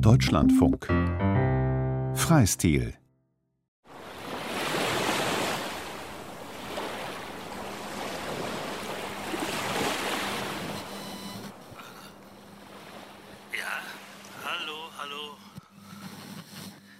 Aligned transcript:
Deutschlandfunk 0.00 0.86
Freistil 2.14 2.94
Ja, 13.52 13.80
hallo, 14.44 14.90
hallo. 14.98 15.36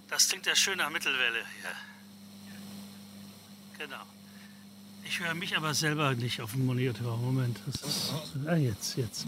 Das 0.09 0.29
klingt 0.29 0.47
ja 0.47 0.55
schön 0.55 0.79
nach 0.79 0.91
Mittelwelle, 0.91 1.41
ja. 1.41 1.71
Genau. 3.79 4.05
Ich 5.07 5.21
höre 5.21 5.35
mich 5.35 5.57
aber 5.57 5.75
selber 5.75 6.15
nicht 6.15 6.41
auf 6.41 6.53
dem 6.53 6.67
Monitor. 6.67 7.19
Moment, 7.19 7.61
das 7.67 7.83
ist. 7.83 8.13
Ah, 8.47 8.57
jetzt, 8.57 8.97
jetzt. 8.97 9.27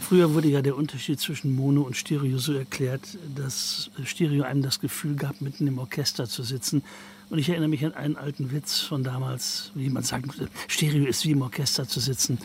Früher 0.00 0.34
wurde 0.34 0.48
ja 0.48 0.62
der 0.62 0.76
Unterschied 0.76 1.20
zwischen 1.20 1.54
Mono 1.54 1.82
und 1.82 1.96
Stereo 1.96 2.38
so 2.38 2.52
erklärt, 2.52 3.02
dass 3.34 3.90
Stereo 4.04 4.44
einem 4.44 4.62
das 4.62 4.80
Gefühl 4.80 5.16
gab, 5.16 5.40
mitten 5.40 5.66
im 5.66 5.78
Orchester 5.78 6.26
zu 6.26 6.42
sitzen. 6.42 6.82
Und 7.28 7.38
ich 7.38 7.48
erinnere 7.48 7.68
mich 7.68 7.84
an 7.84 7.94
einen 7.94 8.16
alten 8.16 8.52
Witz 8.52 8.80
von 8.80 9.04
damals, 9.04 9.72
wie 9.74 9.90
man 9.90 10.02
sagt, 10.02 10.26
Stereo 10.68 11.04
ist 11.04 11.24
wie 11.24 11.32
im 11.32 11.42
Orchester 11.42 11.86
zu 11.86 12.00
sitzen. 12.00 12.38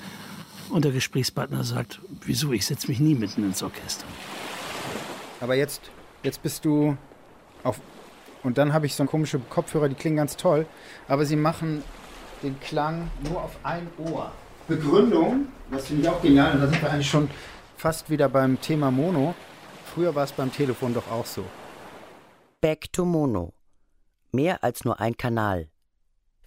Und 0.70 0.86
der 0.86 0.92
Gesprächspartner 0.92 1.64
sagt, 1.64 2.00
wieso, 2.24 2.52
ich 2.52 2.66
setze 2.66 2.88
mich 2.88 3.00
nie 3.00 3.16
mitten 3.16 3.44
ins 3.44 3.62
Orchester. 3.62 4.06
Aber 5.40 5.56
jetzt, 5.56 5.82
jetzt 6.24 6.42
bist 6.42 6.66
du 6.66 6.98
auf. 7.64 7.80
Und 8.44 8.58
dann 8.58 8.74
habe 8.74 8.86
ich 8.86 8.96
so 8.96 9.06
komische 9.06 9.40
Kopfhörer, 9.40 9.90
die 9.90 9.96
klingen 9.96 10.18
ganz 10.18 10.36
toll, 10.38 10.66
aber 11.08 11.26
sie 11.26 11.36
machen 11.36 11.84
den 12.46 12.60
Klang 12.60 13.10
nur 13.28 13.44
auf 13.44 13.58
ein 13.64 13.88
Ohr. 13.98 14.32
Begründung, 14.68 15.48
das 15.72 15.88
finde 15.88 16.04
ich 16.04 16.10
auch 16.10 16.22
genial, 16.22 16.54
und 16.54 16.62
da 16.62 16.68
sind 16.68 16.82
wir 16.82 16.92
eigentlich 16.92 17.10
schon 17.10 17.30
fast 17.78 18.10
wieder 18.10 18.30
beim 18.30 18.62
Thema 18.62 18.92
Mono. 18.92 19.36
Früher 19.94 20.16
war 20.16 20.24
es 20.24 20.32
beim 20.32 20.52
Telefon 20.52 20.94
doch 20.94 21.10
auch 21.12 21.26
so. 21.26 21.44
Back 22.62 22.92
to 22.94 23.06
Mono. 23.06 23.54
Mehr 24.32 24.64
als 24.64 24.86
nur 24.86 25.00
ein 25.00 25.18
Kanal. 25.18 25.70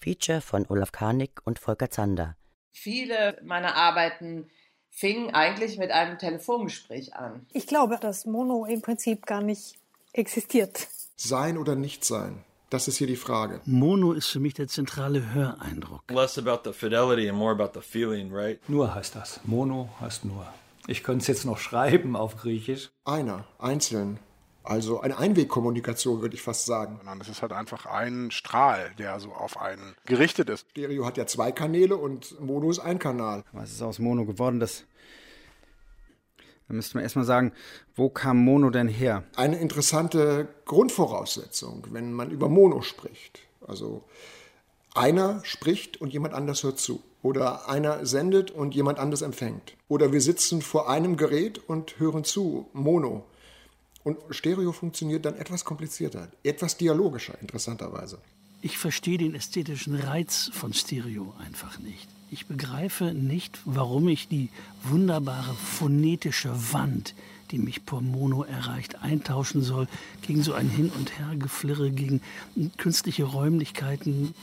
Feature 0.00 0.40
von 0.40 0.66
Olaf 0.68 0.92
Karnick 0.92 1.40
und 1.44 1.58
Volker 1.58 1.90
Zander. 1.90 2.36
Viele 2.72 3.40
meiner 3.44 3.74
Arbeiten 3.74 4.48
fingen 4.90 5.34
eigentlich 5.34 5.78
mit 5.78 5.90
einem 5.90 6.18
Telefongespräch 6.18 7.14
an. 7.14 7.46
Ich 7.52 7.66
glaube, 7.66 7.98
dass 8.00 8.24
Mono 8.24 8.66
im 8.66 8.82
Prinzip 8.82 9.26
gar 9.26 9.42
nicht 9.42 9.76
existiert. 10.12 10.88
Sein 11.16 11.58
oder 11.58 11.74
nicht 11.74 12.04
sein? 12.04 12.44
Das 12.70 12.86
ist 12.86 12.98
hier 12.98 13.06
die 13.06 13.16
Frage. 13.16 13.62
Mono 13.64 14.12
ist 14.12 14.26
für 14.26 14.40
mich 14.40 14.52
der 14.52 14.68
zentrale 14.68 15.32
Höreindruck. 15.32 16.02
Less 16.10 16.36
about 16.36 16.68
the 16.68 16.74
fidelity 16.74 17.26
and 17.26 17.38
more 17.38 17.50
about 17.50 17.70
the 17.72 17.80
feeling, 17.80 18.30
right? 18.30 18.60
Nur 18.68 18.94
heißt 18.94 19.16
das. 19.16 19.40
Mono 19.44 19.88
heißt 20.00 20.26
nur. 20.26 20.46
Ich 20.86 21.02
könnte 21.02 21.22
es 21.22 21.28
jetzt 21.28 21.46
noch 21.46 21.58
schreiben 21.58 22.14
auf 22.14 22.36
Griechisch. 22.36 22.90
Einer, 23.06 23.44
einzeln. 23.58 24.18
Also 24.64 25.00
eine 25.00 25.16
Einwegkommunikation, 25.16 26.20
würde 26.20 26.34
ich 26.34 26.42
fast 26.42 26.66
sagen. 26.66 26.96
Sondern 26.98 27.22
es 27.22 27.28
ist 27.28 27.40
halt 27.40 27.52
einfach 27.52 27.86
ein 27.86 28.30
Strahl, 28.30 28.92
der 28.98 29.18
so 29.18 29.32
auf 29.32 29.58
einen 29.58 29.94
gerichtet 30.04 30.50
ist. 30.50 30.66
Stereo 30.72 31.06
hat 31.06 31.16
ja 31.16 31.26
zwei 31.26 31.52
Kanäle 31.52 31.96
und 31.96 32.38
Mono 32.38 32.70
ist 32.70 32.80
ein 32.80 32.98
Kanal. 32.98 33.44
Was 33.52 33.70
ist 33.70 33.80
aus 33.80 33.98
Mono 33.98 34.26
geworden? 34.26 34.60
Das 34.60 34.84
da 36.68 36.74
müsste 36.74 36.96
man 36.96 37.02
erstmal 37.02 37.24
sagen, 37.24 37.52
wo 37.96 38.10
kam 38.10 38.38
Mono 38.38 38.68
denn 38.70 38.88
her? 38.88 39.24
Eine 39.36 39.58
interessante 39.58 40.48
Grundvoraussetzung, 40.66 41.86
wenn 41.90 42.12
man 42.12 42.30
über 42.30 42.48
Mono 42.48 42.82
spricht. 42.82 43.40
Also 43.66 44.04
einer 44.94 45.40
spricht 45.44 46.00
und 46.00 46.12
jemand 46.12 46.34
anders 46.34 46.62
hört 46.62 46.78
zu. 46.78 47.02
Oder 47.22 47.68
einer 47.68 48.04
sendet 48.06 48.50
und 48.50 48.74
jemand 48.74 48.98
anders 48.98 49.22
empfängt. 49.22 49.76
Oder 49.88 50.12
wir 50.12 50.20
sitzen 50.20 50.62
vor 50.62 50.90
einem 50.90 51.16
Gerät 51.16 51.58
und 51.68 51.98
hören 51.98 52.24
zu. 52.24 52.68
Mono. 52.74 53.24
Und 54.04 54.18
Stereo 54.30 54.72
funktioniert 54.72 55.24
dann 55.24 55.36
etwas 55.36 55.64
komplizierter, 55.64 56.28
etwas 56.42 56.76
dialogischer, 56.76 57.38
interessanterweise. 57.40 58.18
Ich 58.60 58.78
verstehe 58.78 59.18
den 59.18 59.34
ästhetischen 59.34 59.94
Reiz 59.94 60.50
von 60.52 60.72
Stereo 60.72 61.34
einfach 61.38 61.78
nicht. 61.78 62.08
Ich 62.30 62.46
begreife 62.46 63.14
nicht, 63.14 63.58
warum 63.64 64.06
ich 64.06 64.28
die 64.28 64.50
wunderbare 64.82 65.54
phonetische 65.54 66.50
Wand, 66.72 67.14
die 67.50 67.58
mich 67.58 67.86
por 67.86 68.02
Mono 68.02 68.42
erreicht, 68.42 69.02
eintauschen 69.02 69.62
soll 69.62 69.88
gegen 70.20 70.42
so 70.42 70.52
ein 70.52 70.68
Hin- 70.68 70.92
und 70.98 71.18
Hergeflirre, 71.18 71.90
gegen 71.90 72.20
künstliche 72.76 73.24
Räumlichkeiten. 73.24 74.34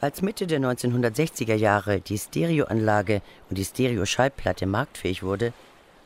Als 0.00 0.20
Mitte 0.20 0.48
der 0.48 0.58
1960er 0.60 1.54
Jahre 1.54 2.00
die 2.00 2.18
Stereoanlage 2.18 3.22
und 3.48 3.56
die 3.56 3.64
Stereoschallplatte 3.64 4.66
marktfähig 4.66 5.22
wurde, 5.22 5.52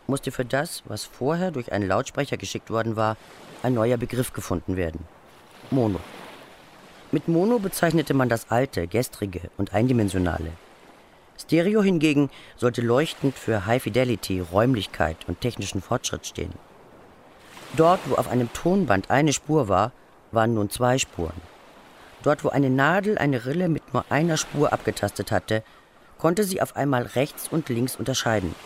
musste 0.06 0.33
für 0.33 0.45
das, 0.45 0.83
was 0.85 1.05
vorher 1.05 1.51
durch 1.51 1.73
einen 1.73 1.89
Lautsprecher 1.89 2.37
geschickt 2.37 2.69
worden 2.69 2.97
war, 2.97 3.17
ein 3.62 3.73
neuer 3.73 3.97
Begriff 3.97 4.35
gefunden 4.35 4.77
werden. 4.77 5.01
Mono. 5.71 6.01
Mit 7.14 7.28
Mono 7.28 7.60
bezeichnete 7.60 8.12
man 8.12 8.28
das 8.28 8.50
alte, 8.50 8.88
gestrige 8.88 9.42
und 9.56 9.72
eindimensionale. 9.72 10.50
Stereo 11.38 11.80
hingegen 11.80 12.28
sollte 12.56 12.80
leuchtend 12.80 13.38
für 13.38 13.66
High 13.66 13.84
Fidelity, 13.84 14.41
Räumlichkeit 14.41 15.19
und 15.28 15.41
technischen 15.41 15.80
Fortschritt 15.80 16.26
stehen. 16.26 16.52
Dort, 17.76 18.00
wo 18.06 18.16
auf 18.16 18.26
einem 18.26 18.52
Tonband 18.52 19.12
eine 19.12 19.32
Spur 19.32 19.69
war, 19.69 19.92
waren 20.32 20.54
nun 20.54 20.70
zwei 20.70 20.98
Spuren. 20.98 21.41
Dort, 22.25 22.42
wo 22.42 22.48
eine 22.48 22.69
Nadel 22.69 23.16
eine 23.16 23.46
Rille 23.46 23.69
mit 23.69 23.94
nur 23.94 24.04
einer 24.10 24.36
Spur 24.36 24.72
abgetastet 24.72 25.31
hatte, 25.31 25.62
konnte 26.19 26.42
sie 26.42 26.60
auf 26.60 26.75
einmal 26.75 27.04
rechts 27.04 27.46
und 27.48 27.69
links 27.69 27.94
unterscheiden. 27.94 28.56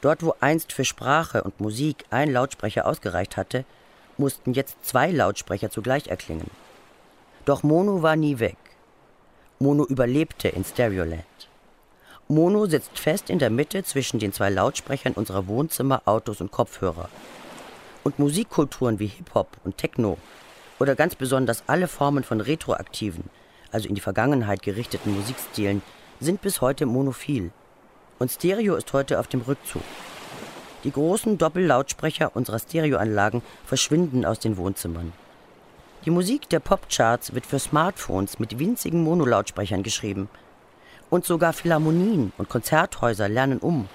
Dort, 0.00 0.24
wo 0.24 0.34
einst 0.40 0.72
für 0.72 0.84
Sprache 0.84 1.44
und 1.44 1.60
Musik 1.60 2.06
ein 2.10 2.32
Lautsprecher 2.32 2.86
ausgereicht 2.86 3.36
hatte, 3.36 3.64
mussten 4.18 4.52
jetzt 4.52 4.84
zwei 4.84 5.12
Lautsprecher 5.12 5.70
zugleich 5.70 6.08
erklingen. 6.08 6.50
Doch 7.44 7.64
Mono 7.64 8.02
war 8.02 8.14
nie 8.14 8.38
weg. 8.38 8.56
Mono 9.58 9.84
überlebte 9.84 10.48
in 10.48 10.64
Stereoland. 10.64 11.24
Mono 12.28 12.66
sitzt 12.66 13.00
fest 13.00 13.30
in 13.30 13.40
der 13.40 13.50
Mitte 13.50 13.82
zwischen 13.82 14.20
den 14.20 14.32
zwei 14.32 14.48
Lautsprechern 14.48 15.14
unserer 15.14 15.48
Wohnzimmer, 15.48 16.02
Autos 16.04 16.40
und 16.40 16.52
Kopfhörer. 16.52 17.08
Und 18.04 18.20
Musikkulturen 18.20 19.00
wie 19.00 19.08
Hip-Hop 19.08 19.48
und 19.64 19.76
Techno 19.76 20.18
oder 20.78 20.94
ganz 20.94 21.16
besonders 21.16 21.64
alle 21.66 21.88
Formen 21.88 22.22
von 22.22 22.40
retroaktiven, 22.40 23.24
also 23.72 23.88
in 23.88 23.96
die 23.96 24.00
Vergangenheit 24.00 24.62
gerichteten 24.62 25.12
Musikstilen, 25.12 25.82
sind 26.20 26.42
bis 26.42 26.60
heute 26.60 26.86
monophil. 26.86 27.50
Und 28.20 28.30
Stereo 28.30 28.76
ist 28.76 28.92
heute 28.92 29.18
auf 29.18 29.26
dem 29.26 29.40
Rückzug. 29.40 29.82
Die 30.84 30.92
großen 30.92 31.38
Doppellautsprecher 31.38 32.36
unserer 32.36 32.60
Stereoanlagen 32.60 33.42
verschwinden 33.64 34.24
aus 34.24 34.38
den 34.38 34.56
Wohnzimmern. 34.56 35.12
Die 36.04 36.10
Musik 36.10 36.48
der 36.48 36.58
Popcharts 36.58 37.32
wird 37.32 37.46
für 37.46 37.60
Smartphones 37.60 38.40
mit 38.40 38.58
winzigen 38.58 39.04
Monolautsprechern 39.04 39.84
geschrieben. 39.84 40.28
Und 41.10 41.24
sogar 41.24 41.52
Philharmonien 41.52 42.32
und 42.38 42.48
Konzerthäuser 42.48 43.28
lernen 43.28 43.58
um 43.58 43.88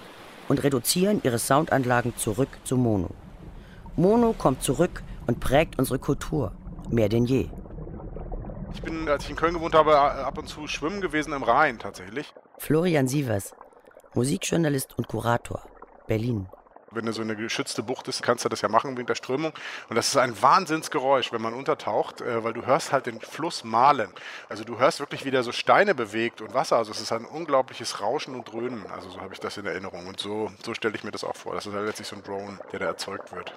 und 0.48 0.64
reduzieren 0.64 1.20
ihre 1.24 1.38
Soundanlagen 1.38 2.16
zurück 2.16 2.50
zu 2.64 2.78
Mono. 2.78 3.10
Mono 3.98 4.34
kommt 4.38 4.64
zurück 4.64 5.04
und 5.26 5.42
prägt 5.42 5.78
unsere 5.80 6.00
Kultur, 6.00 6.54
mehr 6.90 7.10
denn 7.10 7.26
je. 7.26 7.50
Ich 8.74 8.82
bin, 8.82 9.10
als 9.10 9.26
ich 9.26 9.32
in 9.32 9.36
Köln 9.36 9.56
gewohnt 9.56 9.76
habe, 9.76 10.00
ab 10.00 10.38
und 10.38 10.48
zu 10.48 10.68
schwimmen 10.68 11.02
gewesen 11.02 11.34
im 11.34 11.44
Rhein 11.44 11.78
tatsächlich. 11.78 12.34
Florian 12.58 13.08
Sievers, 13.08 13.54
Musikjournalist 14.14 14.98
und 14.98 15.10
Kurator, 15.10 15.64
Berlin. 16.08 16.48
Wenn 16.92 17.06
du 17.06 17.12
so 17.12 17.22
eine 17.22 17.36
geschützte 17.36 17.84
Bucht 17.84 18.08
ist, 18.08 18.24
kannst 18.24 18.46
du 18.46 18.50
das 18.50 18.62
ja 18.62 18.70
machen 18.70 18.96
wegen 18.98 19.08
der 19.08 19.16
Strömung. 19.16 19.52
Und 19.90 19.96
das 19.98 20.08
ist 20.08 20.18
ein 20.18 20.42
Wahnsinnsgeräusch, 20.42 21.34
wenn 21.34 21.42
man 21.42 21.54
untertaucht, 21.54 22.22
äh, 22.22 22.46
weil 22.46 22.54
du 22.54 22.66
hörst 22.66 22.94
halt 22.94 23.08
den 23.08 23.20
Fluss 23.20 23.66
malen. 23.66 24.10
Also 24.48 24.64
du 24.64 24.80
hörst 24.80 25.02
wirklich, 25.02 25.26
wie 25.26 25.32
der 25.32 25.44
so 25.44 25.52
Steine 25.52 25.94
bewegt 25.94 26.40
und 26.40 26.54
Wasser. 26.54 26.78
Also 26.78 26.92
es 26.92 27.02
ist 27.02 27.12
ein 27.12 27.26
unglaubliches 27.26 28.00
Rauschen 28.00 28.36
und 28.36 28.50
Dröhnen. 28.50 28.86
Also 28.90 29.10
so 29.10 29.20
habe 29.20 29.34
ich 29.34 29.42
das 29.42 29.58
in 29.58 29.66
Erinnerung. 29.66 30.08
Und 30.08 30.22
so, 30.22 30.50
so 30.66 30.74
stelle 30.74 30.96
ich 30.96 31.04
mir 31.04 31.12
das 31.12 31.26
auch 31.26 31.36
vor. 31.36 31.56
Das 31.56 31.66
ist 31.66 31.74
halt 31.74 31.86
letztlich 31.86 32.08
so 32.08 32.16
ein 32.16 32.24
Drone, 32.24 32.58
der 32.72 32.80
da 32.80 32.86
erzeugt 32.86 33.34
wird. 33.34 33.54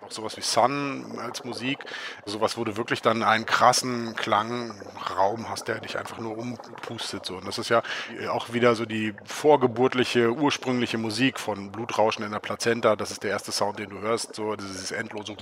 Auch 0.00 0.10
sowas 0.10 0.36
wie 0.36 0.42
Sun 0.42 1.20
als 1.20 1.44
Musik. 1.44 1.78
Sowas, 2.26 2.56
wo 2.56 2.64
du 2.64 2.76
wirklich 2.76 3.00
dann 3.00 3.22
einen 3.22 3.46
krassen 3.46 4.16
Klangraum 4.16 5.48
hast, 5.48 5.68
der 5.68 5.78
dich 5.78 5.96
einfach 5.98 6.18
nur 6.18 6.36
umpustet. 6.36 7.26
So. 7.26 7.36
Und 7.36 7.46
das 7.46 7.58
ist 7.58 7.68
ja 7.68 7.82
auch 8.28 8.52
wieder 8.52 8.74
so 8.74 8.86
die 8.86 9.14
vorgeburtliche, 9.24 10.32
ursprüngliche 10.32 10.98
Musik 10.98 11.38
von 11.38 11.70
Blutrauschen 11.70 12.24
in 12.24 12.32
der 12.32 12.40
Plazenta 12.40 12.71
Center, 12.72 12.96
das 12.96 13.10
ist 13.10 13.22
der 13.22 13.32
erste 13.32 13.52
Sound, 13.52 13.78
den 13.78 13.90
du 13.90 14.00
hörst, 14.00 14.34
so 14.34 14.56
dieses 14.56 14.92
endlose 14.92 15.36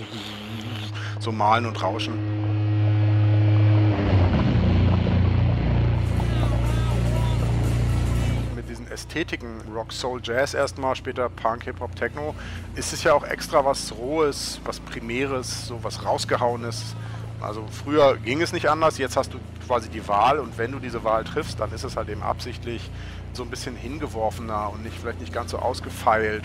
so 1.21 1.31
Malen 1.31 1.65
und 1.65 1.81
Rauschen. 1.81 2.15
Mit 8.57 8.69
diesen 8.69 8.91
Ästhetiken, 8.91 9.61
Rock, 9.73 9.93
Soul, 9.93 10.21
Jazz 10.25 10.55
erstmal, 10.55 10.97
später 10.97 11.29
Punk, 11.29 11.63
Hip-Hop, 11.63 11.95
Techno, 11.95 12.35
ist 12.75 12.93
es 12.93 13.05
ja 13.05 13.15
auch 13.15 13.23
extra 13.23 13.65
was 13.65 13.93
Rohes, 13.93 14.61
was 14.65 14.81
Primäres, 14.81 15.69
so 15.69 15.79
was 15.85 16.05
Rausgehauenes. 16.05 16.97
Also 17.41 17.65
früher 17.85 18.17
ging 18.17 18.43
es 18.43 18.53
nicht 18.53 18.69
anders, 18.69 18.99
jetzt 18.99 19.17
hast 19.17 19.35
du 19.35 19.39
quasi 19.69 19.89
die 19.89 20.09
Wahl 20.09 20.41
und 20.41 20.59
wenn 20.59 20.73
du 20.73 20.81
diese 20.81 21.05
Wahl 21.05 21.23
triffst, 21.23 21.61
dann 21.61 21.71
ist 21.71 21.85
es 21.85 21.97
halt 21.97 22.09
eben 22.09 22.25
absichtlich 22.25 22.91
so 23.35 23.45
ein 23.45 23.51
bisschen 23.51 23.77
hingeworfener 23.77 24.73
und 24.73 24.83
nicht 24.83 24.99
vielleicht 24.99 25.21
nicht 25.21 25.33
ganz 25.33 25.53
so 25.53 25.61
ausgefeilt. 25.61 26.43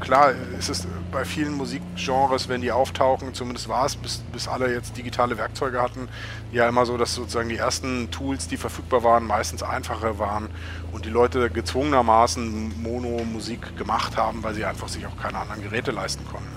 Klar 0.00 0.32
ist 0.58 0.68
es 0.68 0.86
bei 1.10 1.24
vielen 1.24 1.54
Musikgenres, 1.54 2.48
wenn 2.48 2.60
die 2.60 2.72
auftauchen, 2.72 3.34
zumindest 3.34 3.68
war 3.68 3.86
es, 3.86 3.96
bis, 3.96 4.18
bis 4.32 4.48
alle 4.48 4.72
jetzt 4.72 4.96
digitale 4.96 5.38
Werkzeuge 5.38 5.80
hatten, 5.80 6.08
ja 6.52 6.68
immer 6.68 6.86
so, 6.86 6.96
dass 6.96 7.14
sozusagen 7.14 7.48
die 7.48 7.56
ersten 7.56 8.10
Tools, 8.10 8.48
die 8.48 8.56
verfügbar 8.56 9.02
waren, 9.02 9.26
meistens 9.26 9.62
einfacher 9.62 10.18
waren 10.18 10.48
und 10.92 11.04
die 11.04 11.10
Leute 11.10 11.50
gezwungenermaßen 11.50 12.82
Mono-Musik 12.82 13.76
gemacht 13.76 14.16
haben, 14.16 14.42
weil 14.42 14.54
sie 14.54 14.64
einfach 14.64 14.88
sich 14.88 15.06
auch 15.06 15.16
keine 15.20 15.38
anderen 15.38 15.62
Geräte 15.62 15.90
leisten 15.90 16.24
konnten 16.26 16.48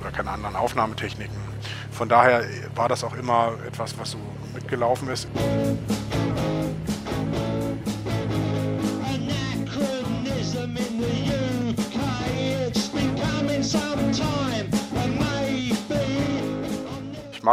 oder 0.00 0.10
keine 0.10 0.30
anderen 0.30 0.56
Aufnahmetechniken. 0.56 1.36
Von 1.90 2.08
daher 2.08 2.44
war 2.74 2.88
das 2.88 3.04
auch 3.04 3.14
immer 3.14 3.52
etwas, 3.66 3.98
was 3.98 4.12
so 4.12 4.18
mitgelaufen 4.54 5.08
ist. 5.08 5.28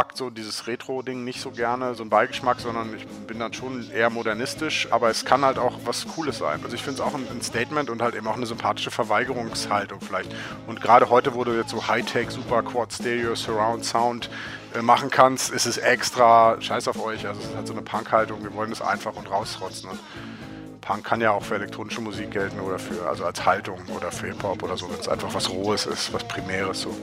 Mag 0.04 0.16
so 0.16 0.30
dieses 0.30 0.66
Retro-Ding 0.66 1.24
nicht 1.24 1.40
so 1.40 1.50
gerne, 1.50 1.94
so 1.94 2.02
ein 2.02 2.10
Beigeschmack, 2.10 2.60
sondern 2.60 2.94
ich 2.94 3.06
bin 3.26 3.38
dann 3.38 3.52
schon 3.52 3.90
eher 3.90 4.10
modernistisch, 4.10 4.88
aber 4.90 5.08
es 5.08 5.24
kann 5.24 5.44
halt 5.44 5.58
auch 5.58 5.78
was 5.84 6.06
Cooles 6.08 6.38
sein. 6.38 6.60
Also 6.62 6.74
ich 6.74 6.82
finde 6.82 7.00
es 7.00 7.06
auch 7.06 7.14
ein, 7.14 7.42
Statement 7.42 7.90
und 7.90 8.02
halt 8.02 8.14
eben 8.14 8.26
auch 8.26 8.36
eine 8.36 8.46
sympathische 8.46 8.90
Verweigerungshaltung 8.90 10.00
vielleicht. 10.00 10.34
Und 10.66 10.80
gerade 10.80 11.08
heute, 11.10 11.34
wo 11.34 11.44
du 11.44 11.52
jetzt 11.52 11.70
so 11.70 11.88
Hightech, 11.88 12.30
Super 12.30 12.62
Quad 12.62 12.92
Stereo, 12.92 13.34
Surround 13.34 13.84
Sound 13.84 14.30
äh, 14.74 14.82
machen 14.82 15.10
kannst, 15.10 15.50
ist 15.50 15.66
es 15.66 15.78
extra 15.78 16.60
scheiß 16.60 16.88
auf 16.88 17.02
euch. 17.02 17.26
Also 17.26 17.40
es 17.40 17.46
ist 17.48 17.56
halt 17.56 17.66
so 17.66 17.72
eine 17.72 17.82
Punk-Haltung, 17.82 18.42
wir 18.42 18.54
wollen 18.54 18.72
es 18.72 18.82
einfach 18.82 19.14
und 19.14 19.30
rausrotzen. 19.30 19.90
Und 19.90 19.98
Punk 20.84 21.02
kann 21.02 21.22
ja 21.22 21.30
auch 21.30 21.42
für 21.42 21.54
elektronische 21.54 22.02
Musik 22.02 22.30
gelten 22.30 22.60
oder 22.60 22.78
für, 22.78 23.08
also 23.08 23.24
als 23.24 23.44
Haltung 23.44 23.80
oder 23.96 24.12
für 24.12 24.26
Hip-Hop 24.26 24.62
oder 24.62 24.76
so, 24.76 24.90
wenn 24.90 25.00
es 25.00 25.08
einfach 25.08 25.32
was 25.32 25.48
Rohes 25.48 25.86
ist, 25.86 26.12
was 26.12 26.22
Primäres 26.24 26.82
so. 26.82 26.94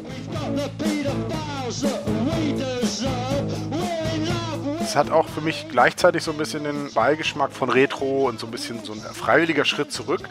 Es 4.79 4.95
hat 4.95 5.09
auch 5.09 5.27
für 5.27 5.41
mich 5.41 5.67
gleichzeitig 5.69 6.23
so 6.23 6.31
ein 6.31 6.37
bisschen 6.37 6.63
den 6.63 6.93
Beigeschmack 6.93 7.51
von 7.51 7.71
Retro 7.71 8.29
und 8.29 8.39
so 8.39 8.45
ein 8.45 8.51
bisschen 8.51 8.83
so 8.83 8.93
ein 8.93 8.99
freiwilliger 8.99 9.65
Schritt 9.65 9.91
zurück, 9.91 10.29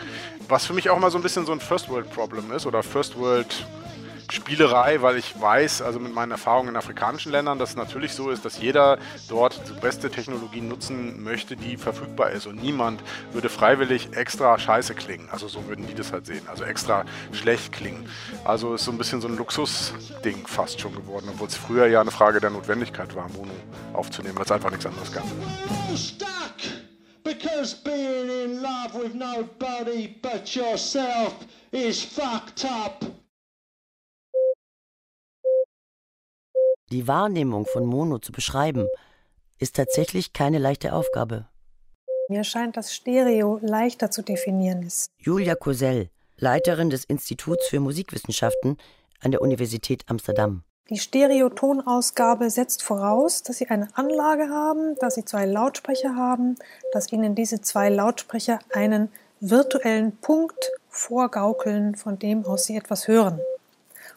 was 0.49 0.67
für 0.67 0.73
mich 0.73 0.89
auch 0.89 1.01
mal 1.01 1.11
so 1.11 1.19
ein 1.19 1.23
bisschen 1.23 1.45
so 1.45 1.51
ein 1.53 1.59
First 1.59 1.89
World 1.89 2.09
Problem 2.11 2.53
ist 2.53 2.67
oder 2.67 2.85
First 2.85 3.19
World 3.19 3.67
Spielerei, 4.31 5.03
weil 5.03 5.17
ich 5.17 5.41
weiß, 5.41 5.83
also 5.83 5.99
mit 5.99 6.15
meinen 6.15 6.31
Erfahrungen 6.33 6.71
in 6.71 6.77
afrikanischen 6.77 7.33
Ländern, 7.33 7.59
dass 7.59 7.71
es 7.71 7.77
natürlich 7.77 8.13
so 8.13 8.31
ist, 8.31 8.45
dass 8.45 8.59
jeder 8.59 8.99
dort 9.29 9.61
die 9.69 9.81
beste 9.81 10.11
Technologie 10.11 10.61
nutzen 10.61 11.23
möchte, 11.23 11.57
die 11.57 11.77
verfügbar 11.77 12.31
ist. 12.31 12.47
Und 12.47 12.63
niemand 12.63 13.03
würde 13.33 13.49
freiwillig 13.49 14.17
extra 14.17 14.59
scheiße 14.59 14.95
klingen. 14.95 15.29
Also 15.31 15.49
so 15.49 15.67
würden 15.67 15.87
die 15.87 15.95
das 15.95 16.13
halt 16.13 16.27
sehen. 16.27 16.43
Also 16.49 16.65
extra 16.65 17.05
schlecht 17.33 17.73
klingen. 17.73 18.09
Also 18.45 18.75
ist 18.75 18.85
so 18.85 18.93
ein 18.93 18.99
bisschen 18.99 19.21
so 19.21 19.29
ein 19.29 19.37
Luxusding 19.37 20.47
fast 20.47 20.81
schon 20.81 20.95
geworden, 20.95 21.29
obwohl 21.33 21.49
es 21.49 21.57
früher 21.57 21.87
ja 21.87 22.01
eine 22.01 22.11
Frage 22.11 22.41
der 22.41 22.51
Notwendigkeit 22.51 23.15
war, 23.15 23.29
Mono 23.31 23.53
aufzunehmen, 23.93 24.37
weil 24.37 24.45
es 24.45 24.53
einfach 24.53 24.71
nichts 24.71 24.87
anderes 24.87 25.13
gab. 25.13 25.25
Because 27.23 27.75
being 27.85 28.31
in 28.31 28.63
love 28.63 28.95
with 28.95 29.15
nobody 29.15 30.09
but 30.23 30.55
yourself 30.55 31.35
is 31.71 32.03
fucked 32.03 32.65
up. 32.65 33.05
Die 36.93 37.07
Wahrnehmung 37.07 37.67
von 37.67 37.87
Mono 37.87 38.19
zu 38.19 38.33
beschreiben, 38.33 38.89
ist 39.59 39.77
tatsächlich 39.77 40.33
keine 40.33 40.59
leichte 40.59 40.93
Aufgabe. 40.93 41.47
Mir 42.29 42.43
scheint, 42.43 42.77
dass 42.77 42.93
Stereo 42.93 43.61
leichter 43.63 44.11
zu 44.11 44.23
definieren 44.23 44.83
ist. 44.83 45.13
Julia 45.19 45.55
Kosell, 45.55 46.11
Leiterin 46.37 46.91
des 46.91 47.05
Instituts 47.05 47.69
für 47.69 47.79
Musikwissenschaften 47.79 48.77
an 49.21 49.31
der 49.31 49.41
Universität 49.41 50.03
Amsterdam. 50.09 50.65
Die 50.89 50.99
Stereotonausgabe 50.99 52.51
setzt 52.51 52.83
voraus, 52.83 53.45
dass 53.45 53.59
Sie 53.59 53.69
eine 53.69 53.89
Anlage 53.95 54.49
haben, 54.49 54.97
dass 54.99 55.15
Sie 55.15 55.25
zwei 55.25 55.47
Lautsprecher 55.47 56.17
haben, 56.17 56.57
dass 56.93 57.13
Ihnen 57.13 57.37
diese 57.37 57.61
zwei 57.61 57.89
Lautsprecher 57.89 58.59
einen 58.73 59.11
virtuellen 59.39 60.17
Punkt 60.17 60.73
vorgaukeln, 60.89 61.95
von 61.95 62.19
dem 62.19 62.45
aus 62.45 62.65
Sie 62.65 62.77
etwas 62.77 63.07
hören. 63.07 63.39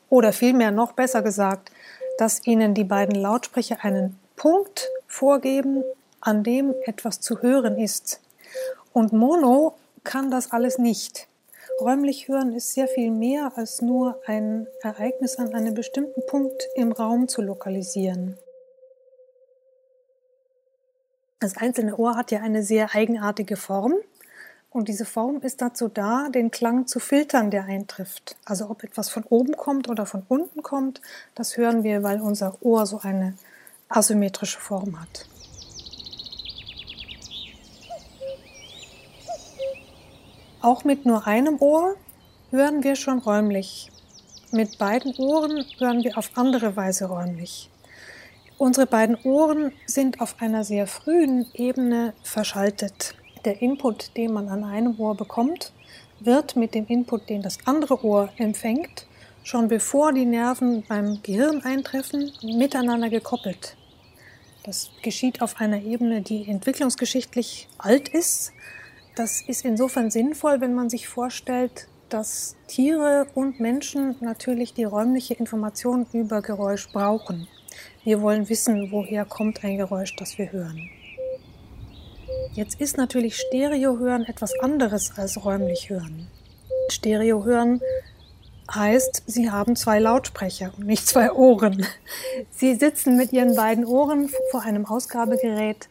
Oder 0.09 0.33
vielmehr 0.33 0.71
noch 0.71 0.93
besser 0.93 1.21
gesagt, 1.21 1.71
dass 2.17 2.45
Ihnen 2.45 2.73
die 2.73 2.83
beiden 2.83 3.15
Lautsprecher 3.15 3.77
einen 3.83 4.19
Punkt 4.35 4.89
vorgeben, 5.07 5.83
an 6.21 6.43
dem 6.43 6.73
etwas 6.85 7.19
zu 7.19 7.41
hören 7.41 7.77
ist. 7.77 8.21
Und 8.93 9.13
Mono 9.13 9.75
kann 10.03 10.31
das 10.31 10.51
alles 10.51 10.77
nicht. 10.77 11.27
Räumlich 11.79 12.27
hören 12.27 12.53
ist 12.53 12.73
sehr 12.73 12.87
viel 12.87 13.11
mehr 13.11 13.51
als 13.55 13.81
nur 13.81 14.19
ein 14.25 14.67
Ereignis 14.81 15.37
an 15.37 15.53
einem 15.53 15.73
bestimmten 15.73 16.25
Punkt 16.27 16.67
im 16.75 16.91
Raum 16.91 17.27
zu 17.27 17.41
lokalisieren. 17.41 18.37
Das 21.39 21.57
einzelne 21.57 21.97
Ohr 21.97 22.15
hat 22.15 22.31
ja 22.31 22.39
eine 22.39 22.63
sehr 22.63 22.95
eigenartige 22.95 23.57
Form 23.57 23.95
und 24.73 24.87
diese 24.87 25.05
Form 25.05 25.39
ist 25.41 25.61
dazu 25.61 25.87
da, 25.87 26.29
den 26.29 26.49
Klang 26.49 26.87
zu 26.87 26.99
filtern, 26.99 27.51
der 27.51 27.65
eintrifft. 27.65 28.35
Also 28.43 28.71
ob 28.71 28.83
etwas 28.83 29.07
von 29.07 29.23
oben 29.23 29.55
kommt 29.55 29.87
oder 29.87 30.07
von 30.07 30.23
unten 30.27 30.63
kommt, 30.63 30.99
das 31.35 31.57
hören 31.57 31.83
wir, 31.83 32.01
weil 32.01 32.19
unser 32.19 32.57
Ohr 32.61 32.87
so 32.87 32.99
eine 32.99 33.35
asymmetrische 33.87 34.59
Form 34.59 34.99
hat. 34.99 35.27
Auch 40.61 40.83
mit 40.83 41.05
nur 41.05 41.27
einem 41.27 41.61
Ohr 41.61 41.95
hören 42.49 42.83
wir 42.83 42.95
schon 42.95 43.19
räumlich. 43.19 43.91
Mit 44.51 44.79
beiden 44.79 45.13
Ohren 45.17 45.65
hören 45.77 46.03
wir 46.03 46.17
auf 46.17 46.31
andere 46.33 46.75
Weise 46.75 47.05
räumlich. 47.05 47.69
Unsere 48.57 48.87
beiden 48.87 49.17
Ohren 49.23 49.71
sind 49.85 50.19
auf 50.19 50.41
einer 50.41 50.63
sehr 50.63 50.87
frühen 50.87 51.45
Ebene 51.53 52.13
verschaltet 52.23 53.15
der 53.45 53.61
Input, 53.61 54.15
den 54.17 54.33
man 54.33 54.49
an 54.49 54.63
einem 54.63 54.99
Ohr 54.99 55.15
bekommt, 55.15 55.71
wird 56.19 56.55
mit 56.55 56.73
dem 56.73 56.87
Input, 56.87 57.29
den 57.29 57.41
das 57.41 57.57
andere 57.65 58.03
Ohr 58.03 58.29
empfängt, 58.37 59.07
schon 59.43 59.67
bevor 59.67 60.13
die 60.13 60.25
Nerven 60.25 60.83
beim 60.87 61.21
Gehirn 61.21 61.61
eintreffen, 61.63 62.31
miteinander 62.41 63.09
gekoppelt. 63.09 63.75
Das 64.63 64.91
geschieht 65.01 65.41
auf 65.41 65.59
einer 65.59 65.81
Ebene, 65.81 66.21
die 66.21 66.47
entwicklungsgeschichtlich 66.47 67.67
alt 67.77 68.07
ist. 68.07 68.53
Das 69.15 69.41
ist 69.41 69.65
insofern 69.65 70.09
sinnvoll, 70.09 70.61
wenn 70.61 70.73
man 70.73 70.89
sich 70.89 71.07
vorstellt, 71.07 71.87
dass 72.07 72.55
Tiere 72.67 73.27
und 73.35 73.59
Menschen 73.59 74.15
natürlich 74.21 74.73
die 74.73 74.85
räumliche 74.85 75.33
Information 75.33 76.05
über 76.13 76.41
Geräusch 76.41 76.89
brauchen. 76.93 77.47
Wir 78.03 78.21
wollen 78.21 78.47
wissen, 78.47 78.91
woher 78.91 79.25
kommt 79.25 79.63
ein 79.63 79.77
Geräusch, 79.77 80.15
das 80.15 80.37
wir 80.37 80.51
hören. 80.51 80.89
Jetzt 82.51 82.79
ist 82.79 82.97
natürlich 82.97 83.37
Stereohören 83.37 84.25
etwas 84.25 84.53
anderes 84.59 85.17
als 85.17 85.43
räumlich 85.43 85.89
hören. 85.89 86.27
Stereohören 86.89 87.81
heißt, 88.73 89.23
Sie 89.25 89.49
haben 89.49 89.75
zwei 89.75 89.99
Lautsprecher 89.99 90.73
und 90.77 90.85
nicht 90.85 91.07
zwei 91.07 91.31
Ohren. 91.31 91.85
Sie 92.51 92.75
sitzen 92.75 93.17
mit 93.17 93.33
Ihren 93.33 93.55
beiden 93.55 93.85
Ohren 93.85 94.29
vor 94.51 94.61
einem 94.61 94.85
Ausgabegerät, 94.85 95.89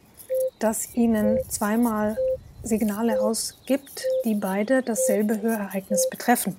das 0.59 0.93
Ihnen 0.95 1.39
zweimal 1.49 2.17
Signale 2.63 3.21
ausgibt, 3.21 4.05
die 4.23 4.35
beide 4.35 4.81
dasselbe 4.83 5.41
Hörereignis 5.41 6.09
betreffen. 6.09 6.57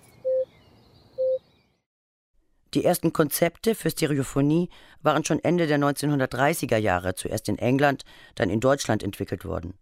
Die 2.75 2.85
ersten 2.85 3.13
Konzepte 3.13 3.77
für 3.77 3.91
Stereophonie 3.91 4.69
waren 5.01 5.25
schon 5.25 5.43
Ende 5.43 5.69
der 5.69 5.79
1930er 5.79 6.77
Jahre 6.77 7.15
zuerst 7.15 7.49
in 7.49 7.57
England, 7.57 8.03
dann 8.35 8.51
in 8.51 8.59
Deutschland 8.59 9.05
entwickelt 9.05 9.45
worden. 9.45 9.75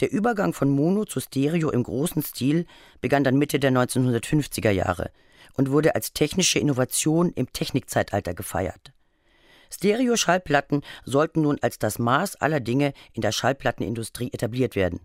Der 0.00 0.12
Übergang 0.12 0.52
von 0.52 0.68
Mono 0.70 1.04
zu 1.04 1.20
Stereo 1.20 1.70
im 1.70 1.82
großen 1.82 2.22
Stil 2.22 2.66
begann 3.00 3.24
dann 3.24 3.36
Mitte 3.36 3.58
der 3.58 3.72
1950er 3.72 4.70
Jahre 4.70 5.10
und 5.54 5.70
wurde 5.70 5.96
als 5.96 6.12
technische 6.12 6.60
Innovation 6.60 7.32
im 7.32 7.52
Technikzeitalter 7.52 8.32
gefeiert. 8.32 8.92
Stereo-Schallplatten 9.70 10.82
sollten 11.04 11.42
nun 11.42 11.58
als 11.60 11.78
das 11.78 11.98
Maß 11.98 12.36
aller 12.36 12.60
Dinge 12.60 12.94
in 13.12 13.22
der 13.22 13.32
Schallplattenindustrie 13.32 14.32
etabliert 14.32 14.76
werden, 14.76 15.00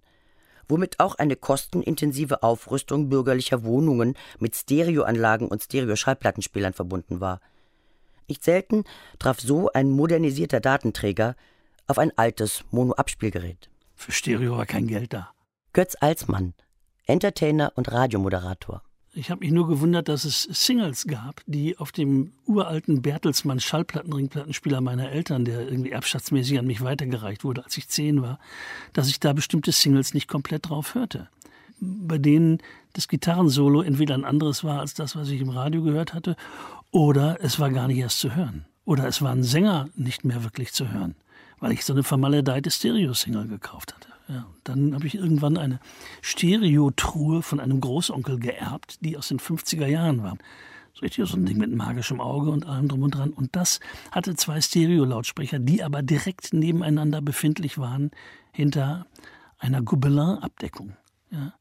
womit 0.68 1.00
auch 1.00 1.16
eine 1.16 1.36
kostenintensive 1.36 2.44
Aufrüstung 2.44 3.10
bürgerlicher 3.10 3.64
Wohnungen 3.64 4.16
mit 4.40 4.56
Stereoanlagen 4.56 5.48
und 5.48 5.64
Stereo-Schallplattenspielern 5.64 6.74
verbunden 6.74 7.20
war. 7.20 7.42
Nicht 8.28 8.44
selten 8.44 8.86
traf 9.20 9.40
so 9.42 9.72
ein 9.74 9.90
modernisierter 9.90 10.62
Datenträger 10.62 11.36
auf 11.88 11.98
ein 11.98 12.18
altes 12.18 12.64
Mono-Abspielgerät. 12.72 13.73
Für 14.04 14.12
Stereo 14.12 14.58
war 14.58 14.66
kein 14.66 14.88
Geld 14.88 15.14
da. 15.14 15.32
Götz 15.72 15.96
Alsmann, 15.98 16.54
Entertainer 17.06 17.72
und 17.76 17.90
Radiomoderator. 17.90 18.82
Ich 19.14 19.32
habe 19.32 19.40
mich 19.40 19.54
nur 19.54 19.66
gewundert, 19.66 20.10
dass 20.10 20.26
es 20.26 20.44
Singles 20.44 21.08
gab, 21.08 21.42
die 21.46 21.78
auf 21.78 21.94
dem 21.94 22.34
uralten 22.46 23.02
Bertelsmann 23.02 23.62
Schallplattenringplattenspieler 23.62 24.82
meiner 24.82 25.10
Eltern, 25.10 25.46
der 25.46 25.62
irgendwie 25.62 25.92
erbschaftsmäßig 25.92 26.60
an 26.60 26.68
mich 26.68 26.82
weitergereicht 26.82 27.46
wurde, 27.46 27.64
als 27.64 27.78
ich 27.78 27.88
zehn 27.88 28.22
war, 28.22 28.40
dass 28.92 29.08
ich 29.08 29.22
da 29.22 29.32
bestimmte 29.32 29.72
Singles 29.72 30.14
nicht 30.14 30.28
komplett 30.28 30.68
drauf 30.68 30.96
hörte. 30.96 31.30
bei 31.80 32.18
denen 32.18 32.60
das 32.94 33.08
Gitarrensolo 33.08 33.82
entweder 33.82 34.16
ein 34.16 34.26
anderes 34.26 34.64
war 34.64 34.80
als 34.80 34.94
das, 34.94 35.16
was 35.16 35.30
ich 35.30 35.42
im 35.42 35.50
Radio 35.50 35.82
gehört 35.82 36.14
hatte, 36.14 36.36
oder 36.92 37.38
es 37.42 37.60
war 37.60 37.70
gar 37.72 37.88
nicht 37.88 38.00
erst 38.00 38.20
zu 38.20 38.36
hören. 38.36 38.66
Oder 38.86 39.08
es 39.08 39.22
war 39.22 39.32
ein 39.32 39.44
Sänger 39.44 39.90
nicht 39.96 40.26
mehr 40.26 40.44
wirklich 40.44 40.74
zu 40.74 40.92
hören, 40.92 41.16
weil 41.64 41.72
ich 41.72 41.86
so 41.86 41.94
eine 41.94 42.04
vermaledeite 42.04 42.70
Stereo-Single 42.70 43.48
gekauft 43.48 43.96
hatte. 43.96 44.10
Ja, 44.28 44.46
dann 44.66 44.94
habe 44.94 45.08
ich 45.08 45.16
irgendwann 45.16 45.58
eine 45.58 45.80
Stereotruhe 46.22 47.42
von 47.42 47.62
einem 47.62 47.80
Großonkel 47.80 48.38
geerbt, 48.38 48.98
die 49.00 49.16
aus 49.16 49.30
den 49.30 49.40
50er 49.40 49.88
Jahren 49.88 50.24
war. 50.24 50.38
So 50.94 51.04
richtig 51.04 51.26
so 51.26 51.38
ein 51.38 51.46
Ding 51.46 51.58
mit 51.58 51.74
magischem 51.74 52.20
Auge 52.20 52.52
und 52.52 52.66
allem 52.66 52.90
drum 52.90 53.04
und 53.04 53.16
dran. 53.16 53.30
Und 53.30 53.56
das 53.56 53.80
hatte 54.12 54.36
zwei 54.36 54.60
Stereo-Lautsprecher, 54.60 55.60
die 55.60 55.84
aber 55.84 56.02
direkt 56.02 56.52
nebeneinander 56.52 57.22
befindlich 57.22 57.78
waren, 57.78 58.12
hinter 58.52 59.06
einer 59.58 59.82
Gobelin-Abdeckung. 59.82 60.98
Ja. 61.32 61.54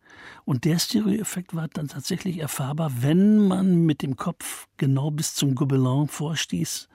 Und 0.44 0.64
der 0.64 0.80
Stereoeffekt 0.80 1.54
war 1.54 1.68
dann 1.68 1.86
tatsächlich 1.86 2.38
erfahrbar, 2.38 2.90
wenn 3.02 3.46
man 3.46 3.86
mit 3.86 4.02
dem 4.02 4.16
Kopf 4.16 4.66
genau 4.78 5.12
bis 5.12 5.36
zum 5.36 5.54
Gobelin 5.54 6.08
vorstieß 6.08 6.88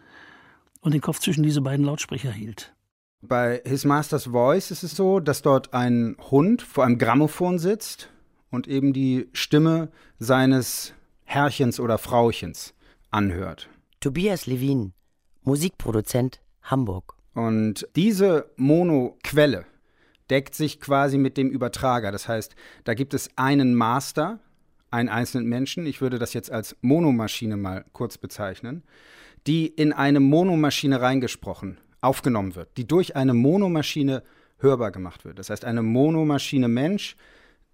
und 0.82 0.94
den 0.94 1.00
Kopf 1.00 1.20
zwischen 1.20 1.44
diese 1.44 1.62
beiden 1.62 1.86
Lautsprecher 1.86 2.34
hielt. 2.34 2.74
Bei 3.22 3.62
His 3.66 3.84
Master's 3.84 4.26
Voice 4.26 4.70
ist 4.70 4.84
es 4.84 4.96
so, 4.96 5.20
dass 5.20 5.42
dort 5.42 5.74
ein 5.74 6.16
Hund 6.30 6.62
vor 6.62 6.86
einem 6.86 7.00
Grammophon 7.00 7.58
sitzt 7.58 8.10
und 8.52 8.68
eben 8.68 8.94
die 8.94 9.28
Stimme 9.34 9.90
seines 10.20 10.94
Herrchens 11.24 11.80
oder 11.80 11.98
Frauchens 11.98 12.76
anhört. 13.10 13.70
Tobias 14.02 14.46
Levin, 14.46 14.94
Musikproduzent, 15.42 16.42
Hamburg. 16.62 17.16
Und 17.34 17.88
diese 17.96 18.52
Monoquelle 18.56 19.66
deckt 20.30 20.54
sich 20.54 20.80
quasi 20.80 21.18
mit 21.18 21.38
dem 21.38 21.50
Übertrager. 21.50 22.12
Das 22.12 22.28
heißt, 22.28 22.56
da 22.84 22.94
gibt 22.94 23.16
es 23.16 23.32
einen 23.36 23.74
Master, 23.74 24.40
einen 24.92 25.10
einzelnen 25.10 25.48
Menschen, 25.48 25.88
ich 25.88 26.02
würde 26.02 26.20
das 26.20 26.34
jetzt 26.34 26.52
als 26.52 26.76
Monomaschine 26.82 27.58
mal 27.58 27.84
kurz 27.94 28.20
bezeichnen, 28.20 28.84
die 29.48 29.66
in 29.66 29.92
eine 29.92 30.20
Monomaschine 30.20 31.02
reingesprochen, 31.02 31.80
aufgenommen 32.02 32.56
wird, 32.56 32.70
die 32.78 32.88
durch 32.88 33.16
eine 33.16 33.34
Monomaschine 33.34 34.24
hörbar 34.60 34.92
gemacht 34.92 35.26
wird. 35.26 35.40
Das 35.40 35.50
heißt, 35.50 35.66
eine 35.66 35.84
Monomaschine 35.84 36.68
Mensch 36.68 37.16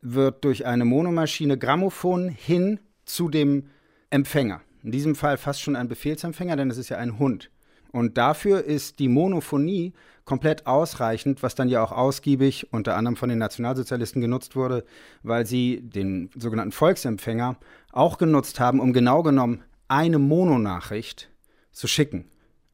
wird 0.01 0.44
durch 0.44 0.65
eine 0.65 0.86
Monomaschine 0.86 1.58
Grammophon 1.58 2.30
hin 2.30 2.80
zu 3.06 3.30
dem 3.30 3.70
Empfänger. 4.10 4.62
In 4.84 4.92
diesem 4.92 5.15
Fall 5.15 5.38
fast 5.38 5.62
schon 5.62 5.75
ein 5.75 5.88
Befehlsempfänger, 5.88 6.58
denn 6.58 6.70
es 6.70 6.77
ist 6.77 6.89
ja 6.89 6.98
ein 6.98 7.18
Hund. 7.20 7.50
Und 7.92 8.18
dafür 8.18 8.63
ist 8.63 9.00
die 9.00 9.08
Monophonie 9.08 9.94
komplett 10.25 10.65
ausreichend, 10.65 11.44
was 11.44 11.56
dann 11.56 11.70
ja 11.70 11.84
auch 11.84 11.92
ausgiebig 11.92 12.74
unter 12.74 12.96
anderem 12.96 13.15
von 13.15 13.30
den 13.30 13.38
Nationalsozialisten 13.38 14.22
genutzt 14.22 14.56
wurde, 14.56 14.84
weil 15.22 15.46
sie 15.46 15.82
den 15.82 16.30
sogenannten 16.36 16.72
Volksempfänger 16.72 17.58
auch 17.92 18.18
genutzt 18.18 18.60
haben, 18.60 18.80
um 18.80 18.94
genau 18.94 19.22
genommen 19.22 19.63
eine 19.88 20.18
Mononachricht 20.18 21.30
zu 21.72 21.88
schicken, 21.88 22.25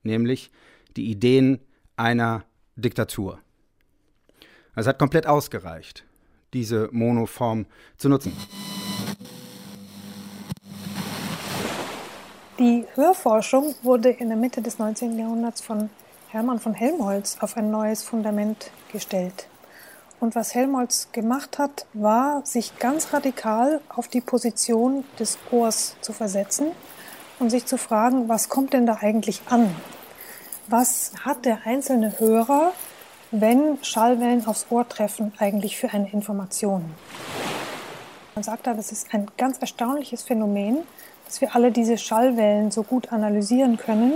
nämlich 0.04 0.52
die 0.98 1.10
Ideen 1.10 1.60
einer 1.96 2.44
Diktatur. 2.76 3.40
Also 4.74 4.88
es 4.88 4.94
hat 4.94 5.00
komplett 5.00 5.28
ausgereicht, 5.28 6.06
diese 6.54 6.90
Monoform 6.92 7.66
zu 7.98 8.10
nutzen. 8.10 8.34
Die 12.60 12.86
Hörforschung 12.96 13.74
wurde 13.84 14.10
in 14.10 14.28
der 14.28 14.38
Mitte 14.38 14.62
des 14.62 14.80
19. 14.80 15.18
Jahrhunderts 15.18 15.62
von 15.62 15.90
Hermann 16.30 16.60
von 16.60 16.74
Helmholtz 16.74 17.38
auf 17.40 17.58
ein 17.58 17.72
neues 17.72 18.04
Fundament 18.04 18.72
gestellt. 18.92 19.48
Und 20.20 20.36
was 20.36 20.54
Helmholtz 20.54 21.08
gemacht 21.14 21.58
hat, 21.58 21.86
war, 21.94 22.46
sich 22.46 22.78
ganz 22.78 23.14
radikal 23.14 23.80
auf 23.88 24.10
die 24.10 24.20
Position 24.20 25.06
des 25.18 25.38
Ohrs 25.52 25.96
zu 26.02 26.12
versetzen 26.12 26.68
und 27.40 27.50
sich 27.50 27.66
zu 27.66 27.78
fragen, 27.78 28.28
was 28.28 28.50
kommt 28.50 28.74
denn 28.74 28.86
da 28.86 28.98
eigentlich 29.00 29.42
an? 29.50 29.74
Was 30.72 31.14
hat 31.26 31.46
der 31.46 31.66
einzelne 31.66 32.20
Hörer, 32.20 32.74
wenn 33.32 33.84
Schallwellen 33.84 34.46
aufs 34.46 34.68
Ohr 34.70 34.88
treffen, 34.88 35.34
eigentlich 35.40 35.78
für 35.78 35.90
eine 35.90 36.12
Information? 36.12 36.86
Man 38.36 38.44
sagt 38.44 38.68
da, 38.68 38.76
das 38.76 38.92
ist 38.92 39.12
ein 39.12 39.26
ganz 39.36 39.58
erstaunliches 39.58 40.22
Phänomen, 40.22 40.78
dass 41.26 41.42
wir 41.42 41.56
alle 41.56 41.72
diese 41.72 41.98
Schallwellen 41.98 42.70
so 42.70 42.84
gut 42.84 43.12
analysieren 43.12 43.78
können. 43.78 44.14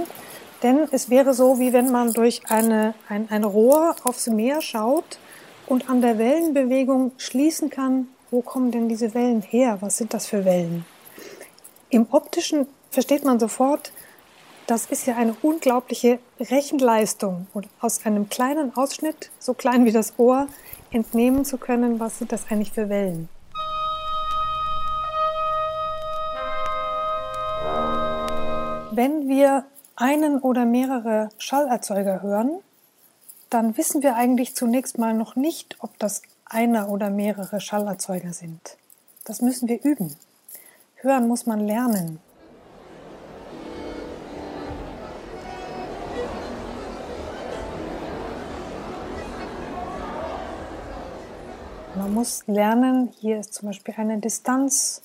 Denn 0.61 0.87
es 0.91 1.09
wäre 1.09 1.33
so, 1.33 1.57
wie 1.57 1.73
wenn 1.73 1.91
man 1.91 2.13
durch 2.13 2.43
eine, 2.49 2.93
ein, 3.09 3.27
ein 3.31 3.45
Rohr 3.45 3.95
aufs 4.03 4.27
Meer 4.27 4.61
schaut 4.61 5.17
und 5.65 5.89
an 5.89 6.01
der 6.01 6.19
Wellenbewegung 6.19 7.13
schließen 7.17 7.71
kann, 7.71 8.09
wo 8.29 8.41
kommen 8.41 8.69
denn 8.69 8.89
diese 8.89 9.15
Wellen 9.15 9.41
her? 9.41 9.79
Was 9.79 9.97
sind 9.97 10.13
das 10.13 10.27
für 10.27 10.45
Wellen? 10.45 10.85
Im 11.89 12.05
optischen 12.11 12.67
versteht 12.91 13.25
man 13.25 13.39
sofort, 13.39 13.91
das 14.67 14.85
ist 14.85 15.05
ja 15.05 15.15
eine 15.15 15.35
unglaubliche 15.41 16.19
Rechenleistung. 16.39 17.47
Und 17.53 17.67
aus 17.79 18.05
einem 18.05 18.29
kleinen 18.29 18.75
Ausschnitt, 18.75 19.31
so 19.39 19.53
klein 19.53 19.85
wie 19.85 19.91
das 19.91 20.13
Ohr, 20.17 20.47
entnehmen 20.91 21.43
zu 21.45 21.57
können, 21.57 21.99
was 21.99 22.19
sind 22.19 22.31
das 22.31 22.49
eigentlich 22.49 22.71
für 22.71 22.89
Wellen. 22.89 23.29
Wenn 28.91 29.27
wir 29.27 29.65
einen 29.95 30.39
oder 30.39 30.65
mehrere 30.65 31.29
Schallerzeuger 31.39 32.21
hören, 32.21 32.51
dann 33.49 33.75
wissen 33.77 34.03
wir 34.03 34.15
eigentlich 34.15 34.55
zunächst 34.55 34.97
mal 34.97 35.13
noch 35.13 35.35
nicht, 35.35 35.77
ob 35.79 35.97
das 35.99 36.21
einer 36.45 36.89
oder 36.89 37.09
mehrere 37.09 37.59
Schallerzeuger 37.59 38.33
sind. 38.33 38.77
Das 39.25 39.41
müssen 39.41 39.67
wir 39.67 39.83
üben. 39.83 40.15
Hören 40.95 41.27
muss 41.27 41.45
man 41.45 41.59
lernen. 41.59 42.19
Man 52.03 52.15
muss 52.15 52.43
lernen, 52.47 53.13
hier 53.21 53.39
ist 53.39 53.53
zum 53.53 53.69
Beispiel 53.69 53.93
eine 53.95 54.17
Distanz 54.17 55.01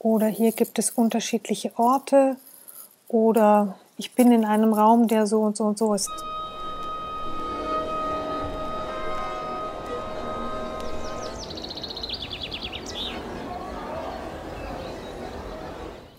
oder 0.00 0.26
hier 0.26 0.50
gibt 0.50 0.76
es 0.80 0.90
unterschiedliche 0.90 1.70
Orte 1.78 2.36
oder 3.06 3.78
ich 3.96 4.16
bin 4.16 4.32
in 4.32 4.44
einem 4.44 4.72
Raum, 4.72 5.06
der 5.06 5.28
so 5.28 5.42
und 5.42 5.56
so 5.56 5.62
und 5.62 5.78
so 5.78 5.94
ist. 5.94 6.10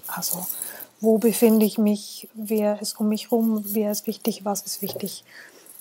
Also, 0.07 0.45
wo 1.01 1.17
befinde 1.17 1.65
ich 1.65 1.77
mich? 1.77 2.29
Wer 2.33 2.81
ist 2.81 2.97
um 2.97 3.09
mich 3.09 3.25
herum? 3.25 3.61
Wer 3.65 3.91
ist 3.91 4.07
wichtig? 4.07 4.45
Was 4.45 4.61
ist 4.61 4.81
wichtig? 4.81 5.25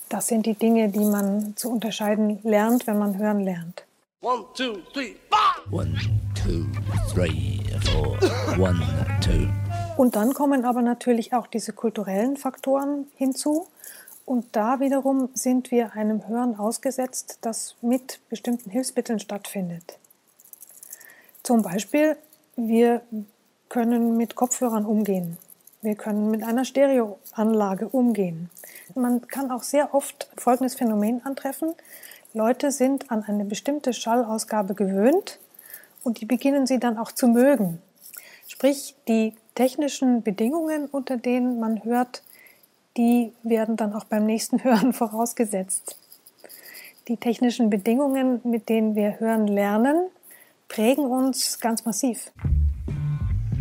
Das 0.08 0.26
sind 0.26 0.46
die 0.46 0.54
Dinge, 0.54 0.88
die 0.88 1.04
man 1.04 1.54
zu 1.54 1.70
unterscheiden 1.70 2.40
lernt, 2.42 2.88
wenn 2.88 2.98
man 2.98 3.18
hören 3.18 3.38
lernt. 3.38 3.81
One, 4.24 4.44
two, 4.54 4.82
three, 4.94 5.16
four. 5.28 5.80
One, 5.80 5.98
two, 6.36 6.68
three, 7.12 7.60
four. 7.90 8.16
One, 8.56 8.80
two. 9.20 9.48
Und 9.96 10.14
dann 10.14 10.32
kommen 10.32 10.64
aber 10.64 10.80
natürlich 10.80 11.34
auch 11.34 11.48
diese 11.48 11.72
kulturellen 11.72 12.36
Faktoren 12.36 13.08
hinzu. 13.16 13.66
Und 14.24 14.54
da 14.54 14.78
wiederum 14.78 15.30
sind 15.34 15.72
wir 15.72 15.94
einem 15.94 16.28
Hören 16.28 16.56
ausgesetzt, 16.56 17.38
das 17.40 17.74
mit 17.82 18.20
bestimmten 18.28 18.70
Hilfsmitteln 18.70 19.18
stattfindet. 19.18 19.98
Zum 21.42 21.62
Beispiel, 21.62 22.16
wir 22.54 23.02
können 23.68 24.16
mit 24.16 24.36
Kopfhörern 24.36 24.86
umgehen. 24.86 25.36
Wir 25.80 25.96
können 25.96 26.30
mit 26.30 26.44
einer 26.44 26.64
Stereoanlage 26.64 27.88
umgehen. 27.88 28.50
Man 28.94 29.26
kann 29.26 29.50
auch 29.50 29.64
sehr 29.64 29.96
oft 29.96 30.28
folgendes 30.36 30.76
Phänomen 30.76 31.26
antreffen. 31.26 31.74
Leute 32.34 32.70
sind 32.70 33.10
an 33.10 33.22
eine 33.24 33.44
bestimmte 33.44 33.92
Schallausgabe 33.92 34.74
gewöhnt 34.74 35.38
und 36.02 36.20
die 36.20 36.24
beginnen 36.24 36.66
sie 36.66 36.78
dann 36.78 36.96
auch 36.96 37.12
zu 37.12 37.28
mögen. 37.28 37.82
Sprich, 38.48 38.94
die 39.06 39.34
technischen 39.54 40.22
Bedingungen, 40.22 40.86
unter 40.86 41.18
denen 41.18 41.60
man 41.60 41.84
hört, 41.84 42.22
die 42.96 43.32
werden 43.42 43.76
dann 43.76 43.92
auch 43.94 44.04
beim 44.04 44.24
nächsten 44.24 44.64
Hören 44.64 44.94
vorausgesetzt. 44.94 45.98
Die 47.08 47.18
technischen 47.18 47.68
Bedingungen, 47.68 48.40
mit 48.44 48.68
denen 48.68 48.94
wir 48.94 49.20
hören 49.20 49.46
lernen, 49.46 50.08
prägen 50.68 51.04
uns 51.04 51.60
ganz 51.60 51.84
massiv. 51.84 52.32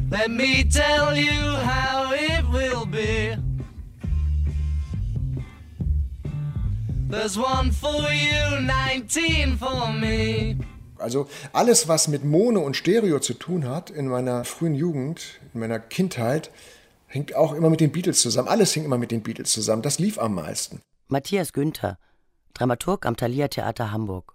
Let 0.10 0.30
me 0.30 0.68
tell 0.70 1.16
you 1.16 1.58
how 1.66 2.13
it 2.13 2.46
will 2.51 2.86
be. 2.86 3.50
There's 7.12 7.38
one 7.38 7.74
for 7.74 8.10
you, 8.10 8.62
19 8.62 9.58
for 9.58 9.91
me. 9.91 10.56
Also 10.98 11.27
alles, 11.51 11.89
was 11.89 12.08
mit 12.08 12.24
Mono 12.24 12.62
und 12.62 12.77
Stereo 12.77 13.20
zu 13.20 13.34
tun 13.34 13.68
hat 13.68 13.89
in 13.89 14.08
meiner 14.08 14.46
frühen 14.46 14.75
Jugend, 14.75 15.41
in 15.53 15.60
meiner 15.60 15.80
Kindheit, 15.80 16.51
hängt 17.08 17.36
auch 17.36 17.53
immer 17.53 17.70
mit 17.70 17.82
den 17.82 17.91
Beatles 17.91 18.22
zusammen. 18.22 18.48
Alles 18.48 18.72
hing 18.72 18.86
immer 18.86 18.98
mit 18.98 19.12
den 19.12 19.24
Beatles 19.24 19.51
zusammen. 19.51 19.82
Das 19.82 20.00
lief 20.00 20.20
am 20.20 20.36
meisten. 20.36 20.80
Matthias 21.10 21.51
Günther, 21.51 21.98
Dramaturg 22.53 23.06
am 23.06 23.18
Thalia 23.18 23.50
Theater 23.50 23.91
Hamburg. 23.91 24.34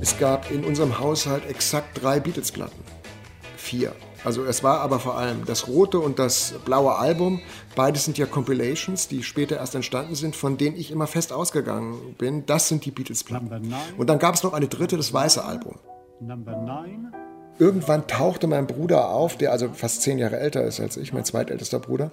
Es 0.00 0.18
gab 0.18 0.50
in 0.50 0.64
unserem 0.64 0.98
Haushalt 0.98 1.46
exakt 1.46 2.02
drei 2.02 2.20
Beatles-Platten. 2.20 2.82
Vier. 3.58 3.94
Also 4.24 4.44
es 4.44 4.62
war 4.62 4.80
aber 4.80 5.00
vor 5.00 5.16
allem 5.16 5.44
das 5.46 5.66
rote 5.66 5.98
und 5.98 6.18
das 6.18 6.54
blaue 6.64 6.96
Album. 6.96 7.40
Beides 7.74 8.04
sind 8.04 8.18
ja 8.18 8.26
Compilations, 8.26 9.08
die 9.08 9.22
später 9.22 9.56
erst 9.56 9.74
entstanden 9.74 10.14
sind, 10.14 10.36
von 10.36 10.58
denen 10.58 10.76
ich 10.76 10.90
immer 10.90 11.06
fest 11.06 11.32
ausgegangen 11.32 12.14
bin. 12.18 12.44
Das 12.46 12.68
sind 12.68 12.84
die 12.84 12.90
Beatles-Platten. 12.90 13.74
Und 13.96 14.10
dann 14.10 14.18
gab 14.18 14.34
es 14.34 14.42
noch 14.42 14.52
eine 14.52 14.68
dritte, 14.68 14.96
das 14.96 15.12
weiße 15.12 15.42
Album. 15.42 15.76
Irgendwann 17.58 18.06
tauchte 18.06 18.46
mein 18.46 18.66
Bruder 18.66 19.08
auf, 19.10 19.36
der 19.36 19.52
also 19.52 19.70
fast 19.72 20.02
zehn 20.02 20.18
Jahre 20.18 20.38
älter 20.38 20.64
ist 20.64 20.80
als 20.80 20.96
ich, 20.96 21.12
mein 21.12 21.24
zweitältester 21.24 21.78
Bruder. 21.78 22.10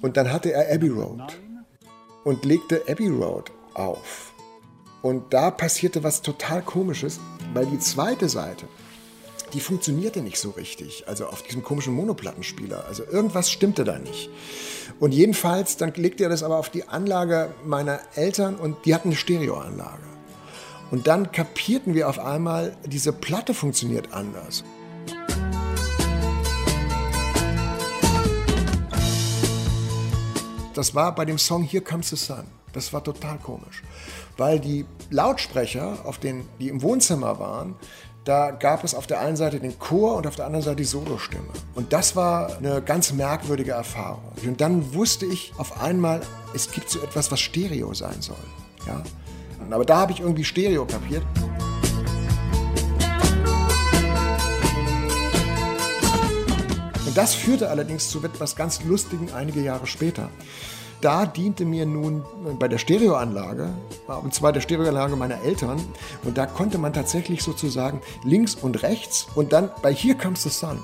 Und 0.00 0.16
dann 0.16 0.32
hatte 0.32 0.52
er 0.52 0.74
Abbey 0.74 0.88
Road 0.88 1.38
und 2.24 2.44
legte 2.44 2.82
Abbey 2.88 3.08
Road 3.08 3.52
auf. 3.74 4.32
Und 5.02 5.32
da 5.34 5.50
passierte 5.50 6.04
was 6.04 6.22
total 6.22 6.62
Komisches, 6.62 7.20
weil 7.54 7.66
die 7.66 7.78
zweite 7.78 8.28
Seite, 8.28 8.66
die 9.52 9.60
funktionierte 9.60 10.22
nicht 10.22 10.38
so 10.38 10.50
richtig. 10.50 11.04
Also 11.06 11.26
auf 11.26 11.42
diesem 11.42 11.62
komischen 11.62 11.94
Monoplattenspieler. 11.94 12.84
Also 12.86 13.04
irgendwas 13.04 13.50
stimmte 13.50 13.84
da 13.84 13.98
nicht. 13.98 14.30
Und 14.98 15.12
jedenfalls, 15.12 15.76
dann 15.76 15.92
legte 15.94 16.24
er 16.24 16.28
das 16.30 16.42
aber 16.42 16.58
auf 16.58 16.70
die 16.70 16.88
Anlage 16.88 17.54
meiner 17.64 18.00
Eltern 18.14 18.56
und 18.56 18.84
die 18.86 18.94
hatten 18.94 19.08
eine 19.08 19.16
Stereoanlage. 19.16 20.02
Und 20.90 21.06
dann 21.06 21.32
kapierten 21.32 21.94
wir 21.94 22.08
auf 22.08 22.18
einmal, 22.18 22.76
diese 22.84 23.12
Platte 23.12 23.54
funktioniert 23.54 24.12
anders. 24.12 24.64
Das 30.74 30.94
war 30.94 31.14
bei 31.14 31.24
dem 31.24 31.38
Song 31.38 31.62
Here 31.62 31.82
Comes 31.82 32.10
the 32.10 32.16
Sun. 32.16 32.44
Das 32.72 32.92
war 32.94 33.04
total 33.04 33.38
komisch, 33.38 33.82
weil 34.38 34.58
die 34.58 34.86
Lautsprecher, 35.10 35.98
auf 36.04 36.18
den, 36.18 36.48
die 36.58 36.68
im 36.68 36.80
Wohnzimmer 36.80 37.38
waren, 37.38 37.76
da 38.24 38.52
gab 38.52 38.84
es 38.84 38.94
auf 38.94 39.06
der 39.06 39.20
einen 39.20 39.36
Seite 39.36 39.58
den 39.58 39.78
Chor 39.78 40.16
und 40.16 40.26
auf 40.26 40.36
der 40.36 40.46
anderen 40.46 40.62
Seite 40.62 40.76
die 40.76 40.84
Solostimme. 40.84 41.48
Und 41.74 41.92
das 41.92 42.14
war 42.14 42.56
eine 42.56 42.80
ganz 42.80 43.12
merkwürdige 43.12 43.72
Erfahrung. 43.72 44.22
Und 44.44 44.60
dann 44.60 44.94
wusste 44.94 45.26
ich 45.26 45.52
auf 45.58 45.80
einmal, 45.80 46.20
es 46.54 46.70
gibt 46.70 46.88
so 46.88 47.00
etwas, 47.00 47.32
was 47.32 47.40
Stereo 47.40 47.92
sein 47.94 48.20
soll. 48.22 48.36
Ja? 48.86 49.02
Aber 49.70 49.84
da 49.84 49.96
habe 49.96 50.12
ich 50.12 50.20
irgendwie 50.20 50.44
Stereo 50.44 50.86
kapiert. 50.86 51.24
Und 57.06 57.16
das 57.16 57.34
führte 57.34 57.68
allerdings 57.68 58.08
zu 58.08 58.22
etwas 58.22 58.54
ganz 58.54 58.84
Lustigem 58.84 59.28
einige 59.34 59.60
Jahre 59.60 59.86
später. 59.86 60.30
Da 61.02 61.26
diente 61.26 61.64
mir 61.64 61.84
nun 61.84 62.24
bei 62.58 62.68
der 62.68 62.78
Stereoanlage, 62.78 63.68
und 64.22 64.32
zwar 64.32 64.52
der 64.52 64.60
Stereoanlage 64.60 65.16
meiner 65.16 65.42
Eltern, 65.42 65.80
und 66.24 66.38
da 66.38 66.46
konnte 66.46 66.78
man 66.78 66.92
tatsächlich 66.92 67.42
sozusagen 67.42 68.00
links 68.24 68.54
und 68.54 68.82
rechts 68.82 69.26
und 69.34 69.52
dann 69.52 69.68
bei 69.82 69.92
Here 69.92 70.16
Comes 70.16 70.44
the 70.44 70.48
Sun 70.48 70.78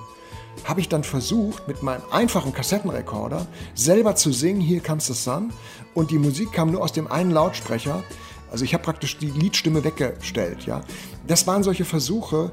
habe 0.64 0.80
ich 0.80 0.88
dann 0.88 1.04
versucht, 1.04 1.68
mit 1.68 1.84
meinem 1.84 2.02
einfachen 2.10 2.52
Kassettenrekorder 2.52 3.46
selber 3.74 4.16
zu 4.16 4.32
singen, 4.32 4.60
Here 4.60 4.80
Comes 4.80 5.06
the 5.06 5.12
Sun, 5.14 5.52
und 5.94 6.10
die 6.10 6.18
Musik 6.18 6.52
kam 6.52 6.72
nur 6.72 6.82
aus 6.82 6.92
dem 6.92 7.06
einen 7.06 7.30
Lautsprecher. 7.30 8.02
Also 8.50 8.64
ich 8.64 8.74
habe 8.74 8.82
praktisch 8.82 9.18
die 9.18 9.30
Liedstimme 9.30 9.84
weggestellt. 9.84 10.66
Ja. 10.66 10.80
Das 11.26 11.46
waren 11.46 11.62
solche 11.62 11.84
Versuche, 11.84 12.50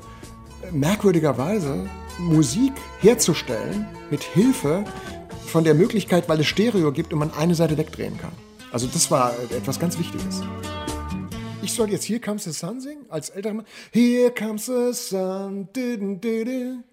merkwürdigerweise 0.72 1.90
Musik 2.20 2.74
herzustellen 3.00 3.88
mit 4.10 4.24
Hilfe 4.24 4.84
von 5.56 5.64
der 5.64 5.74
Möglichkeit, 5.74 6.28
weil 6.28 6.42
es 6.42 6.48
Stereo 6.48 6.92
gibt 6.92 7.14
und 7.14 7.20
man 7.20 7.32
eine 7.32 7.56
Seite 7.56 7.78
wegdrehen 7.78 8.18
kann. 8.18 8.34
Also 8.74 8.88
das 8.88 9.10
war 9.10 9.32
etwas 9.52 9.80
ganz 9.80 9.98
Wichtiges. 9.98 10.42
Ich 11.62 11.72
soll 11.72 11.90
jetzt 11.92 12.04
Here 12.10 12.20
Comes 12.20 12.44
the 12.44 12.52
Sun 12.52 12.82
singen 12.82 13.06
als 13.08 13.30
älterer 13.30 13.54
Mann. 13.54 13.66
Here 13.94 14.32
comes 14.32 14.66
the 14.66 14.92
sun, 14.92 15.70
didn't, 15.74 16.20
didn't. 16.20 16.84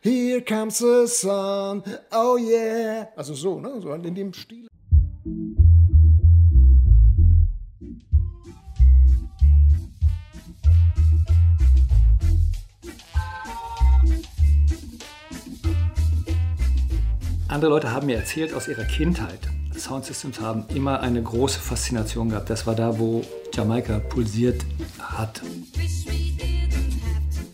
Here 0.00 0.40
comes 0.40 0.78
the 0.78 1.06
sun, 1.06 1.82
oh 2.10 2.38
yeah. 2.38 3.08
Also 3.16 3.34
so, 3.34 3.60
ne? 3.60 3.82
so 3.82 3.92
in 3.92 4.14
dem 4.14 4.32
Stil. 4.32 4.65
Andere 17.56 17.70
Leute 17.70 17.90
haben 17.90 18.04
mir 18.04 18.16
erzählt 18.16 18.52
aus 18.52 18.68
ihrer 18.68 18.84
Kindheit, 18.84 19.38
Soundsystems 19.74 20.40
haben 20.40 20.66
immer 20.74 21.00
eine 21.00 21.22
große 21.22 21.58
Faszination 21.58 22.28
gehabt. 22.28 22.50
Das 22.50 22.66
war 22.66 22.74
da, 22.74 22.98
wo 22.98 23.24
Jamaika 23.50 23.98
pulsiert 23.98 24.60
hat. 25.00 25.40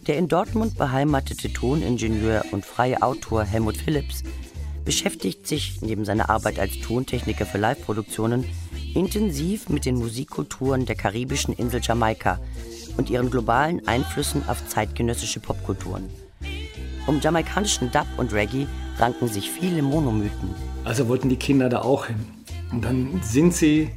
Der 0.08 0.18
in 0.18 0.26
Dortmund 0.26 0.76
beheimatete 0.76 1.52
Toningenieur 1.52 2.44
und 2.50 2.66
freie 2.66 3.00
Autor 3.00 3.44
Helmut 3.44 3.76
Phillips 3.76 4.24
beschäftigt 4.84 5.46
sich 5.46 5.80
neben 5.82 6.04
seiner 6.04 6.30
Arbeit 6.30 6.58
als 6.58 6.80
Tontechniker 6.80 7.46
für 7.46 7.58
Live-Produktionen 7.58 8.44
intensiv 8.96 9.68
mit 9.68 9.84
den 9.84 9.94
Musikkulturen 9.94 10.84
der 10.84 10.96
karibischen 10.96 11.54
Insel 11.54 11.80
Jamaika 11.80 12.40
und 12.96 13.08
ihren 13.08 13.30
globalen 13.30 13.86
Einflüssen 13.86 14.48
auf 14.48 14.66
zeitgenössische 14.66 15.38
Popkulturen. 15.38 16.10
Um 17.06 17.20
jamaikanischen 17.20 17.92
Dub 17.92 18.06
und 18.16 18.32
Reggae 18.32 18.66
ranken 18.98 19.28
sich 19.28 19.50
viele 19.50 19.82
Monomythen. 19.82 20.54
Also 20.84 21.08
wollten 21.08 21.28
die 21.28 21.36
Kinder 21.36 21.68
da 21.68 21.82
auch 21.82 22.06
hin. 22.06 22.26
Und 22.70 22.84
dann 22.84 23.20
sind 23.22 23.54
sie 23.54 23.90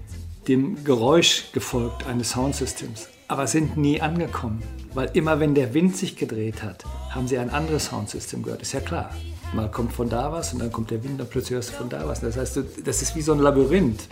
dem 0.47 0.83
Geräusch 0.83 1.51
gefolgt 1.53 2.05
eines 2.07 2.31
Soundsystems, 2.31 3.07
aber 3.27 3.47
sind 3.47 3.77
nie 3.77 4.01
angekommen. 4.01 4.61
Weil 4.93 5.09
immer 5.13 5.39
wenn 5.39 5.55
der 5.55 5.73
Wind 5.73 5.97
sich 5.97 6.15
gedreht 6.15 6.61
hat, 6.61 6.85
haben 7.09 7.27
sie 7.27 7.37
ein 7.37 7.49
anderes 7.49 7.85
Soundsystem 7.85 8.43
gehört. 8.43 8.61
Ist 8.61 8.73
ja 8.73 8.79
klar. 8.79 9.09
Mal 9.53 9.71
kommt 9.71 9.93
von 9.93 10.09
da 10.09 10.31
was 10.31 10.53
und 10.53 10.59
dann 10.59 10.71
kommt 10.71 10.91
der 10.91 11.03
Wind, 11.03 11.19
dann 11.19 11.27
plötzlich 11.27 11.55
hörst 11.55 11.69
du 11.69 11.73
von 11.75 11.89
da 11.89 12.07
was. 12.07 12.19
Das 12.19 12.35
heißt, 12.35 12.59
das 12.83 13.01
ist 13.01 13.15
wie 13.15 13.21
so 13.21 13.31
ein 13.31 13.39
Labyrinth. 13.39 14.09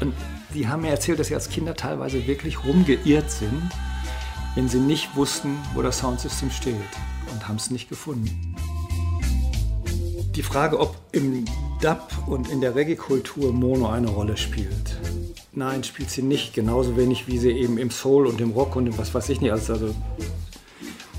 Und 0.00 0.12
die 0.52 0.68
haben 0.68 0.82
mir 0.82 0.90
erzählt, 0.90 1.18
dass 1.18 1.28
sie 1.28 1.34
als 1.34 1.48
Kinder 1.48 1.74
teilweise 1.74 2.26
wirklich 2.26 2.64
rumgeirrt 2.64 3.30
sind, 3.30 3.70
wenn 4.54 4.68
sie 4.68 4.80
nicht 4.80 5.16
wussten, 5.16 5.56
wo 5.74 5.82
das 5.82 5.98
Soundsystem 5.98 6.50
steht 6.50 6.74
und 7.32 7.48
haben 7.48 7.56
es 7.56 7.70
nicht 7.70 7.88
gefunden. 7.88 8.54
Die 10.34 10.42
Frage, 10.42 10.80
ob 10.80 10.96
im 11.12 11.44
Dub 11.80 12.08
und 12.26 12.48
in 12.50 12.60
der 12.60 12.74
Reggae-Kultur 12.74 13.52
Mono 13.52 13.88
eine 13.88 14.08
Rolle 14.08 14.36
spielt. 14.36 14.98
Nein, 15.52 15.84
spielt 15.84 16.10
sie 16.10 16.22
nicht. 16.22 16.54
Genauso 16.54 16.96
wenig 16.96 17.28
wie 17.28 17.38
sie 17.38 17.52
eben 17.52 17.78
im 17.78 17.92
Soul 17.92 18.26
und 18.26 18.40
im 18.40 18.50
Rock 18.50 18.74
und 18.74 18.88
im 18.88 18.98
was 18.98 19.14
weiß 19.14 19.28
ich 19.28 19.40
nicht. 19.40 19.52
Also, 19.52 19.94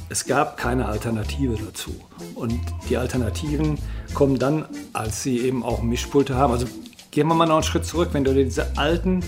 es 0.10 0.25
gab 0.25 0.58
keine 0.58 0.88
Alternative 0.88 1.56
dazu. 1.56 1.95
Und 2.36 2.60
die 2.89 2.97
Alternativen 2.97 3.78
kommen 4.13 4.38
dann, 4.38 4.65
als 4.91 5.23
sie 5.23 5.39
eben 5.39 5.63
auch 5.63 5.82
Mischpulte 5.82 6.36
haben. 6.36 6.51
Also 6.51 6.67
gehen 7.12 7.28
wir 7.28 7.36
mal 7.36 7.45
noch 7.45 7.56
einen 7.56 7.63
Schritt 7.63 7.86
zurück. 7.86 8.10
Wenn 8.12 8.25
du 8.25 8.34
dir 8.34 8.43
diese 8.43 8.78
alten 8.78 9.21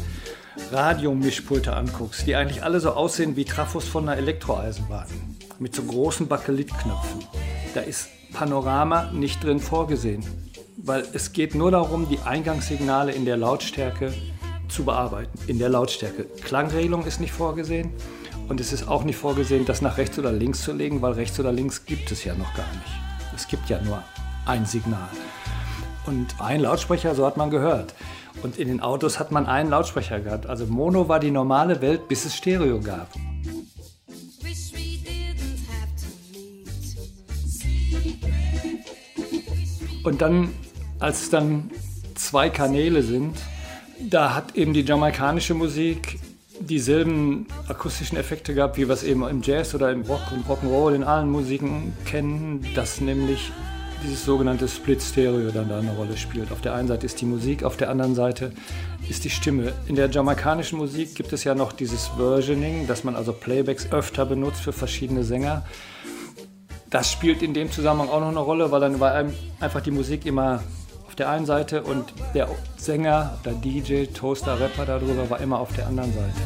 Radiomischpulte 0.71 1.73
anguckst, 1.73 2.27
die 2.27 2.35
eigentlich 2.35 2.61
alle 2.61 2.81
so 2.81 2.91
aussehen 2.91 3.37
wie 3.37 3.45
Trafos 3.45 3.87
von 3.87 4.09
einer 4.09 4.17
Elektroeisenbahn. 4.17 5.07
Mit 5.59 5.73
so 5.73 5.83
großen 5.83 6.27
Bakelitknöpfen. 6.27 7.23
Da 7.73 7.81
ist 7.81 8.09
Panorama 8.33 9.11
nicht 9.11 9.43
drin 9.43 9.59
vorgesehen, 9.59 10.23
weil 10.77 11.05
es 11.13 11.33
geht 11.33 11.55
nur 11.55 11.71
darum, 11.71 12.07
die 12.09 12.19
Eingangssignale 12.19 13.11
in 13.11 13.25
der 13.25 13.37
Lautstärke 13.37 14.13
zu 14.67 14.85
bearbeiten. 14.85 15.37
In 15.47 15.59
der 15.59 15.69
Lautstärke. 15.69 16.25
Klangregelung 16.43 17.05
ist 17.05 17.19
nicht 17.19 17.31
vorgesehen 17.31 17.91
und 18.49 18.59
es 18.59 18.73
ist 18.73 18.87
auch 18.87 19.03
nicht 19.03 19.17
vorgesehen, 19.17 19.65
das 19.65 19.81
nach 19.81 19.97
rechts 19.97 20.17
oder 20.19 20.31
links 20.31 20.61
zu 20.61 20.73
legen, 20.73 21.01
weil 21.01 21.13
rechts 21.13 21.39
oder 21.39 21.51
links 21.51 21.85
gibt 21.85 22.11
es 22.11 22.23
ja 22.23 22.33
noch 22.35 22.53
gar 22.53 22.71
nicht. 22.71 23.33
Es 23.35 23.47
gibt 23.47 23.69
ja 23.69 23.81
nur 23.81 24.03
ein 24.45 24.65
Signal. 24.65 25.09
Und 26.05 26.39
ein 26.39 26.61
Lautsprecher, 26.61 27.15
so 27.15 27.25
hat 27.25 27.37
man 27.37 27.49
gehört. 27.49 27.93
Und 28.43 28.57
in 28.57 28.67
den 28.67 28.81
Autos 28.81 29.19
hat 29.19 29.31
man 29.31 29.45
einen 29.45 29.69
Lautsprecher 29.69 30.19
gehabt. 30.19 30.45
Also 30.45 30.65
Mono 30.65 31.09
war 31.09 31.19
die 31.19 31.31
normale 31.31 31.81
Welt, 31.81 32.07
bis 32.07 32.25
es 32.25 32.35
Stereo 32.35 32.79
gab. 32.79 33.09
Und 40.07 40.21
dann, 40.21 40.53
als 40.99 41.23
es 41.23 41.29
dann 41.31 41.69
zwei 42.15 42.49
Kanäle 42.49 43.03
sind, 43.03 43.35
da 44.09 44.35
hat 44.35 44.55
eben 44.55 44.73
die 44.73 44.83
jamaikanische 44.83 45.53
Musik 45.53 46.17
dieselben 46.61 47.45
akustischen 47.67 48.17
Effekte 48.17 48.53
gehabt, 48.53 48.77
wie 48.77 48.87
wir 48.87 48.93
es 48.93 49.03
eben 49.03 49.27
im 49.27 49.41
Jazz 49.41 49.75
oder 49.75 49.91
im 49.91 50.03
Rock 50.03 50.31
und 50.31 50.47
Rock'n'Roll 50.47 50.95
in 50.95 51.03
allen 51.03 51.29
Musiken 51.29 51.91
kennen, 52.05 52.65
dass 52.73 53.01
nämlich 53.01 53.51
dieses 54.01 54.23
sogenannte 54.23 54.69
Split 54.69 55.01
Stereo 55.01 55.51
dann 55.51 55.67
da 55.67 55.79
eine 55.79 55.91
Rolle 55.91 56.15
spielt. 56.15 56.53
Auf 56.53 56.61
der 56.61 56.73
einen 56.73 56.87
Seite 56.87 57.05
ist 57.05 57.19
die 57.19 57.25
Musik, 57.25 57.65
auf 57.65 57.75
der 57.75 57.89
anderen 57.89 58.15
Seite 58.15 58.53
ist 59.09 59.25
die 59.25 59.29
Stimme. 59.29 59.73
In 59.87 59.97
der 59.97 60.09
jamaikanischen 60.09 60.77
Musik 60.77 61.15
gibt 61.15 61.33
es 61.33 61.43
ja 61.43 61.53
noch 61.53 61.73
dieses 61.73 62.07
Versioning, 62.15 62.87
dass 62.87 63.03
man 63.03 63.17
also 63.17 63.33
Playbacks 63.33 63.91
öfter 63.91 64.25
benutzt 64.25 64.61
für 64.61 64.71
verschiedene 64.71 65.25
Sänger 65.25 65.65
das 66.89 67.11
spielt 67.11 67.41
in 67.41 67.53
dem 67.53 67.71
Zusammenhang 67.71 68.09
auch 68.09 68.19
noch 68.19 68.29
eine 68.29 68.39
Rolle, 68.39 68.71
weil 68.71 68.79
dann 68.79 68.99
war 68.99 69.13
einfach 69.59 69.81
die 69.81 69.91
Musik 69.91 70.25
immer 70.25 70.63
auf 71.07 71.15
der 71.15 71.29
einen 71.29 71.45
Seite 71.45 71.83
und 71.83 72.13
der 72.33 72.47
Sänger, 72.77 73.37
der 73.43 73.53
DJ, 73.53 74.05
Toaster, 74.05 74.59
Rapper 74.59 74.85
darüber 74.85 75.29
war 75.29 75.39
immer 75.39 75.59
auf 75.59 75.73
der 75.75 75.87
anderen 75.87 76.13
Seite. 76.13 76.41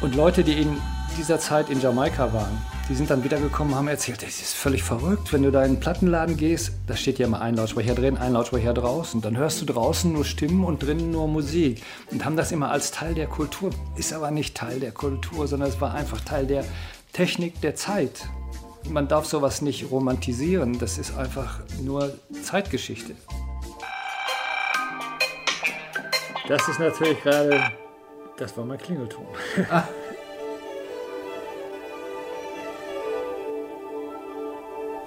Und 0.00 0.14
Leute, 0.14 0.42
die 0.42 0.54
in 0.54 0.80
dieser 1.18 1.38
Zeit 1.38 1.68
in 1.68 1.80
Jamaika 1.80 2.32
waren, 2.32 2.56
die 2.88 2.94
sind 2.94 3.10
dann 3.10 3.22
wiedergekommen, 3.22 3.74
haben 3.74 3.86
erzählt, 3.86 4.22
das 4.22 4.40
ist 4.40 4.54
völlig 4.54 4.82
verrückt, 4.82 5.32
wenn 5.32 5.42
du 5.42 5.52
da 5.52 5.60
in 5.60 5.72
einen 5.72 5.80
Plattenladen 5.80 6.36
gehst, 6.36 6.72
da 6.88 6.96
steht 6.96 7.18
ja 7.18 7.26
immer 7.26 7.40
ein 7.40 7.54
Lautsprecher 7.54 7.94
drin, 7.94 8.16
ein 8.16 8.32
Lautsprecher 8.32 8.74
draußen. 8.74 9.20
Dann 9.20 9.36
hörst 9.36 9.60
du 9.60 9.66
draußen 9.66 10.12
nur 10.12 10.24
Stimmen 10.24 10.64
und 10.64 10.82
drinnen 10.82 11.12
nur 11.12 11.28
Musik. 11.28 11.82
Und 12.10 12.24
haben 12.24 12.36
das 12.36 12.50
immer 12.50 12.70
als 12.72 12.90
Teil 12.90 13.14
der 13.14 13.28
Kultur. 13.28 13.70
Ist 13.96 14.12
aber 14.12 14.32
nicht 14.32 14.56
Teil 14.56 14.80
der 14.80 14.90
Kultur, 14.90 15.46
sondern 15.46 15.68
es 15.68 15.80
war 15.80 15.94
einfach 15.94 16.20
Teil 16.22 16.46
der 16.46 16.64
Technik 17.12 17.60
der 17.60 17.74
Zeit. 17.74 18.28
Man 18.88 19.08
darf 19.08 19.26
sowas 19.26 19.62
nicht 19.62 19.90
romantisieren, 19.90 20.78
das 20.78 20.98
ist 20.98 21.16
einfach 21.16 21.60
nur 21.82 22.16
Zeitgeschichte. 22.42 23.14
Das 26.48 26.66
ist 26.68 26.80
natürlich 26.80 27.20
gerade, 27.22 27.62
das 28.36 28.56
war 28.56 28.64
mein 28.64 28.78
Klingelton. 28.78 29.26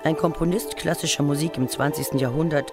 Ein 0.03 0.17
Komponist 0.17 0.75
klassischer 0.75 1.23
Musik 1.23 1.57
im 1.57 1.67
20. 1.67 2.19
Jahrhundert, 2.19 2.71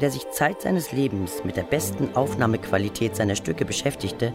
der 0.00 0.10
sich 0.10 0.28
Zeit 0.30 0.62
seines 0.62 0.90
Lebens 0.92 1.44
mit 1.44 1.56
der 1.56 1.62
besten 1.62 2.14
Aufnahmequalität 2.16 3.14
seiner 3.14 3.36
Stücke 3.36 3.64
beschäftigte, 3.64 4.32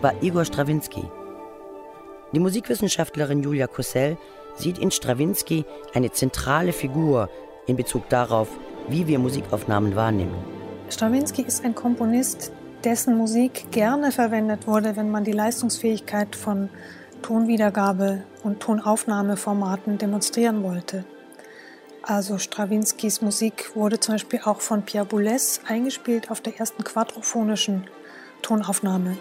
war 0.00 0.14
Igor 0.22 0.44
Strawinski. 0.44 1.04
Die 2.32 2.40
Musikwissenschaftlerin 2.40 3.42
Julia 3.42 3.66
Kussel 3.66 4.16
sieht 4.56 4.78
in 4.78 4.90
Strawinski 4.90 5.64
eine 5.92 6.12
zentrale 6.12 6.72
Figur 6.72 7.28
in 7.66 7.76
Bezug 7.76 8.08
darauf, 8.08 8.48
wie 8.88 9.06
wir 9.06 9.18
Musikaufnahmen 9.18 9.94
wahrnehmen. 9.96 10.34
Strawinski 10.88 11.42
ist 11.42 11.64
ein 11.64 11.74
Komponist, 11.74 12.52
dessen 12.84 13.16
Musik 13.16 13.70
gerne 13.70 14.12
verwendet 14.12 14.66
wurde, 14.66 14.96
wenn 14.96 15.10
man 15.10 15.24
die 15.24 15.32
Leistungsfähigkeit 15.32 16.34
von 16.34 16.70
Tonwiedergabe 17.20 18.24
und 18.42 18.60
Tonaufnahmeformaten 18.60 19.98
demonstrieren 19.98 20.62
wollte. 20.62 21.04
Also 22.02 22.38
Strawinskys 22.38 23.20
Musik 23.20 23.76
wurde 23.76 24.00
zum 24.00 24.14
Beispiel 24.14 24.40
auch 24.44 24.60
von 24.60 24.82
Pierre 24.82 25.06
Boulez 25.06 25.60
eingespielt 25.68 26.30
auf 26.30 26.40
der 26.40 26.58
ersten 26.58 26.82
quadrophonischen 26.82 27.84
Tonaufnahme. 28.42 29.16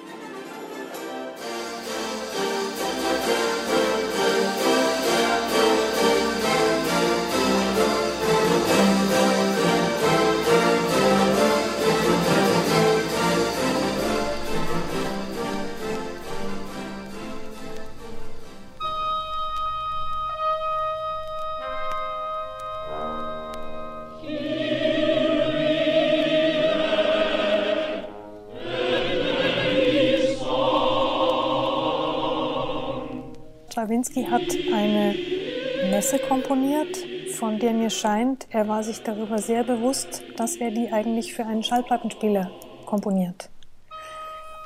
Komponiert, 36.51 36.97
von 37.35 37.59
der 37.59 37.71
mir 37.71 37.89
scheint, 37.89 38.45
er 38.49 38.67
war 38.67 38.83
sich 38.83 39.03
darüber 39.03 39.37
sehr 39.37 39.63
bewusst, 39.63 40.21
dass 40.35 40.57
er 40.57 40.69
die 40.69 40.91
eigentlich 40.91 41.33
für 41.33 41.45
einen 41.45 41.63
Schallplattenspieler 41.63 42.51
komponiert. 42.85 43.49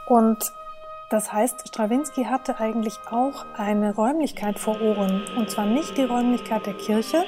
Und 0.08 0.39
das 1.12 1.32
heißt, 1.32 1.67
Stravinsky 1.67 2.24
hatte 2.24 2.60
eigentlich 2.60 2.95
auch 3.12 3.45
eine 3.56 3.93
Räumlichkeit 3.93 4.58
vor 4.58 4.82
Ohren. 4.82 5.26
Und 5.38 5.52
zwar 5.52 5.67
nicht 5.67 5.95
die 5.95 6.06
Räumlichkeit 6.06 6.65
der 6.65 6.74
Kirche, 6.74 7.24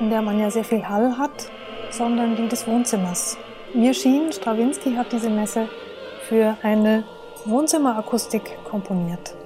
in 0.00 0.10
der 0.10 0.20
man 0.20 0.38
ja 0.38 0.50
sehr 0.50 0.64
viel 0.64 0.86
Hall 0.86 1.16
hat, 1.16 1.50
sondern 1.90 2.36
die 2.36 2.46
des 2.46 2.66
Wohnzimmers. 2.66 3.38
Mir 3.72 3.94
schien, 3.94 4.30
Stravinsky 4.32 4.96
hat 4.96 5.12
diese 5.12 5.30
Messe 5.30 5.66
für 6.28 6.58
eine 6.62 7.04
Wohnzimmerakustik 7.46 8.62
komponiert. 8.64 9.37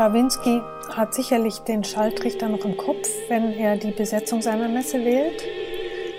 Stravinsky 0.00 0.62
hat 0.88 1.12
sicherlich 1.12 1.58
den 1.58 1.84
Schalltrichter 1.84 2.48
noch 2.48 2.64
im 2.64 2.74
Kopf, 2.78 3.06
wenn 3.28 3.52
er 3.52 3.76
die 3.76 3.90
Besetzung 3.90 4.40
seiner 4.40 4.66
Messe 4.66 5.04
wählt. 5.04 5.44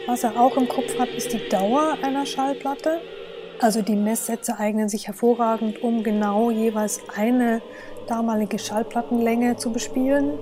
Was 0.06 0.24
er 0.24 0.40
auch 0.40 0.56
im 0.56 0.70
Kopf 0.70 1.00
hat, 1.00 1.10
ist 1.10 1.34
die 1.34 1.50
Dauer 1.50 1.98
einer 2.04 2.28
Schallplatte. 2.28 3.02
Also 3.60 3.82
die 3.82 3.96
Messsätze 3.96 4.60
eignen 4.60 4.88
sich 4.88 5.08
hervorragend, 5.08 5.82
um 5.82 6.04
genau 6.04 6.52
jeweils 6.52 7.02
eine 7.16 7.64
damalige 8.06 8.60
Schallplattenlänge 8.60 9.58
zu 9.58 9.72
bespielen. 9.72 10.38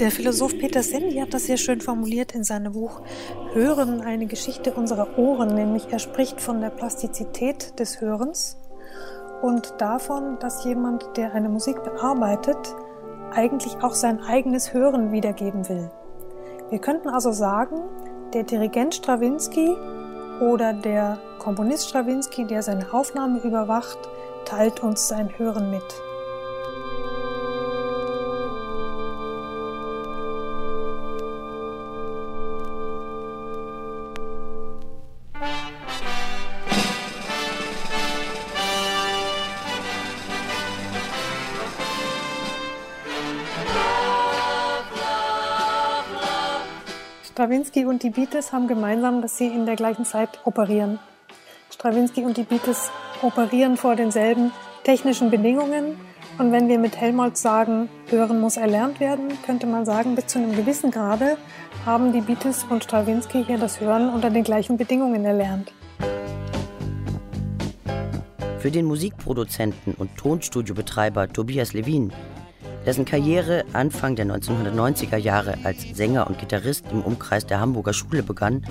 Der 0.00 0.10
Philosoph 0.10 0.56
Peter 0.56 0.82
Sendi 0.82 1.18
hat 1.18 1.34
das 1.34 1.44
sehr 1.44 1.58
schön 1.58 1.82
formuliert 1.82 2.34
in 2.34 2.44
seinem 2.44 2.72
Buch 2.72 3.02
Hören, 3.52 4.00
eine 4.00 4.24
Geschichte 4.24 4.72
unserer 4.72 5.18
Ohren, 5.18 5.54
nämlich 5.54 5.88
er 5.90 5.98
spricht 5.98 6.40
von 6.40 6.62
der 6.62 6.70
Plastizität 6.70 7.78
des 7.78 8.00
Hörens 8.00 8.56
und 9.44 9.74
davon, 9.78 10.38
dass 10.38 10.64
jemand, 10.64 11.18
der 11.18 11.34
eine 11.34 11.50
Musik 11.50 11.84
bearbeitet, 11.84 12.56
eigentlich 13.30 13.76
auch 13.82 13.92
sein 13.92 14.22
eigenes 14.22 14.72
Hören 14.72 15.12
wiedergeben 15.12 15.68
will. 15.68 15.90
Wir 16.70 16.78
könnten 16.78 17.10
also 17.10 17.30
sagen, 17.30 17.82
der 18.32 18.44
Dirigent 18.44 18.94
Strawinski 18.94 19.76
oder 20.40 20.72
der 20.72 21.18
Komponist 21.40 21.90
Strawinski, 21.90 22.46
der 22.46 22.62
seine 22.62 22.90
Aufnahme 22.94 23.40
überwacht, 23.40 23.98
teilt 24.46 24.82
uns 24.82 25.08
sein 25.08 25.28
Hören 25.36 25.70
mit. 25.70 25.84
Stravinsky 47.74 47.86
und 47.86 48.02
die 48.04 48.10
Beatles 48.10 48.52
haben 48.52 48.68
gemeinsam, 48.68 49.20
dass 49.20 49.36
sie 49.36 49.48
in 49.48 49.66
der 49.66 49.74
gleichen 49.74 50.04
Zeit 50.04 50.28
operieren. 50.44 51.00
Stravinsky 51.70 52.22
und 52.22 52.36
die 52.36 52.44
Beatles 52.44 52.92
operieren 53.20 53.76
vor 53.76 53.96
denselben 53.96 54.52
technischen 54.84 55.28
Bedingungen. 55.28 55.96
Und 56.38 56.52
wenn 56.52 56.68
wir 56.68 56.78
mit 56.78 56.96
Helmholtz 56.96 57.42
sagen, 57.42 57.88
Hören 58.10 58.40
muss 58.40 58.56
erlernt 58.56 59.00
werden, 59.00 59.26
könnte 59.44 59.66
man 59.66 59.84
sagen, 59.84 60.14
bis 60.14 60.28
zu 60.28 60.38
einem 60.38 60.54
gewissen 60.54 60.92
Grade 60.92 61.36
haben 61.84 62.12
die 62.12 62.20
Beatles 62.20 62.64
und 62.70 62.84
Stravinsky 62.84 63.44
hier 63.44 63.58
das 63.58 63.80
Hören 63.80 64.08
unter 64.08 64.30
den 64.30 64.44
gleichen 64.44 64.76
Bedingungen 64.76 65.24
erlernt. 65.24 65.72
Für 68.60 68.70
den 68.70 68.86
Musikproduzenten 68.86 69.94
und 69.94 70.16
Tonstudiobetreiber 70.16 71.28
Tobias 71.28 71.72
Levin 71.72 72.12
dessen 72.86 73.04
Karriere 73.04 73.64
Anfang 73.72 74.16
der 74.16 74.26
1990er 74.26 75.16
Jahre 75.16 75.58
als 75.64 75.82
Sänger 75.94 76.26
und 76.26 76.38
Gitarrist 76.38 76.84
im 76.90 77.02
Umkreis 77.02 77.46
der 77.46 77.60
Hamburger 77.60 77.92
Schule 77.92 78.22
begann, 78.22 78.64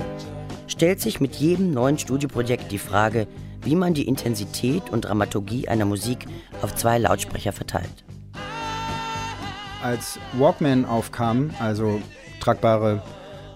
stellt 0.68 1.02
sich 1.02 1.20
mit 1.20 1.36
jedem 1.36 1.72
neuen 1.72 1.98
Studioprojekt 1.98 2.72
die 2.72 2.78
Frage, 2.78 3.28
wie 3.64 3.76
man 3.76 3.94
die 3.94 4.08
Intensität 4.08 4.90
und 4.90 5.06
Dramaturgie 5.06 5.68
einer 5.68 5.86
Musik 5.86 6.26
auf 6.62 6.76
zwei 6.76 6.98
Lautsprecher 6.98 7.54
verteilt. 7.54 8.04
Als 9.82 10.20
Walkman 10.34 10.86
aufkam, 10.86 11.52
also 11.60 12.02
tragbare 12.40 13.02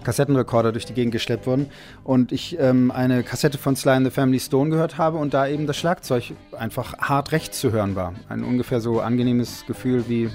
Kassettenrekorder 0.08 0.72
durch 0.72 0.86
die 0.86 0.94
Gegend 0.94 1.12
geschleppt 1.12 1.48
wurden 1.48 1.70
und 2.06 2.32
ich 2.32 2.58
ähm, 2.62 2.92
eine 2.92 3.24
Kassette 3.24 3.58
von 3.58 3.76
Sly 3.76 3.92
and 3.92 4.06
the 4.06 4.10
Family 4.10 4.40
Stone 4.40 4.70
gehört 4.70 4.98
habe 4.98 5.18
und 5.18 5.34
da 5.34 5.48
eben 5.50 5.68
das 5.68 5.76
Schlagzeug 5.76 6.32
einfach 6.58 6.98
hart 6.98 7.34
rechts 7.34 7.60
zu 7.60 7.74
hören 7.74 7.98
war. 7.98 8.14
Ein 8.30 8.46
ungefähr 8.46 8.80
so 8.80 9.02
angenehmes 9.02 9.66
Gefühl 9.68 10.06
wie, 10.08 10.30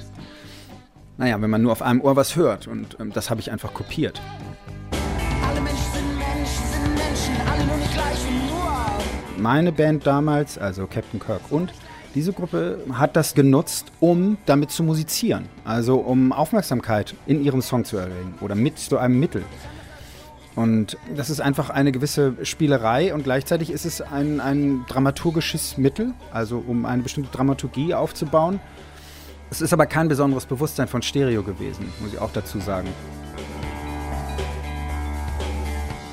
naja, 1.16 1.40
wenn 1.40 1.48
man 1.48 1.62
nur 1.62 1.72
auf 1.72 1.80
einem 1.80 2.02
Ohr 2.02 2.16
was 2.16 2.36
hört 2.36 2.66
und 2.66 2.98
ähm, 3.00 3.14
das 3.14 3.30
habe 3.30 3.40
ich 3.40 3.50
einfach 3.50 3.72
kopiert. 3.72 4.20
Alle 5.48 5.62
Menschen 5.62 5.78
sind 5.94 6.18
Menschen, 6.18 6.66
sind 6.66 6.94
Menschen, 6.94 7.48
alle 7.50 7.64
nur 7.64 7.76
nicht 7.78 7.94
gleich 7.94 8.26
und 8.28 8.46
nur. 8.50 9.42
Meine 9.42 9.72
Band 9.72 10.06
damals, 10.06 10.58
also 10.58 10.86
Captain 10.86 11.18
Kirk 11.18 11.40
und 11.48 11.72
diese 12.14 12.32
Gruppe 12.32 12.78
hat 12.92 13.16
das 13.16 13.34
genutzt, 13.34 13.90
um 14.00 14.36
damit 14.46 14.70
zu 14.70 14.82
musizieren, 14.82 15.48
also 15.64 15.96
um 15.96 16.32
Aufmerksamkeit 16.32 17.14
in 17.26 17.42
ihrem 17.42 17.62
Song 17.62 17.84
zu 17.84 17.96
erregen 17.96 18.34
oder 18.40 18.54
mit 18.54 18.78
so 18.78 18.98
einem 18.98 19.18
Mittel. 19.18 19.44
Und 20.54 20.98
das 21.16 21.30
ist 21.30 21.40
einfach 21.40 21.70
eine 21.70 21.92
gewisse 21.92 22.34
Spielerei 22.42 23.14
und 23.14 23.24
gleichzeitig 23.24 23.70
ist 23.70 23.86
es 23.86 24.02
ein, 24.02 24.40
ein 24.40 24.84
dramaturgisches 24.86 25.78
Mittel, 25.78 26.12
also 26.30 26.62
um 26.66 26.84
eine 26.84 27.02
bestimmte 27.02 27.30
Dramaturgie 27.30 27.94
aufzubauen. 27.94 28.60
Es 29.50 29.62
ist 29.62 29.72
aber 29.72 29.86
kein 29.86 30.08
besonderes 30.08 30.44
Bewusstsein 30.44 30.88
von 30.88 31.00
Stereo 31.00 31.42
gewesen, 31.42 31.90
muss 32.00 32.12
ich 32.12 32.18
auch 32.18 32.32
dazu 32.32 32.60
sagen. 32.60 32.88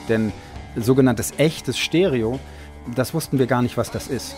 Denn 0.07 0.31
sogenanntes 0.77 1.33
echtes 1.37 1.77
Stereo, 1.77 2.39
das 2.95 3.13
wussten 3.13 3.39
wir 3.39 3.47
gar 3.47 3.61
nicht, 3.61 3.75
was 3.75 3.91
das 3.91 4.07
ist. 4.07 4.35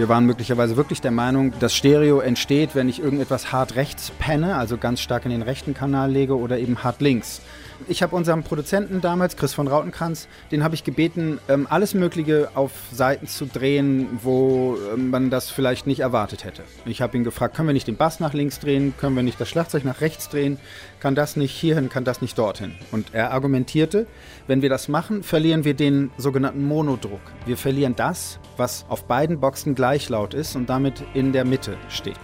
Wir 0.00 0.08
waren 0.08 0.24
möglicherweise 0.24 0.78
wirklich 0.78 1.02
der 1.02 1.10
Meinung, 1.10 1.52
das 1.60 1.74
Stereo 1.74 2.20
entsteht, 2.20 2.74
wenn 2.74 2.88
ich 2.88 3.02
irgendetwas 3.02 3.52
hart 3.52 3.76
rechts 3.76 4.12
penne, 4.18 4.56
also 4.56 4.78
ganz 4.78 5.02
stark 5.02 5.26
in 5.26 5.30
den 5.30 5.42
rechten 5.42 5.74
Kanal 5.74 6.10
lege 6.10 6.38
oder 6.38 6.58
eben 6.58 6.82
hart 6.82 7.02
links. 7.02 7.42
Ich 7.88 8.02
habe 8.02 8.14
unserem 8.14 8.42
Produzenten 8.42 9.00
damals, 9.00 9.36
Chris 9.36 9.54
von 9.54 9.66
Rautenkranz, 9.66 10.28
den 10.50 10.62
habe 10.62 10.74
ich 10.74 10.84
gebeten, 10.84 11.38
ähm, 11.48 11.66
alles 11.68 11.94
Mögliche 11.94 12.50
auf 12.54 12.72
Seiten 12.92 13.26
zu 13.26 13.46
drehen, 13.46 14.06
wo 14.22 14.76
ähm, 14.94 15.10
man 15.10 15.30
das 15.30 15.50
vielleicht 15.50 15.86
nicht 15.86 16.00
erwartet 16.00 16.44
hätte. 16.44 16.62
Ich 16.84 17.00
habe 17.02 17.16
ihn 17.16 17.24
gefragt, 17.24 17.56
können 17.56 17.68
wir 17.68 17.72
nicht 17.72 17.88
den 17.88 17.96
Bass 17.96 18.20
nach 18.20 18.34
links 18.34 18.60
drehen, 18.60 18.94
können 18.98 19.16
wir 19.16 19.22
nicht 19.22 19.40
das 19.40 19.48
Schlagzeug 19.48 19.84
nach 19.84 20.00
rechts 20.00 20.28
drehen, 20.28 20.58
kann 21.00 21.14
das 21.14 21.36
nicht 21.36 21.52
hierhin, 21.52 21.88
kann 21.88 22.04
das 22.04 22.20
nicht 22.20 22.38
dorthin. 22.38 22.74
Und 22.92 23.14
er 23.14 23.32
argumentierte, 23.32 24.06
wenn 24.46 24.62
wir 24.62 24.68
das 24.68 24.88
machen, 24.88 25.22
verlieren 25.22 25.64
wir 25.64 25.74
den 25.74 26.10
sogenannten 26.16 26.64
Monodruck. 26.64 27.20
Wir 27.46 27.56
verlieren 27.56 27.96
das, 27.96 28.38
was 28.56 28.84
auf 28.88 29.04
beiden 29.04 29.40
Boxen 29.40 29.74
gleich 29.74 30.08
laut 30.08 30.34
ist 30.34 30.54
und 30.54 30.68
damit 30.68 31.02
in 31.14 31.32
der 31.32 31.44
Mitte 31.44 31.76
steht. 31.88 32.18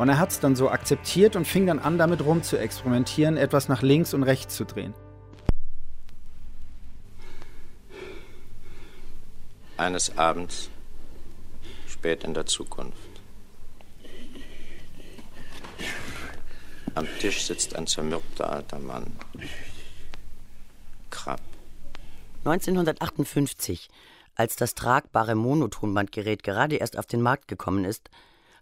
Und 0.00 0.08
er 0.08 0.18
hat 0.18 0.30
es 0.30 0.40
dann 0.40 0.56
so 0.56 0.70
akzeptiert 0.70 1.36
und 1.36 1.46
fing 1.46 1.66
dann 1.66 1.78
an, 1.78 1.98
damit 1.98 2.24
rum 2.24 2.42
zu 2.42 2.58
experimentieren, 2.58 3.36
etwas 3.36 3.68
nach 3.68 3.82
links 3.82 4.14
und 4.14 4.22
rechts 4.22 4.56
zu 4.56 4.64
drehen. 4.64 4.94
Eines 9.76 10.16
Abends, 10.16 10.70
spät 11.86 12.24
in 12.24 12.32
der 12.32 12.46
Zukunft. 12.46 12.96
Am 16.94 17.06
Tisch 17.18 17.44
sitzt 17.44 17.76
ein 17.76 17.86
zermürbter 17.86 18.50
alter 18.50 18.78
Mann. 18.78 19.04
Krabb. 21.10 21.42
1958, 22.46 23.90
als 24.34 24.56
das 24.56 24.74
tragbare 24.74 25.34
Monotonbandgerät 25.34 26.42
gerade 26.42 26.76
erst 26.76 26.98
auf 26.98 27.04
den 27.04 27.20
Markt 27.20 27.48
gekommen 27.48 27.84
ist, 27.84 28.08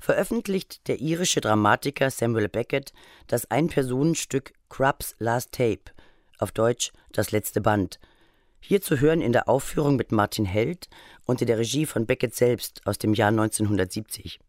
veröffentlicht 0.01 0.87
der 0.89 1.01
irische 1.01 1.41
Dramatiker 1.41 2.11
Samuel 2.11 2.49
Beckett 2.49 2.93
das 3.27 3.51
Ein-Personen-Stück 3.51 4.53
Crubb's 4.69 5.15
Last 5.19 5.53
Tape, 5.53 5.93
auf 6.39 6.53
Deutsch 6.53 6.93
Das 7.13 7.31
letzte 7.33 7.61
Band. 7.61 7.99
Hier 8.61 8.81
zu 8.81 9.01
hören 9.01 9.21
in 9.21 9.33
der 9.33 9.49
Aufführung 9.49 9.97
mit 9.97 10.13
Martin 10.13 10.45
Held 10.45 10.89
unter 11.25 11.45
der 11.45 11.59
Regie 11.59 11.87
von 11.87 12.07
Beckett 12.07 12.35
selbst 12.35 12.83
aus 12.87 12.99
dem 12.99 13.15
Jahr 13.15 13.29
1970. 13.29 14.41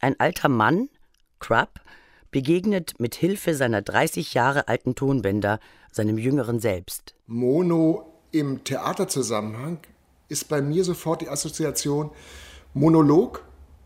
Ein 0.00 0.18
alter 0.20 0.48
Mann, 0.48 0.88
Crubb, 1.38 1.80
begegnet 2.30 2.98
mit 2.98 3.14
Hilfe 3.14 3.54
seiner 3.54 3.82
30 3.82 4.34
Jahre 4.34 4.68
alten 4.68 4.94
Tonbänder 4.94 5.60
seinem 5.90 6.18
jüngeren 6.18 6.58
Selbst. 6.60 7.14
Mono 7.26 8.12
im 8.32 8.64
Theaterzusammenhang 8.64 9.78
ist 10.28 10.48
bei 10.48 10.62
mir 10.62 10.84
sofort 10.84 11.20
die 11.20 11.28
Assoziation 11.28 12.10
Monolog 12.72 13.44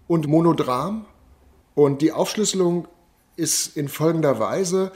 und 0.09 0.27
Monodram. 0.27 1.07
Und 1.75 2.03
die 2.03 2.13
Aufschlüsselung 2.13 2.89
ist 3.37 3.77
in 3.77 3.89
folgender 3.89 4.39
Weise, 4.39 4.93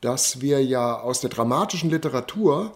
dass 0.00 0.40
wir 0.40 0.62
ja 0.64 1.00
aus 1.00 1.20
der 1.20 1.30
dramatischen 1.30 1.90
Literatur 1.90 2.74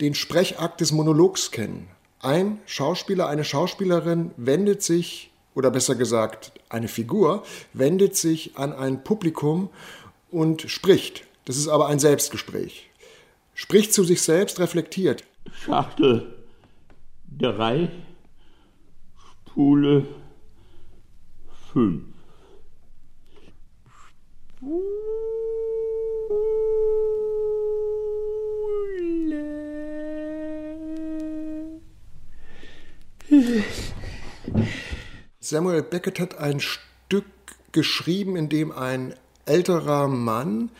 den 0.00 0.14
Sprechakt 0.14 0.80
des 0.80 0.92
Monologs 0.92 1.50
kennen. 1.50 1.88
Ein 2.20 2.60
Schauspieler, 2.66 3.28
eine 3.28 3.44
Schauspielerin 3.44 4.30
wendet 4.36 4.82
sich, 4.82 5.30
oder 5.54 5.70
besser 5.70 5.94
gesagt, 5.94 6.52
eine 6.68 6.88
Figur 6.88 7.44
wendet 7.72 8.16
sich 8.16 8.56
an 8.58 8.72
ein 8.72 9.04
Publikum 9.04 9.70
und 10.30 10.62
spricht. 10.62 11.24
Das 11.46 11.56
ist 11.56 11.68
aber 11.68 11.86
ein 11.86 11.98
Selbstgespräch. 11.98 12.90
Spricht 13.54 13.94
zu 13.94 14.04
sich 14.04 14.20
selbst, 14.20 14.60
reflektiert. 14.60 15.24
Schachtel 15.64 16.34
3, 17.38 17.90
Spule 19.48 20.06
fünf. 21.76 22.04
Samuel 35.38 35.82
Beckett 35.82 36.18
hat 36.18 36.38
ein 36.38 36.60
Stück 36.60 37.26
geschrieben, 37.72 38.36
in 38.36 38.48
dem 38.48 38.72
ein 38.72 39.14
älterer 39.44 40.08
Mann 40.08 40.70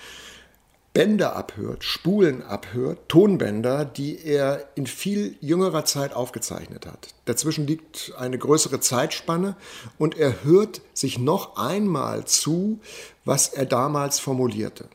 Bänder 0.97 1.37
abhört, 1.37 1.85
Spulen 1.85 2.43
abhört, 2.43 3.11
Tonbänder, 3.11 3.85
die 3.85 4.19
er 4.25 4.67
in 4.77 4.87
viel 4.87 5.37
jüngerer 5.43 5.85
Zeit 5.85 6.15
aufgezeichnet 6.15 6.87
hat. 6.87 7.09
Dazwischen 7.27 7.67
liegt 7.67 8.15
eine 8.17 8.39
größere 8.39 8.81
Zeitspanne 8.81 9.57
und 9.99 10.17
er 10.17 10.43
hört 10.43 10.81
sich 10.95 11.19
noch 11.19 11.59
einmal 11.59 12.25
zu, 12.25 12.81
was 13.27 13.49
er 13.49 13.67
damals 13.67 14.21
formulierte 14.21 14.89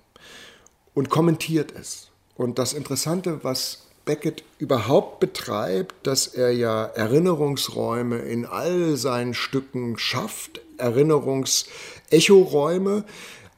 und 0.96 1.12
kommentiert 1.12 1.72
es. 1.80 2.10
Und 2.36 2.58
das 2.58 2.74
Interessante, 2.74 3.44
was 3.44 3.86
Beckett 4.04 4.44
überhaupt 4.58 5.20
betreibt, 5.20 6.08
dass 6.08 6.26
er 6.26 6.50
ja 6.50 6.86
Erinnerungsräume 6.86 8.18
in 8.18 8.48
all 8.48 8.98
seinen 8.98 9.36
Stücken 9.36 10.00
schafft, 10.00 10.62
Erinnerungsechoräume, 10.80 13.06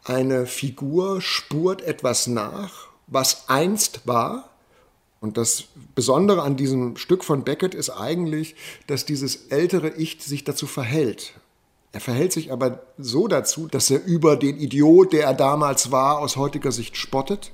eine 0.04 0.46
Figur 0.46 1.22
spurt 1.22 1.82
etwas 1.82 2.28
nach, 2.28 2.88
was 3.08 3.50
einst 3.50 4.06
war. 4.06 4.50
Und 5.22 5.38
das 5.38 5.66
Besondere 5.96 6.42
an 6.42 6.58
diesem 6.58 6.98
Stück 6.98 7.24
von 7.24 7.44
Beckett 7.44 7.74
ist 7.74 7.89
eigentlich, 7.89 8.56
dass 8.88 9.06
dieses 9.06 9.48
ältere 9.48 9.89
Ich 9.89 10.22
sich 10.22 10.44
dazu 10.44 10.68
verhält. 10.68 11.34
Er 11.94 12.02
verhält 12.02 12.34
sich 12.34 12.52
aber 12.52 12.82
so 12.98 13.28
dazu, 13.28 13.68
dass 13.68 13.89
er 13.89 14.04
über 14.04 14.36
den 14.36 14.58
Idiot, 14.58 15.13
der 15.13 15.26
er 15.26 15.34
damals 15.34 15.92
war, 15.92 16.20
aus 16.20 16.36
heutiger 16.36 16.72
Sicht 16.72 16.98
spottet. 16.98 17.52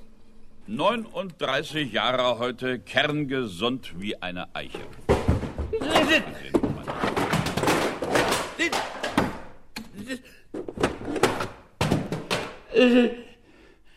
39 0.65 1.91
Jahre 1.91 2.39
heute, 2.39 2.79
kerngesund 2.79 3.99
wie 3.99 4.15
eine 4.21 4.55
Eiche. 4.55 4.79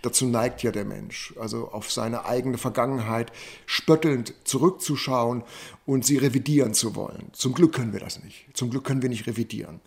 Dazu 0.03 0.27
neigt 0.27 0.65
ja 0.65 0.73
der 0.73 0.85
Mensch, 0.85 1.33
also 1.39 1.69
auf 1.69 1.93
seine 1.93 2.25
eigene 2.25 2.59
Vergangenheit 2.59 3.31
spöttelnd 3.67 4.35
zurückzuschauen 4.43 5.45
und 5.87 6.05
sie 6.05 6.17
revidieren 6.17 6.75
zu 6.75 6.97
wollen. 6.97 7.31
Zum 7.33 7.55
Glück 7.55 7.73
können 7.73 7.93
wir 7.93 8.01
das 8.01 8.21
nicht. 8.23 8.47
Zum 8.53 8.71
Glück 8.71 8.83
können 8.83 9.01
wir 9.01 9.09
nicht 9.09 9.29
revidieren. 9.29 9.81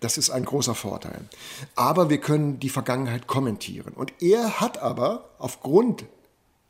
Das 0.00 0.18
ist 0.18 0.30
ein 0.30 0.44
großer 0.44 0.74
Vorteil. 0.74 1.28
Aber 1.76 2.10
wir 2.10 2.18
können 2.18 2.58
die 2.58 2.70
Vergangenheit 2.70 3.28
kommentieren. 3.28 3.92
Und 3.94 4.12
er 4.20 4.60
hat 4.60 4.78
aber 4.78 5.30
aufgrund 5.38 6.06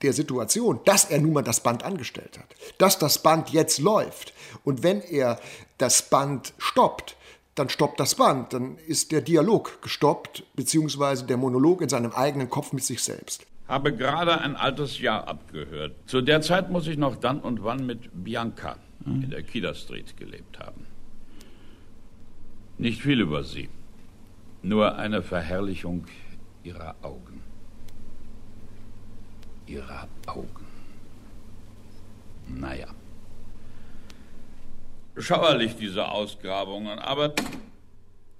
der 0.02 0.12
Situation, 0.12 0.80
dass 0.84 1.04
er 1.06 1.20
nun 1.20 1.32
mal 1.32 1.42
das 1.42 1.60
Band 1.60 1.84
angestellt 1.84 2.38
hat, 2.38 2.54
dass 2.76 2.98
das 2.98 3.22
Band 3.22 3.50
jetzt 3.50 3.78
läuft 3.78 4.34
und 4.64 4.82
wenn 4.82 5.00
er 5.00 5.40
das 5.78 6.10
Band 6.10 6.52
stoppt, 6.58 7.16
dann 7.54 7.68
stoppt 7.68 8.00
das 8.00 8.14
Band, 8.14 8.52
dann 8.52 8.78
ist 8.78 9.12
der 9.12 9.20
Dialog 9.20 9.82
gestoppt, 9.82 10.44
beziehungsweise 10.54 11.26
der 11.26 11.36
Monolog 11.36 11.82
in 11.82 11.88
seinem 11.88 12.12
eigenen 12.12 12.48
Kopf 12.48 12.72
mit 12.72 12.84
sich 12.84 13.02
selbst. 13.02 13.46
Habe 13.68 13.94
gerade 13.94 14.40
ein 14.40 14.56
altes 14.56 15.00
Jahr 15.00 15.28
abgehört. 15.28 15.94
Zu 16.06 16.20
der 16.20 16.40
Zeit 16.40 16.70
muss 16.70 16.86
ich 16.86 16.96
noch 16.96 17.16
dann 17.16 17.40
und 17.40 17.62
wann 17.62 17.86
mit 17.86 18.10
Bianca 18.12 18.76
in 19.04 19.30
der 19.30 19.42
Kieler 19.42 19.74
Street 19.74 20.16
gelebt 20.16 20.58
haben. 20.58 20.86
Nicht 22.78 23.02
viel 23.02 23.20
über 23.20 23.44
sie, 23.44 23.68
nur 24.62 24.96
eine 24.96 25.22
Verherrlichung 25.22 26.04
ihrer 26.62 26.94
Augen. 27.02 27.42
Ihrer 29.66 30.08
Augen. 30.26 30.66
Naja 32.48 32.88
schauerlich, 35.16 35.76
diese 35.76 36.08
Ausgrabungen, 36.08 36.98
aber. 36.98 37.34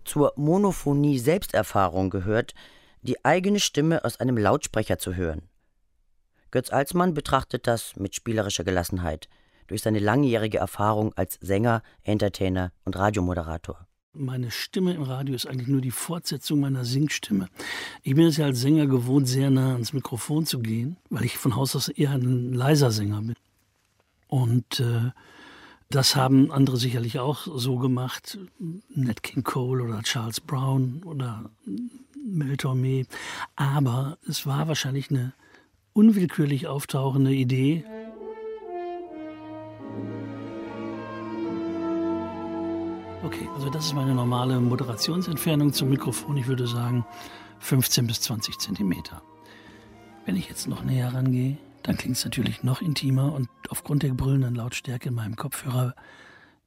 Zur 0.05 0.33
Monophonie 0.37 1.19
Selbsterfahrung 1.19 2.11
gehört, 2.11 2.55
die 3.03 3.25
eigene 3.25 3.61
Stimme 3.61 4.05
aus 4.05 4.19
einem 4.19 4.37
Lautsprecher 4.37 4.99
zu 4.99 5.15
hören. 5.15 5.43
Götz 6.51 6.71
Alsmann 6.71 7.15
betrachtet 7.15 7.67
das 7.67 7.97
mit 7.97 8.15
spielerischer 8.15 8.65
Gelassenheit, 8.65 9.29
durch 9.69 9.83
seine 9.83 10.01
langjährige 10.01 10.59
Erfahrung 10.59 11.15
als 11.15 11.39
Sänger, 11.41 11.83
Entertainer 12.03 12.73
und 12.85 12.97
Radiomoderator. 12.97 13.87
Meine 14.15 14.51
Stimme 14.51 14.93
im 14.93 15.05
Radio 15.05 15.35
ist 15.35 15.47
eigentlich 15.47 15.69
nur 15.69 15.81
die 15.81 15.91
Fortsetzung 15.91 16.61
meiner 16.61 16.85
Singstimme. 16.85 17.49
Ich 18.03 18.15
bin 18.15 18.27
es 18.27 18.37
ja 18.37 18.45
als 18.45 18.61
Sänger 18.61 18.87
gewohnt, 18.87 19.27
sehr 19.27 19.49
nah 19.49 19.73
ans 19.73 19.95
Mikrofon 19.95 20.45
zu 20.45 20.59
gehen, 20.59 20.99
weil 21.09 21.25
ich 21.25 21.39
von 21.39 21.57
Haus 21.57 21.75
aus 21.75 21.89
eher 21.89 22.11
ein 22.11 22.53
leiser 22.53 22.91
Sänger 22.91 23.23
bin. 23.23 23.37
Und 24.29 24.81
äh, 24.81 25.13
das 25.93 26.17
haben 26.17 26.51
andere 26.51 26.79
sicherlich 26.79 27.19
auch 27.19 27.47
so 27.55 27.77
gemacht. 27.77 28.39
Nat 28.95 29.23
King 29.23 29.45
Cole 29.45 29.85
oder 29.85 30.03
Charles 30.03 30.41
Brown 30.41 31.03
oder 31.05 31.51
Mel 32.17 32.55
Tormé. 32.55 33.07
Aber 33.57 34.17
es 34.27 34.47
war 34.47 34.69
wahrscheinlich 34.69 35.11
eine 35.11 35.35
unwillkürlich 35.93 36.67
auftauchende 36.67 37.35
Idee. 37.35 37.85
Okay, 43.23 43.47
also 43.55 43.69
das 43.69 43.85
ist 43.85 43.93
meine 43.93 44.15
normale 44.15 44.61
Moderationsentfernung 44.61 45.75
zum 45.75 45.91
Mikrofon. 45.91 46.39
Ich 46.39 46.47
würde 46.47 46.67
sagen 46.67 47.05
15 47.59 48.07
bis 48.07 48.23
20 48.23 48.59
Zentimeter. 48.59 49.21
Wenn 50.25 50.37
ich 50.37 50.49
jetzt 50.49 50.69
noch 50.69 50.85
näher 50.85 51.13
rangehe, 51.13 51.59
dann 51.83 51.97
klingt 51.97 52.17
es 52.17 52.25
natürlich 52.25 52.63
noch 52.63 52.81
intimer 52.81 53.33
und 53.33 53.49
aufgrund 53.69 54.03
der 54.03 54.15
brüllenden 54.15 54.55
Lautstärke 54.55 55.09
in 55.09 55.15
meinem 55.15 55.37
Kopfhörer 55.37 55.95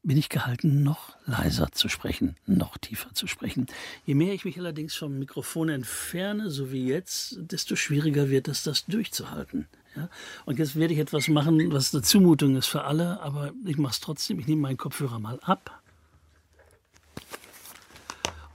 bin 0.06 0.18
ich 0.18 0.30
gehalten, 0.30 0.84
noch 0.84 1.16
leiser 1.26 1.72
zu 1.72 1.90
sprechen, 1.90 2.36
noch 2.46 2.78
tiefer 2.78 3.14
zu 3.14 3.26
sprechen. 3.26 3.66
Je 4.06 4.14
mehr 4.14 4.34
ich 4.34 4.46
mich 4.46 4.60
allerdings 4.60 4.94
vom 4.94 5.18
Mikrofon 5.18 5.70
entferne, 5.70 6.52
so 6.52 6.72
wie 6.72 6.86
jetzt, 6.86 7.38
desto 7.40 7.76
schwieriger 7.76 8.30
wird 8.30 8.48
es, 8.48 8.62
das 8.64 8.86
durchzuhalten. 8.86 9.68
Ja? 9.96 10.10
Und 10.46 10.60
jetzt 10.60 10.76
werde 10.76 10.94
ich 10.94 11.00
etwas 11.00 11.28
machen, 11.28 11.72
was 11.72 11.94
eine 11.94 12.04
Zumutung 12.04 12.56
ist 12.56 12.68
für 12.68 12.84
alle, 12.84 13.20
aber 13.22 13.52
ich 13.66 13.78
mache 13.78 13.94
es 13.94 14.00
trotzdem. 14.00 14.40
Ich 14.40 14.48
nehme 14.48 14.62
meinen 14.62 14.78
Kopfhörer 14.78 15.20
mal 15.20 15.40
ab. 15.42 15.82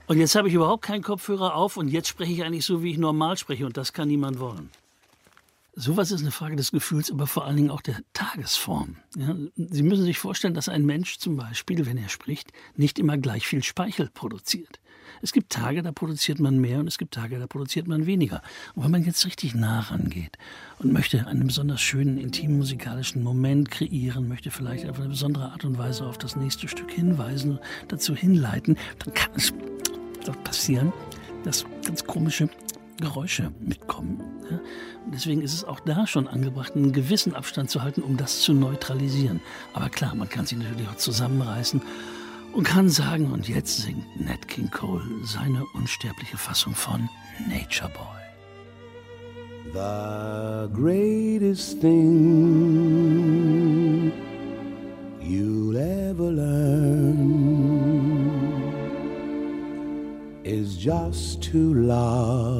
Und 0.07 0.17
jetzt 0.17 0.35
habe 0.35 0.47
ich 0.47 0.53
überhaupt 0.53 0.83
keinen 0.83 1.03
Kopfhörer 1.03 1.55
auf 1.55 1.77
und 1.77 1.87
jetzt 1.89 2.07
spreche 2.07 2.31
ich 2.31 2.43
eigentlich 2.43 2.65
so, 2.65 2.81
wie 2.81 2.91
ich 2.91 2.97
normal 2.97 3.37
spreche 3.37 3.65
und 3.65 3.75
das 3.77 3.93
kann 3.93 4.07
niemand 4.07 4.39
wollen. 4.39 4.69
Sowas 5.81 6.11
ist 6.11 6.21
eine 6.21 6.29
Frage 6.29 6.55
des 6.55 6.71
Gefühls, 6.71 7.09
aber 7.09 7.25
vor 7.25 7.47
allen 7.47 7.55
Dingen 7.55 7.71
auch 7.71 7.81
der 7.81 7.95
Tagesform. 8.13 8.97
Ja, 9.17 9.35
Sie 9.55 9.81
müssen 9.81 10.05
sich 10.05 10.19
vorstellen, 10.19 10.53
dass 10.53 10.69
ein 10.69 10.85
Mensch 10.85 11.17
zum 11.17 11.37
Beispiel, 11.37 11.87
wenn 11.87 11.97
er 11.97 12.07
spricht, 12.07 12.53
nicht 12.75 12.99
immer 12.99 13.17
gleich 13.17 13.47
viel 13.47 13.63
Speichel 13.63 14.07
produziert. 14.13 14.79
Es 15.23 15.31
gibt 15.31 15.51
Tage, 15.51 15.81
da 15.81 15.91
produziert 15.91 16.39
man 16.39 16.59
mehr 16.59 16.79
und 16.79 16.87
es 16.87 16.99
gibt 16.99 17.15
Tage, 17.15 17.39
da 17.39 17.47
produziert 17.47 17.87
man 17.87 18.05
weniger. 18.05 18.43
Und 18.75 18.83
wenn 18.83 18.91
man 18.91 19.03
jetzt 19.03 19.25
richtig 19.25 19.55
nah 19.55 19.79
rangeht 19.79 20.37
und 20.77 20.93
möchte 20.93 21.25
einen 21.25 21.47
besonders 21.47 21.81
schönen, 21.81 22.19
intimen 22.19 22.59
musikalischen 22.59 23.23
Moment 23.23 23.71
kreieren, 23.71 24.27
möchte 24.27 24.51
vielleicht 24.51 24.87
auf 24.87 24.99
eine 24.99 25.09
besondere 25.09 25.51
Art 25.51 25.65
und 25.65 25.79
Weise 25.79 26.05
auf 26.05 26.19
das 26.19 26.35
nächste 26.35 26.67
Stück 26.67 26.91
hinweisen, 26.91 27.57
dazu 27.87 28.15
hinleiten, 28.15 28.77
dann 28.99 29.15
kann 29.15 29.31
es 29.35 29.51
passieren, 30.43 30.93
dass 31.43 31.65
ganz 31.83 32.05
komische 32.05 32.51
Geräusche 33.01 33.51
mitkommen. 33.59 34.21
Ja? 34.49 34.59
deswegen 35.13 35.41
ist 35.41 35.53
es 35.53 35.63
auch 35.63 35.79
da 35.79 36.07
schon 36.07 36.27
angebracht, 36.27 36.75
einen 36.75 36.91
gewissen 36.91 37.33
Abstand 37.35 37.69
zu 37.69 37.81
halten, 37.81 38.01
um 38.01 38.17
das 38.17 38.41
zu 38.41 38.53
neutralisieren. 38.53 39.41
Aber 39.73 39.89
klar, 39.89 40.15
man 40.15 40.29
kann 40.29 40.45
sich 40.45 40.57
natürlich 40.57 40.87
auch 40.87 40.95
zusammenreißen 40.97 41.81
und 42.53 42.63
kann 42.63 42.89
sagen, 42.89 43.31
und 43.31 43.47
jetzt 43.47 43.81
singt 43.81 44.05
Nat 44.19 44.47
King 44.47 44.69
Cole 44.71 45.03
seine 45.23 45.65
unsterbliche 45.73 46.37
Fassung 46.37 46.75
von 46.75 47.09
Nature 47.47 47.89
Boy. 47.89 48.05
The 49.73 50.67
greatest 50.73 51.79
thing 51.79 52.91
you'll 55.21 55.77
ever 55.77 56.29
learn 56.29 57.40
is 60.51 60.75
just 60.75 61.41
to 61.41 61.73
love 61.75 62.51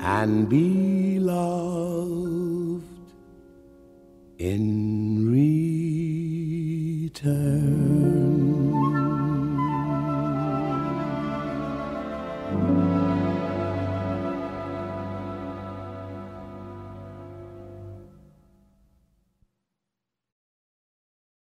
and 0.00 0.46
be 0.46 1.18
loved 1.18 2.84
in 4.38 5.32
return. 7.08 7.91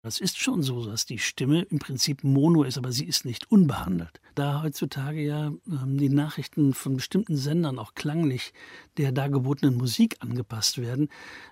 Das 0.07 0.21
ist 0.21 0.39
schon 0.39 0.63
so, 0.63 0.87
dass 0.87 1.05
die 1.05 1.19
Stimme 1.19 1.63
im 1.63 1.81
Prinzip 1.81 2.23
mono 2.23 2.63
ist, 2.63 2.79
aber 2.79 2.93
sie 2.93 3.07
ist 3.07 3.25
nicht 3.25 3.51
unbehandelt. 3.51 4.21
Da 4.37 4.63
heutzutage 4.63 5.21
ja 5.21 5.49
ähm, 5.67 5.99
die 5.99 6.11
Nachrichten 6.11 6.75
von 6.75 6.95
bestimmten 6.95 7.37
Sendern 7.37 7.81
auch 7.81 7.97
klanglich 7.97 8.53
der 8.99 9.11
dargebotenen 9.11 9.75
Musik 9.77 10.15
angepasst 10.21 10.81
werden, 10.81 11.09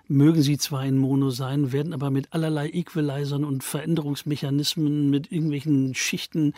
mögen 0.07 0.41
sie 0.41 0.57
zwar 0.57 0.85
in 0.85 0.97
Mono 0.97 1.31
sein, 1.31 1.73
werden 1.73 1.91
aber 1.91 2.11
mit 2.11 2.31
allerlei 2.31 2.69
Equalizern 2.69 3.43
und 3.43 3.61
Veränderungsmechanismen, 3.61 5.09
mit 5.09 5.33
irgendwelchen 5.33 5.93
Schichten 5.93 6.53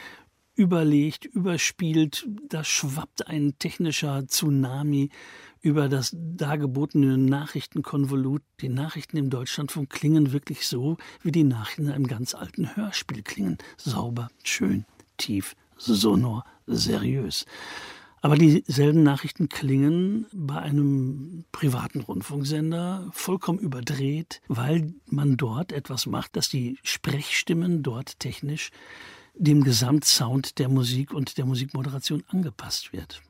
überlegt, 0.54 1.26
überspielt. 1.26 2.28
Da 2.48 2.64
schwappt 2.64 3.26
ein 3.26 3.58
technischer 3.58 4.28
Tsunami 4.28 5.10
über 5.62 5.90
das 5.90 6.16
dargebotene 6.16 7.18
Nachrichtenkonvolut. 7.18 8.42
Die 8.62 8.70
Nachrichten 8.70 9.18
im 9.18 9.30
Deutschlandfunk 9.30 9.90
klingen 9.90 10.32
wirklich 10.32 10.68
so, 10.68 10.98
wie 11.22 11.32
die 11.32 11.44
Nachrichten 11.44 11.88
in 11.88 11.92
einem 11.92 12.08
ganz 12.08 12.36
alten 12.36 12.76
Hörspiel 12.76 13.24
klingen. 13.24 13.58
Sauber, 13.78 14.30
schön, 14.44 14.86
tief, 15.18 15.56
sonor, 15.78 16.44
seriös. 16.66 17.46
Aber 18.22 18.36
dieselben 18.36 19.04
Nachrichten 19.04 19.48
klingen 19.48 20.26
bei 20.34 20.58
einem 20.58 21.46
privaten 21.52 22.02
Rundfunksender 22.02 23.10
vollkommen 23.12 23.60
überdreht, 23.60 24.42
weil 24.48 24.94
man 25.06 25.38
dort 25.38 25.72
etwas 25.72 26.08
macht, 26.08 26.36
dass 26.36 26.50
die 26.50 26.78
Sprechstimmen 26.84 27.84
dort 27.84 28.20
technisch 28.20 28.72
dem 29.36 29.64
Gesamtsound 29.64 30.58
der 30.58 30.68
Musik 30.68 31.14
und 31.14 31.38
der 31.38 31.46
Musikmoderation 31.46 32.24
angepasst 32.28 32.92
wird. 32.92 33.22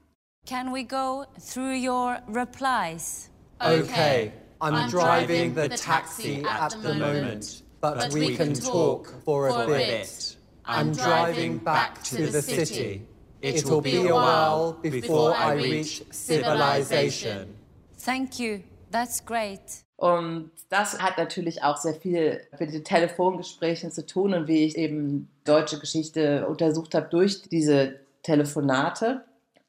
Can 0.48 0.72
we 0.72 0.84
go 0.84 1.26
through 1.42 1.74
your 1.74 2.20
replies? 2.30 3.30
Okay, 3.62 4.32
I'm, 4.62 4.76
I'm 4.76 4.90
driving 4.90 5.54
the 5.54 5.68
taxi 5.68 6.42
at 6.46 6.74
the 6.82 6.94
moment, 6.94 7.64
but, 7.82 7.96
but 7.96 8.14
we 8.14 8.34
can 8.34 8.54
talk 8.54 9.14
for 9.26 9.50
a 9.50 9.68
bit. 9.68 10.38
I'm 10.64 10.94
driving 10.94 11.58
back 11.58 12.02
to 12.04 12.28
the 12.28 12.42
city. 12.42 13.06
It'll 13.42 13.82
be 13.82 14.08
a 14.08 14.16
while 14.16 14.72
before 14.82 15.36
I 15.36 15.56
reach 15.56 16.04
civilization. 16.12 17.54
Thank 17.98 18.40
you. 18.40 18.64
That's 18.90 19.20
great. 19.20 19.84
Und 19.98 20.52
das 20.70 20.98
hat 20.98 21.18
natürlich 21.18 21.62
auch 21.62 21.76
sehr 21.76 21.96
viel 21.96 22.40
mit 22.58 22.72
den 22.72 22.86
Telefongesprächen 22.86 23.92
zu 23.92 24.06
tun 24.06 24.34
und 24.34 24.48
wie 24.48 24.64
ich 24.64 24.78
eben 24.78 25.28
deutsche 25.44 25.78
Geschichte 25.78 26.48
untersucht 26.48 26.96
habe 26.96 27.10
durch 27.10 27.42
diese 27.50 28.00
Telefonate 28.24 29.26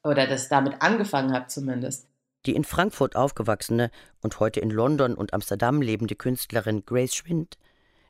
oder 0.09 0.27
das 0.27 0.49
damit 0.49 0.81
angefangen 0.81 1.33
habe 1.33 1.47
zumindest. 1.47 2.07
Die 2.45 2.55
in 2.55 2.63
Frankfurt 2.63 3.15
aufgewachsene 3.15 3.91
und 4.21 4.39
heute 4.39 4.59
in 4.59 4.71
London 4.71 5.13
und 5.13 5.33
Amsterdam 5.33 5.81
lebende 5.81 6.15
Künstlerin 6.15 6.85
Grace 6.85 7.15
Schwind 7.15 7.57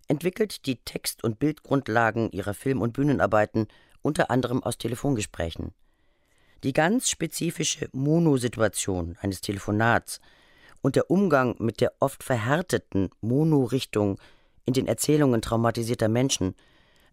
entwickelt 0.08 0.66
die 0.66 0.78
Text- 0.78 1.24
und 1.24 1.40
Bildgrundlagen 1.40 2.32
ihrer 2.32 2.54
Film- 2.54 2.82
und 2.82 2.94
Bühnenarbeiten 2.94 3.68
unter 4.02 4.32
anderem 4.32 4.64
aus 4.64 4.78
Telefongesprächen. 4.78 5.74
Die 6.64 6.74
ganz 6.74 7.10
spezifische 7.10 7.90
Monosituation 7.92 9.18
eines 9.22 9.42
Telefonats 9.42 10.20
und 10.82 10.96
der 10.96 11.10
Umgang 11.10 11.56
mit 11.60 11.82
der 11.82 11.94
oft 12.00 12.24
verhärteten 12.24 13.10
Monorichtung 13.22 14.20
in 14.66 14.74
den 14.74 14.88
Erzählungen 14.88 15.42
traumatisierter 15.42 16.08
Menschen 16.08 16.56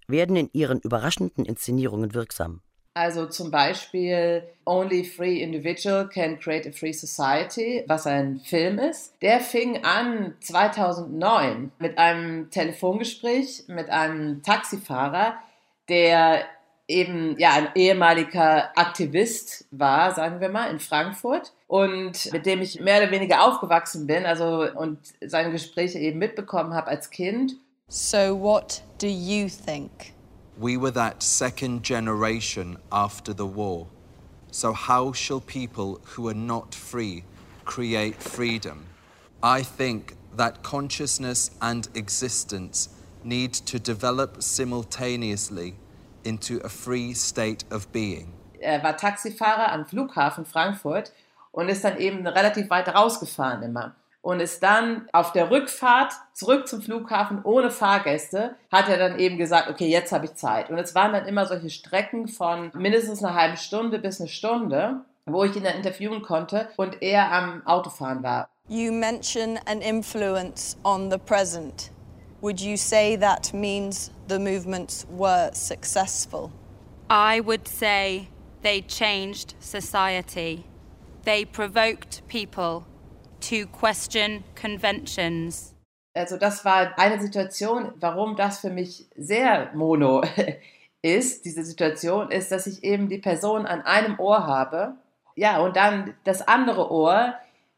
werden 0.08 0.36
in 0.36 0.50
ihren 0.52 0.80
überraschenden 0.80 1.44
Inszenierungen 1.44 2.14
wirksam. 2.14 2.60
Also 2.96 3.26
zum 3.26 3.50
Beispiel 3.50 4.42
Only 4.64 5.04
Free 5.04 5.42
Individual 5.42 6.08
Can 6.08 6.40
Create 6.40 6.66
a 6.66 6.72
Free 6.72 6.94
Society, 6.94 7.84
was 7.86 8.06
ein 8.06 8.40
Film 8.40 8.78
ist. 8.78 9.12
Der 9.20 9.40
fing 9.40 9.84
an 9.84 10.34
2009 10.40 11.72
mit 11.78 11.98
einem 11.98 12.50
Telefongespräch 12.50 13.64
mit 13.66 13.90
einem 13.90 14.42
Taxifahrer, 14.42 15.34
der 15.90 16.46
eben 16.88 17.38
ja 17.38 17.50
ein 17.52 17.68
ehemaliger 17.74 18.70
Aktivist 18.78 19.66
war, 19.70 20.14
sagen 20.14 20.40
wir 20.40 20.48
mal, 20.48 20.70
in 20.70 20.78
Frankfurt 20.80 21.52
und 21.66 22.32
mit 22.32 22.46
dem 22.46 22.62
ich 22.62 22.80
mehr 22.80 23.02
oder 23.02 23.10
weniger 23.10 23.46
aufgewachsen 23.46 24.06
bin, 24.06 24.24
also 24.24 24.66
und 24.74 25.00
seine 25.20 25.52
Gespräche 25.52 25.98
eben 25.98 26.18
mitbekommen 26.18 26.72
habe 26.72 26.86
als 26.86 27.10
Kind. 27.10 27.56
So 27.88 28.40
what 28.40 28.82
do 28.98 29.06
you 29.06 29.48
think? 29.48 30.15
We 30.58 30.76
were 30.76 30.90
that 30.92 31.22
second 31.22 31.82
generation 31.82 32.78
after 32.90 33.34
the 33.34 33.46
war. 33.46 33.88
So, 34.50 34.72
how 34.72 35.12
shall 35.12 35.40
people 35.40 36.00
who 36.04 36.28
are 36.28 36.34
not 36.34 36.74
free 36.74 37.24
create 37.64 38.22
freedom? 38.22 38.86
I 39.42 39.62
think 39.62 40.16
that 40.34 40.62
consciousness 40.62 41.50
and 41.60 41.88
existence 41.94 42.88
need 43.22 43.52
to 43.52 43.78
develop 43.78 44.42
simultaneously 44.42 45.74
into 46.24 46.58
a 46.64 46.68
free 46.68 47.12
state 47.12 47.64
of 47.70 47.92
being. 47.92 48.32
Er 48.62 48.82
war 48.82 48.96
Taxifahrer 48.96 49.72
am 49.72 49.84
Flughafen 49.84 50.46
Frankfurt 50.46 51.12
und 51.52 51.68
ist 51.68 51.84
dann 51.84 51.98
eben 51.98 52.26
relativ 52.26 52.70
weit 52.70 52.88
rausgefahren 52.88 53.62
immer 53.62 53.94
und 54.26 54.40
ist 54.40 54.60
dann 54.64 55.08
auf 55.12 55.30
der 55.30 55.52
Rückfahrt 55.52 56.12
zurück 56.32 56.66
zum 56.66 56.82
Flughafen 56.82 57.44
ohne 57.44 57.70
Fahrgäste, 57.70 58.56
hat 58.72 58.88
er 58.88 58.98
dann 58.98 59.20
eben 59.20 59.38
gesagt, 59.38 59.70
okay, 59.70 59.86
jetzt 59.86 60.10
habe 60.10 60.24
ich 60.24 60.34
Zeit. 60.34 60.68
Und 60.68 60.78
es 60.78 60.96
waren 60.96 61.12
dann 61.12 61.26
immer 61.26 61.46
solche 61.46 61.70
Strecken 61.70 62.26
von 62.26 62.72
mindestens 62.74 63.22
eine 63.22 63.34
halbe 63.34 63.56
Stunde 63.56 64.00
bis 64.00 64.20
eine 64.20 64.28
Stunde, 64.28 65.02
wo 65.26 65.44
ich 65.44 65.54
ihn 65.54 65.62
dann 65.62 65.76
interviewen 65.76 66.22
konnte 66.22 66.68
und 66.76 67.02
er 67.02 67.30
am 67.30 67.64
Autofahren 67.66 68.24
war. 68.24 68.48
You 68.68 68.90
mention 68.90 69.60
an 69.64 69.80
influence 69.80 70.76
on 70.82 71.08
the 71.08 71.18
present. 71.18 71.92
would 72.40 72.60
you 72.60 72.76
say 72.76 73.16
that 73.16 73.52
means 73.54 74.10
the 74.26 74.38
movements 74.38 75.06
were 75.08 75.50
successful? 75.52 76.52
I 77.08 77.40
would 77.40 77.66
say 77.68 78.28
they 78.62 78.80
changed 78.82 79.54
society. 79.60 80.64
They 81.22 81.44
provoked 81.44 82.22
people 82.28 82.86
to 83.48 83.66
question 83.78 84.42
conventions. 84.60 85.74
Also 86.14 86.36
das 86.36 86.64
war 86.64 86.98
eine 86.98 87.20
Situation, 87.20 87.92
warum 88.00 88.36
das 88.36 88.60
für 88.60 88.70
mich 88.70 89.06
sehr 89.16 89.70
mono 89.74 90.22
ist, 91.02 91.44
diese 91.44 91.62
Situation, 91.64 92.30
ist, 92.30 92.50
dass 92.50 92.66
ich 92.66 92.82
eben 92.82 93.08
die 93.08 93.18
Person 93.18 93.66
an 93.66 93.82
einem 93.82 94.18
Ohr 94.18 94.46
habe, 94.46 94.94
ja, 95.34 95.60
und 95.60 95.76
dann 95.76 96.14
das 96.24 96.48
andere 96.48 96.90
Ohr 96.90 97.34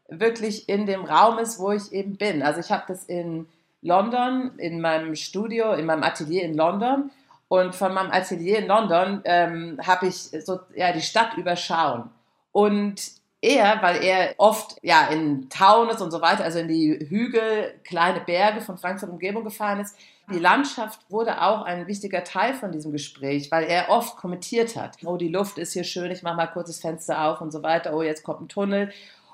wirklich 0.07 0.69
in 0.69 0.85
dem 0.85 1.03
Raum 1.03 1.37
ist, 1.37 1.59
wo 1.59 1.71
ich 1.71 1.91
eben 1.91 2.15
bin. 2.17 2.41
Also 2.41 2.61
ich 2.61 2.71
habe 2.71 2.85
das 2.87 3.03
in 3.03 3.47
London, 3.81 4.57
in 4.57 4.81
meinem 4.81 5.15
Studio, 5.15 5.73
in 5.73 5.85
meinem 5.85 6.03
Atelier 6.03 6.43
in 6.43 6.55
London. 6.55 7.11
Und 7.49 7.75
von 7.75 7.93
meinem 7.93 8.11
Atelier 8.11 8.59
in 8.59 8.67
London 8.67 9.21
ähm, 9.25 9.79
habe 9.85 10.07
ich 10.07 10.31
so 10.45 10.59
ja, 10.73 10.93
die 10.93 11.01
Stadt 11.01 11.35
überschauen. 11.35 12.09
Und 12.51 13.18
er, 13.41 13.81
weil 13.81 14.03
er 14.03 14.33
oft 14.37 14.77
ja 14.81 15.07
in 15.07 15.49
Taunus 15.49 16.01
und 16.01 16.11
so 16.11 16.21
weiter, 16.21 16.43
also 16.43 16.59
in 16.59 16.67
die 16.67 17.07
Hügel, 17.09 17.73
kleine 17.83 18.19
Berge 18.21 18.61
von 18.61 18.77
Frankfurt 18.77 19.09
Umgebung 19.09 19.43
gefahren 19.43 19.79
ist, 19.79 19.95
die 20.31 20.39
Landschaft 20.39 20.99
wurde 21.09 21.41
auch 21.41 21.63
ein 21.63 21.87
wichtiger 21.87 22.23
Teil 22.23 22.53
von 22.53 22.71
diesem 22.71 22.91
Gespräch, 22.91 23.49
weil 23.51 23.63
er 23.63 23.89
oft 23.89 24.15
kommentiert 24.15 24.75
hat. 24.75 24.97
Oh, 25.03 25.17
die 25.17 25.29
Luft 25.29 25.57
ist 25.57 25.73
hier 25.73 25.83
schön, 25.83 26.11
ich 26.11 26.21
mache 26.21 26.35
mal 26.35 26.47
kurz 26.47 26.67
das 26.67 26.79
Fenster 26.79 27.25
auf 27.25 27.41
und 27.41 27.51
so 27.51 27.63
weiter. 27.63 27.95
Oh, 27.95 28.03
jetzt 28.03 28.23
kommt 28.23 28.41
ein 28.41 28.47
Tunnel. 28.47 28.91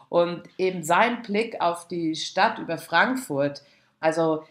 Und 0.08 0.43
eben 0.58 0.84
sein 0.84 1.22
Blick 1.22 1.60
auf 1.60 1.88
die 1.88 2.16
Stadt 2.16 2.60
über 2.60 2.78
Frankfurt, 2.78 3.64
also 3.99 4.43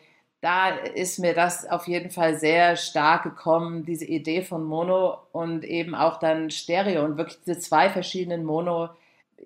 da 0.43 0.69
ist 0.69 1.19
mir 1.19 1.33
das 1.33 1.67
auf 1.67 1.89
jeden 1.89 2.11
Fall 2.11 2.37
sehr 2.37 2.77
stark 2.77 3.23
gekommen, 3.23 3.87
diese 3.87 4.05
Idee 4.05 4.43
von 4.43 4.63
Mono 4.63 5.17
und 5.33 5.65
eben 5.65 5.95
auch 5.95 6.19
dann 6.19 6.51
Stereo 6.51 7.03
und 7.03 7.17
wirklich 7.17 7.39
diese 7.47 7.59
zwei 7.61 7.89
verschiedenen 7.89 8.45
Mono, 8.45 8.91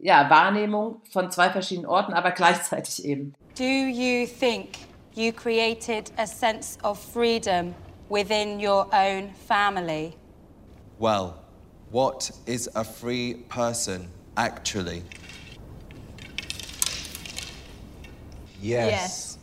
ja, 0.01 0.31
Wahrnehmung 0.31 1.01
von 1.13 1.31
zwei 1.31 1.51
verschiedenen 1.51 1.87
Orten, 1.87 2.13
aber 2.13 2.31
gleichzeitig 2.31 3.05
eben. 3.05 3.35
Do 3.57 3.65
you 3.65 4.27
think 4.27 4.71
you 5.15 5.33
created 5.33 6.13
a 6.17 6.27
sense 6.27 6.79
of 6.83 6.99
freedom 6.99 7.75
within 8.09 8.59
your 8.61 8.87
own 8.93 9.31
family? 9.47 10.15
Well, 10.99 11.35
what 11.91 12.33
is 12.47 12.69
a 12.75 12.85
free 12.85 13.35
person 13.49 14.09
actually? 14.37 15.03
Yes. 18.61 18.91
Yes. 18.91 19.39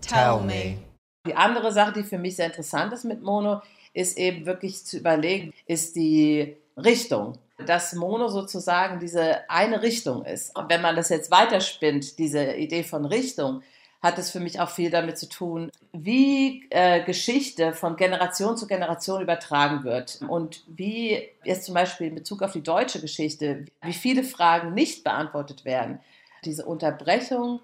Tell 0.00 0.40
me. 0.40 0.78
Die 1.26 1.34
andere 1.34 1.72
Sache, 1.72 1.92
die 1.92 2.02
für 2.02 2.18
mich 2.18 2.36
sehr 2.36 2.46
interessant 2.46 2.92
ist 2.92 3.04
mit 3.04 3.22
Mono, 3.22 3.62
ist 3.94 4.18
eben 4.18 4.44
wirklich 4.44 4.84
zu 4.84 4.98
überlegen, 4.98 5.52
ist 5.66 5.96
die 5.96 6.56
Richtung. 6.76 7.38
Dass 7.58 7.94
Mono 7.94 8.28
sozusagen 8.28 8.98
diese 8.98 9.48
eine 9.48 9.82
Richtung 9.82 10.24
ist. 10.24 10.56
Und 10.56 10.70
wenn 10.70 10.82
man 10.82 10.96
das 10.96 11.08
jetzt 11.08 11.30
weiterspinnt, 11.30 12.18
diese 12.18 12.54
Idee 12.54 12.82
von 12.82 13.04
Richtung, 13.04 13.62
hat 14.04 14.18
es 14.18 14.30
für 14.30 14.38
mich 14.38 14.60
auch 14.60 14.68
viel 14.68 14.90
damit 14.90 15.16
zu 15.16 15.30
tun, 15.30 15.70
wie 15.92 16.66
äh, 16.68 17.02
Geschichte 17.04 17.72
von 17.72 17.96
Generation 17.96 18.54
zu 18.54 18.66
Generation 18.66 19.22
übertragen 19.22 19.82
wird 19.82 20.20
und 20.28 20.62
wie 20.66 21.26
jetzt 21.42 21.64
zum 21.64 21.74
Beispiel 21.74 22.08
in 22.08 22.14
Bezug 22.14 22.42
auf 22.42 22.52
die 22.52 22.62
deutsche 22.62 23.00
Geschichte, 23.00 23.64
wie 23.80 23.94
viele 23.94 24.22
Fragen 24.22 24.74
nicht 24.74 25.04
beantwortet 25.04 25.64
werden. 25.64 26.00
Diese 26.44 26.66
Unterbrechung 26.66 27.60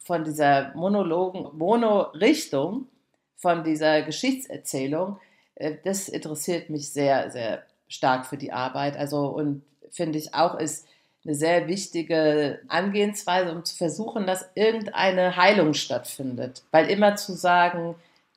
von 0.00 0.24
dieser 0.24 0.74
monologen 0.74 1.56
Mono-Richtung, 1.56 2.88
von 3.36 3.62
dieser 3.62 4.02
Geschichtserzählung, 4.02 5.20
äh, 5.54 5.76
das 5.84 6.08
interessiert 6.08 6.70
mich 6.70 6.90
sehr, 6.90 7.30
sehr 7.30 7.62
stark 7.94 8.26
für 8.26 8.36
die 8.36 8.52
Arbeit. 8.52 8.96
Also 8.96 9.26
und 9.26 9.62
finde 9.90 10.18
ich 10.18 10.34
auch 10.34 10.58
ist 10.58 10.86
eine 11.24 11.34
sehr 11.34 11.68
wichtige 11.68 12.60
Angehensweise, 12.68 13.52
um 13.52 13.64
zu 13.64 13.76
versuchen, 13.76 14.26
dass 14.26 14.50
irgendeine 14.54 15.36
Heilung 15.36 15.72
stattfindet. 15.72 16.62
Weil 16.70 16.90
immer 16.90 17.16
zu 17.16 17.32
sagen, 17.32 17.94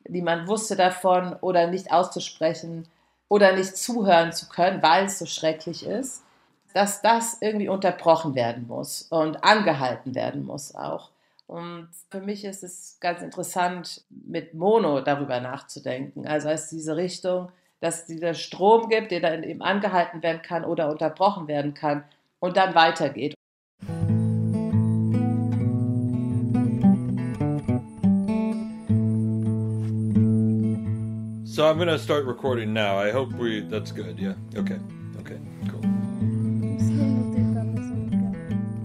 niemand 0.08 0.48
wusste 0.48 0.76
davon 0.76 1.36
oder 1.42 1.68
nicht 1.68 1.92
auszusprechen 1.92 2.88
oder 3.28 3.54
nicht 3.54 3.76
zuhören 3.76 4.32
zu 4.32 4.48
können, 4.48 4.82
weil 4.82 5.06
es 5.06 5.20
so 5.20 5.26
schrecklich 5.26 5.86
ist, 5.86 6.24
dass 6.74 7.02
das 7.02 7.38
irgendwie 7.42 7.68
unterbrochen 7.68 8.36
werden 8.36 8.68
muss 8.68 9.04
und 9.10 9.44
angehalten 9.44 10.16
werden 10.16 10.46
muss 10.46 10.76
auch. 10.76 11.10
Und 11.48 11.90
für 12.10 12.20
mich 12.22 12.44
ist 12.46 12.64
es 12.64 12.98
ganz 13.00 13.22
interessant, 13.22 14.04
mit 14.10 14.54
Mono 14.54 15.02
darüber 15.02 15.40
nachzudenken. 15.40 16.28
Also 16.28 16.50
als 16.50 16.70
diese 16.70 16.96
Richtung, 16.98 17.50
dass 17.80 18.02
es 18.02 18.06
dieser 18.08 18.34
Strom 18.34 18.90
gibt, 18.90 19.12
der 19.12 19.20
dann 19.20 19.44
eben 19.44 19.62
angehalten 19.62 20.24
werden 20.24 20.42
kann 20.42 20.66
oder 20.66 20.90
unterbrochen 20.90 21.48
werden 21.48 21.74
kann 21.74 22.04
und 22.40 22.58
dann 22.58 22.76
weitergeht. 22.76 23.34
So 31.44 31.64
I'm 31.64 31.80
gonna 31.80 31.98
start 31.98 32.28
recording 32.28 32.72
now. 32.72 33.00
I 33.00 33.12
hope 33.12 33.34
we. 33.34 33.62
That's 33.68 33.92
good. 33.92 34.20
Yeah. 34.20 34.36
Okay. 34.56 34.80
Okay. 35.20 35.40
Cool. 35.72 35.82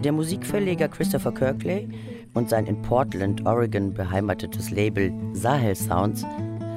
Der 0.03 0.13
Musikverleger 0.13 0.89
Christopher 0.89 1.33
Kirkley 1.33 1.87
und 2.33 2.49
sein 2.49 2.65
in 2.65 2.81
Portland, 2.81 3.45
Oregon 3.47 3.93
beheimatetes 3.93 4.71
Label 4.71 5.13
Sahel 5.35 5.75
Sounds 5.75 6.25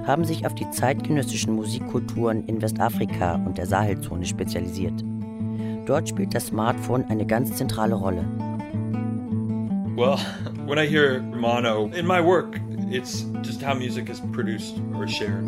haben 0.06 0.26
sich 0.26 0.46
auf 0.46 0.56
die 0.56 0.70
zeitgenössischen 0.70 1.56
Musikkulturen 1.56 2.46
in 2.46 2.62
Westafrika 2.62 3.36
und 3.36 3.58
der 3.58 3.66
Sahelzone 3.66 4.26
spezialisiert. 4.26 5.04
Dort 5.86 6.10
spielt 6.10 6.34
das 6.34 6.48
Smartphone 6.48 7.06
eine 7.06 7.26
ganz 7.26 7.56
zentrale 7.56 7.96
Rolle. 7.96 8.26
Well, 9.96 10.18
when 10.66 10.78
I 10.78 10.88
hear 10.88 11.22
mono 11.22 11.90
in 11.94 12.06
my 12.06 12.22
work, 12.22 12.60
it's 12.92 13.26
just 13.44 13.62
how 13.62 13.74
music 13.74 14.10
is 14.10 14.20
produced 14.34 14.76
or 14.94 15.08
shared. 15.08 15.46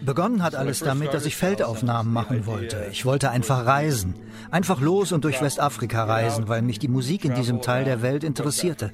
Begonnen 0.00 0.42
hat 0.42 0.54
alles 0.54 0.80
damit, 0.80 1.14
dass 1.14 1.26
ich 1.26 1.36
Feldaufnahmen 1.36 2.12
machen 2.12 2.46
wollte. 2.46 2.86
Ich 2.90 3.04
wollte 3.04 3.30
einfach 3.30 3.66
reisen. 3.66 4.14
Einfach 4.50 4.80
los 4.80 5.12
und 5.12 5.24
durch 5.24 5.40
Westafrika 5.42 6.04
reisen, 6.04 6.48
weil 6.48 6.62
mich 6.62 6.78
die 6.78 6.88
Musik 6.88 7.24
in 7.24 7.34
diesem 7.34 7.60
Teil 7.60 7.84
der 7.84 8.02
Welt 8.02 8.24
interessierte. 8.24 8.90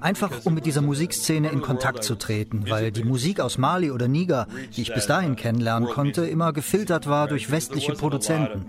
Einfach 0.00 0.30
um 0.44 0.54
mit 0.54 0.64
dieser 0.64 0.80
Musikszene 0.80 1.48
in 1.50 1.60
Kontakt 1.60 2.04
zu 2.04 2.14
treten, 2.14 2.70
weil 2.70 2.92
die 2.92 3.02
Musik 3.02 3.40
aus 3.40 3.58
Mali 3.58 3.90
oder 3.90 4.06
Niger, 4.06 4.46
die 4.76 4.82
ich 4.82 4.94
bis 4.94 5.06
dahin 5.06 5.34
kennenlernen 5.34 5.88
konnte, 5.88 6.24
immer 6.26 6.52
gefiltert 6.52 7.08
war 7.08 7.26
durch 7.26 7.50
westliche 7.50 7.94
Produzenten. 7.94 8.66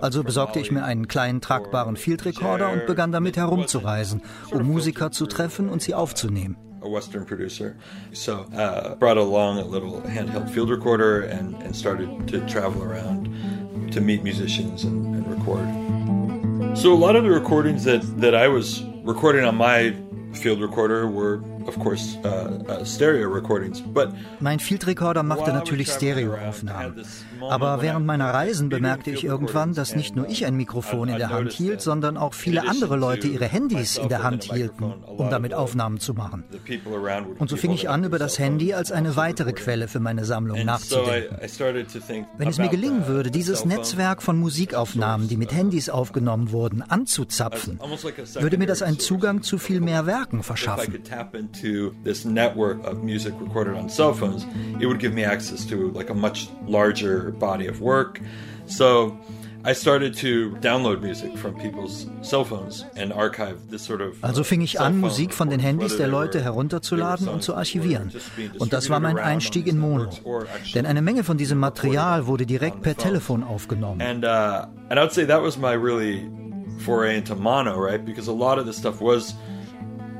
Also 0.00 0.24
besorgte 0.24 0.58
ich 0.58 0.72
mir 0.72 0.84
einen 0.84 1.08
kleinen 1.08 1.40
tragbaren 1.40 1.96
Field 1.96 2.24
Recorder 2.24 2.70
und 2.72 2.86
begann 2.86 3.12
damit 3.12 3.36
herumzureisen, 3.36 4.22
um 4.50 4.64
Musiker 4.64 5.10
zu 5.10 5.26
treffen 5.26 5.68
und 5.68 5.82
sie 5.82 5.94
aufzunehmen. 5.94 6.56
A 6.86 6.88
Western 6.88 7.24
producer. 7.24 7.76
So 8.12 8.46
uh, 8.54 8.94
brought 8.94 9.18
along 9.18 9.58
a 9.58 9.64
little 9.64 10.00
handheld 10.02 10.48
field 10.50 10.70
recorder 10.70 11.22
and, 11.22 11.54
and 11.62 11.74
started 11.74 12.28
to 12.28 12.40
travel 12.46 12.82
around 12.82 13.92
to 13.92 14.00
meet 14.00 14.22
musicians 14.22 14.84
and, 14.84 15.14
and 15.16 15.24
record. 15.28 15.66
So 16.78 16.92
a 16.92 17.00
lot 17.06 17.16
of 17.16 17.24
the 17.24 17.30
recordings 17.30 17.84
that, 17.84 18.02
that 18.20 18.34
I 18.34 18.48
was 18.48 18.82
recording 19.04 19.44
on 19.44 19.56
my 19.56 19.94
field 20.34 20.60
recorder 20.60 21.08
were, 21.08 21.42
of 21.66 21.78
course, 21.78 22.16
uh, 22.24 22.62
uh, 22.68 22.84
stereo 22.84 23.28
recordings. 23.28 23.80
But 23.80 24.12
Mein 24.40 24.58
Field 24.58 24.86
Recorder 24.86 25.22
machte 25.22 25.52
natürlich 25.52 25.88
Stereoaufnahmen. 25.90 27.04
Aber 27.42 27.82
während 27.82 28.06
meiner 28.06 28.32
Reisen 28.32 28.68
bemerkte 28.68 29.10
ich 29.10 29.24
irgendwann, 29.24 29.74
dass 29.74 29.94
nicht 29.94 30.16
nur 30.16 30.28
ich 30.28 30.46
ein 30.46 30.56
Mikrofon 30.56 31.08
in 31.08 31.18
der 31.18 31.30
Hand 31.30 31.52
hielt, 31.52 31.80
sondern 31.80 32.16
auch 32.16 32.34
viele 32.34 32.68
andere 32.68 32.96
Leute 32.96 33.28
ihre 33.28 33.46
Handys 33.46 33.96
in 33.96 34.08
der 34.08 34.22
Hand 34.22 34.44
hielten, 34.44 34.84
um 34.84 35.30
damit 35.30 35.54
Aufnahmen 35.54 35.98
zu 35.98 36.14
machen. 36.14 36.44
Und 37.38 37.50
so 37.50 37.56
fing 37.56 37.72
ich 37.72 37.88
an, 37.88 38.04
über 38.04 38.18
das 38.18 38.38
Handy 38.38 38.74
als 38.74 38.92
eine 38.92 39.16
weitere 39.16 39.52
Quelle 39.52 39.88
für 39.88 40.00
meine 40.00 40.24
Sammlung 40.24 40.64
nachzudenken. 40.64 41.36
Wenn 42.38 42.48
es 42.48 42.58
mir 42.58 42.68
gelingen 42.68 43.06
würde, 43.06 43.30
dieses 43.30 43.64
Netzwerk 43.64 44.22
von 44.22 44.38
Musikaufnahmen, 44.38 45.28
die 45.28 45.36
mit 45.36 45.52
Handys 45.52 45.88
aufgenommen 45.88 46.52
wurden, 46.52 46.82
anzuzapfen, 46.82 47.78
würde 48.38 48.58
mir 48.58 48.66
das 48.66 48.82
einen 48.82 48.98
Zugang 48.98 49.42
zu 49.42 49.58
viel 49.58 49.80
mehr 49.80 50.06
Werken 50.06 50.42
verschaffen. 50.42 50.94
this 52.04 52.24
network 52.24 52.82
of 52.84 53.02
music 53.02 53.34
recorded 53.40 53.74
on 53.74 53.88
cell 53.88 54.14
phones, 54.14 54.46
it 54.80 54.86
would 54.86 54.98
give 54.98 55.12
me 55.12 55.24
access 55.24 55.66
to 55.66 55.90
like 55.92 56.10
a 56.10 56.14
much 56.14 56.48
larger 56.66 57.25
body 57.32 57.68
of 57.68 57.80
work. 57.80 58.20
So 58.66 59.16
I 59.68 59.72
started 59.72 60.14
to 60.18 60.56
download 60.60 61.00
music 61.02 61.36
from 61.36 61.54
people's 61.56 62.06
cell 62.22 62.44
phones 62.44 62.84
and 62.96 63.12
archive 63.12 63.58
this 63.68 63.82
sort 63.82 64.00
of. 64.00 64.22
Also 64.22 64.44
fing 64.44 64.60
ich 64.60 64.80
an, 64.80 65.00
Musik 65.00 65.34
von 65.34 65.50
den 65.50 65.58
Handys 65.58 65.96
der 65.96 66.06
Leute 66.06 66.40
herunterzuladen 66.40 67.26
und 67.26 67.42
zu 67.42 67.56
archivieren. 67.56 68.12
Und 68.60 68.72
das 68.72 68.90
war 68.90 69.00
mein 69.00 69.18
Einstieg 69.18 69.66
in 69.66 69.78
Mono. 69.78 70.10
Denn 70.72 70.86
eine 70.86 71.02
Menge 71.02 71.24
von 71.24 71.36
diesem 71.36 71.58
Material 71.58 72.28
wurde 72.28 72.46
direkt 72.46 72.82
per 72.82 72.96
Telefon 72.96 73.42
aufgenommen. 73.42 74.00
And 74.00 74.24
uh, 74.24 74.68
and 74.88 75.00
I 75.00 75.02
would 75.02 75.12
say 75.12 75.26
that 75.26 75.42
was 75.42 75.58
my 75.58 75.74
really 75.74 76.30
foray 76.84 77.16
into 77.16 77.34
mono, 77.34 77.76
right? 77.76 78.04
Because 78.04 78.28
a 78.30 78.34
lot 78.34 78.58
of 78.58 78.66
this 78.66 78.76
stuff 78.76 79.00
was 79.00 79.34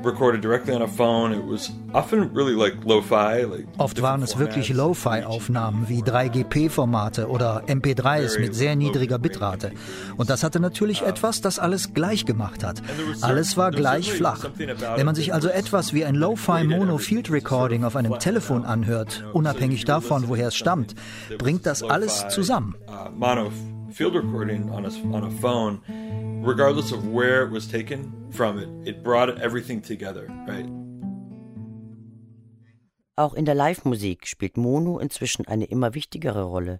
recorded 0.03 0.41
directly 0.41 0.73
on 0.73 0.81
a 0.81 0.87
phone. 0.87 1.33
It 1.33 1.43
was 1.43 1.71
often 1.93 2.33
really 2.33 2.53
like 2.53 2.83
lo-fi. 2.85 3.43
Like 3.43 3.67
Oft 3.77 4.01
waren 4.01 4.21
es 4.23 4.37
wirklich 4.37 4.69
Lo-Fi-Aufnahmen 4.69 5.89
wie 5.89 6.01
3GP-Formate 6.01 7.27
oder 7.27 7.63
MP3s 7.67 8.39
mit 8.39 8.55
sehr 8.55 8.75
niedriger 8.75 9.19
Bitrate. 9.19 9.71
Und 10.17 10.29
das 10.29 10.43
hatte 10.43 10.59
natürlich 10.59 11.01
etwas, 11.01 11.41
das 11.41 11.59
alles 11.59 11.93
gleich 11.93 12.25
gemacht 12.25 12.63
hat. 12.63 12.81
Alles 13.21 13.57
war 13.57 13.71
gleich 13.71 14.11
flach. 14.11 14.49
Wenn 14.95 15.05
man 15.05 15.15
sich 15.15 15.33
also 15.33 15.49
etwas 15.49 15.93
wie 15.93 16.05
ein 16.05 16.15
Lo-Fi 16.15 16.63
Mono 16.63 16.97
Field 16.97 17.31
Recording 17.31 17.83
auf 17.83 17.95
einem 17.95 18.19
Telefon 18.19 18.65
anhört, 18.65 19.23
unabhängig 19.33 19.85
davon, 19.85 20.27
woher 20.27 20.47
es 20.47 20.55
stammt, 20.55 20.95
bringt 21.37 21.65
das 21.65 21.83
alles 21.83 22.27
zusammen. 22.29 22.75
Uh, 22.87 23.09
mono 23.15 23.51
field 23.97 24.13
recording 24.13 24.69
on 24.69 24.85
a, 24.85 24.91
on 25.11 25.23
a 25.23 25.31
phone 25.41 25.81
regardless 26.43 26.91
of 26.91 27.07
where 27.07 27.43
it 27.43 27.49
was 27.49 27.65
taken 27.67 28.13
from 28.29 28.59
it, 28.59 28.69
it 28.87 29.03
brought 29.03 29.27
everything 29.41 29.81
together, 29.81 30.27
right? 30.47 30.67
Auch 33.15 33.33
in 33.33 33.45
der 33.45 33.55
Live-Musik 33.55 34.27
spielt 34.27 34.57
Mono 34.57 34.99
inzwischen 34.99 35.47
eine 35.47 35.65
immer 35.65 35.95
wichtigere 35.95 36.43
Rolle. 36.43 36.79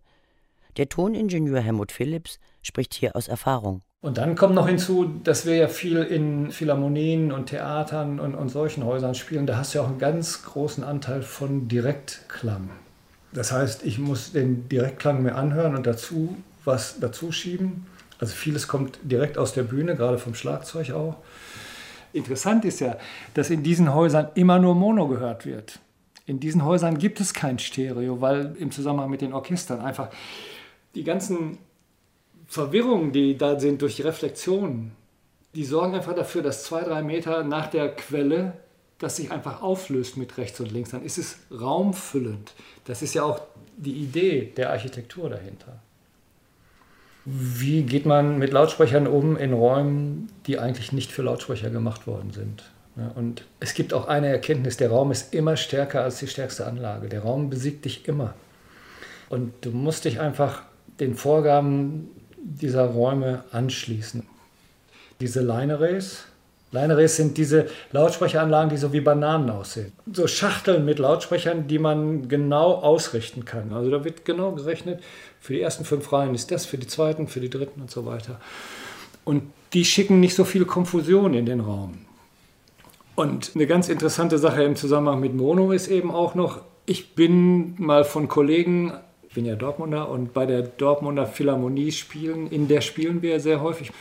Der 0.78 0.88
Toningenieur 0.88 1.60
Helmut 1.60 1.92
Phillips 1.92 2.40
spricht 2.62 2.94
hier 2.94 3.16
aus 3.16 3.28
Erfahrung. 3.28 3.82
Und 4.02 4.20
dann 4.20 4.36
kommt 4.36 4.54
noch 4.54 4.68
hinzu, 4.68 5.06
dass 5.24 5.48
wir 5.48 5.56
ja 5.56 5.68
viel 5.68 6.04
in 6.04 6.52
Philharmonien 6.52 7.32
und 7.32 7.48
Theatern 7.48 8.20
und, 8.20 8.36
und 8.36 8.50
solchen 8.50 8.86
Häusern 8.86 9.16
spielen. 9.16 9.48
Da 9.48 9.58
hast 9.58 9.74
du 9.74 9.80
ja 9.80 9.86
auch 9.86 9.90
einen 9.90 9.98
ganz 9.98 10.44
großen 10.44 10.84
Anteil 10.84 11.24
von 11.24 11.68
Direktklang. 11.68 12.70
Das 13.34 13.52
heißt, 13.52 13.84
ich 13.84 13.98
muss 13.98 14.34
den 14.34 14.70
Direktklang 14.70 15.24
mir 15.24 15.34
anhören 15.34 15.76
und 15.76 15.88
dazu 15.88 16.38
was 16.68 17.00
dazu 17.00 17.32
schieben. 17.32 17.88
Also 18.20 18.36
vieles 18.36 18.68
kommt 18.68 19.00
direkt 19.04 19.38
aus 19.38 19.54
der 19.54 19.64
Bühne, 19.64 19.96
gerade 19.96 20.20
vom 20.20 20.36
Schlagzeug 20.36 20.92
auch. 20.92 21.16
Interessant 22.14 22.66
ist 22.66 22.80
ja, 22.80 22.98
dass 23.34 23.50
in 23.50 23.64
diesen 23.64 23.94
Häusern 23.94 24.30
immer 24.36 24.60
nur 24.60 24.76
Mono 24.76 25.08
gehört 25.08 25.46
wird. 25.46 25.80
In 26.26 26.40
diesen 26.40 26.66
Häusern 26.66 26.98
gibt 26.98 27.20
es 27.20 27.34
kein 27.34 27.58
Stereo, 27.58 28.22
weil 28.22 28.56
im 28.60 28.72
Zusammenhang 28.72 29.10
mit 29.10 29.22
den 29.22 29.34
Orchestern 29.34 29.82
einfach 29.82 30.10
die 30.94 31.04
ganzen 31.04 31.58
Verwirrungen, 32.48 33.12
die 33.12 33.38
da 33.38 33.60
sind 33.60 33.82
durch 33.82 33.96
die 33.98 34.02
Reflexionen, 34.02 34.92
die 35.54 35.64
sorgen 35.64 35.96
einfach 35.96 36.16
dafür, 36.16 36.42
dass 36.42 36.64
zwei, 36.64 36.82
drei 36.84 37.02
Meter 37.02 37.44
nach 37.44 37.68
der 37.68 37.96
Quelle 37.96 38.54
das 39.00 39.18
sich 39.18 39.32
einfach 39.32 39.62
auflöst 39.62 40.18
mit 40.18 40.38
rechts 40.38 40.60
und 40.60 40.72
links. 40.72 40.90
Dann 40.90 41.04
ist 41.04 41.18
es 41.18 41.38
raumfüllend. 41.52 42.54
Das 42.86 43.02
ist 43.02 43.14
ja 43.14 43.24
auch 43.24 43.42
die 43.78 43.94
Idee 43.94 44.54
der 44.58 44.72
Architektur 44.72 45.30
dahinter. 45.30 45.80
Wie 47.30 47.84
geht 47.84 48.06
man 48.06 48.38
mit 48.38 48.54
Lautsprechern 48.54 49.06
um 49.06 49.36
in 49.36 49.52
Räumen, 49.52 50.30
die 50.46 50.60
eigentlich 50.60 50.94
nicht 50.94 51.12
für 51.12 51.24
Lautsprecher 51.24 51.70
gemacht 51.70 52.08
worden 52.08 52.32
sind? 52.32 52.64
und 53.14 53.44
es 53.60 53.76
gibt 53.76 53.94
auch 53.94 54.08
eine 54.08 54.28
Erkenntnis, 54.28 54.76
der 54.78 54.90
Raum 54.90 55.12
ist 55.12 55.32
immer 55.32 55.56
stärker 55.56 56.02
als 56.02 56.18
die 56.18 56.26
stärkste 56.26 56.66
Anlage. 56.66 57.10
Der 57.10 57.22
Raum 57.22 57.52
besiegt 57.52 57.86
dich 57.86 58.08
immer. 58.08 58.34
Und 59.30 59.54
du 59.62 59.70
musst 59.70 60.06
dich 60.06 60.20
einfach 60.20 60.64
den 61.00 61.14
Vorgaben 61.14 62.10
dieser 62.38 62.86
Räume 62.86 63.44
anschließen. 63.52 64.24
Diese 65.20 65.42
Line 65.42 65.76
Arrays 65.76 67.16
sind 67.16 67.38
diese 67.38 67.68
Lautsprecheranlagen, 67.92 68.70
die 68.70 68.78
so 68.78 68.94
wie 68.94 69.02
Bananen 69.02 69.50
aussehen. 69.50 69.94
So 70.12 70.28
Schachteln 70.28 70.84
mit 70.84 71.00
Lautsprechern, 71.00 71.68
die 71.68 71.80
man 71.80 72.28
genau 72.28 72.74
ausrichten 72.74 73.46
kann. 73.46 73.74
Also 73.74 73.92
da 73.92 74.04
wird 74.04 74.26
genau 74.26 74.54
gerechnet, 74.54 75.02
für 75.48 75.54
die 75.54 75.62
ersten 75.62 75.86
fünf 75.86 76.12
Reihen 76.12 76.36
ist 76.36 76.52
das, 76.52 76.66
für 76.66 76.78
die 76.78 76.88
zweiten, 76.88 77.30
für 77.30 77.40
die 77.40 77.50
dritten 77.50 77.80
und 77.80 77.90
so 77.90 78.06
weiter. 78.06 78.42
Und 79.24 79.44
die 79.72 79.86
schicken 79.86 80.20
nicht 80.20 80.36
so 80.36 80.44
viel 80.44 80.66
Konfusion 80.66 81.34
in 81.34 81.46
den 81.46 81.62
Raum. 81.62 82.00
Und 83.16 83.52
eine 83.56 83.66
ganz 83.66 83.88
interessante 83.88 84.40
Sache 84.40 84.64
im 84.64 84.76
Zusammenhang 84.76 85.22
mit 85.22 85.34
Mono 85.34 85.72
ist 85.72 85.88
eben 85.88 86.12
auch 86.12 86.36
noch, 86.36 86.64
ich 86.86 87.16
bin 87.16 87.76
mal 87.78 88.04
von 88.04 88.28
Kollegen, 88.28 88.92
ich 89.30 89.36
bin 89.36 89.46
ja 89.46 89.56
Dortmunder 89.56 90.10
und 90.10 90.34
bei 90.34 90.46
der 90.46 90.64
Dortmunder 90.64 91.26
Philharmonie 91.26 91.94
spielen, 91.94 92.48
in 92.48 92.68
der 92.68 92.82
spielen 92.82 93.22
wir 93.22 93.40
sehr 93.40 93.62
häufig. 93.62 93.94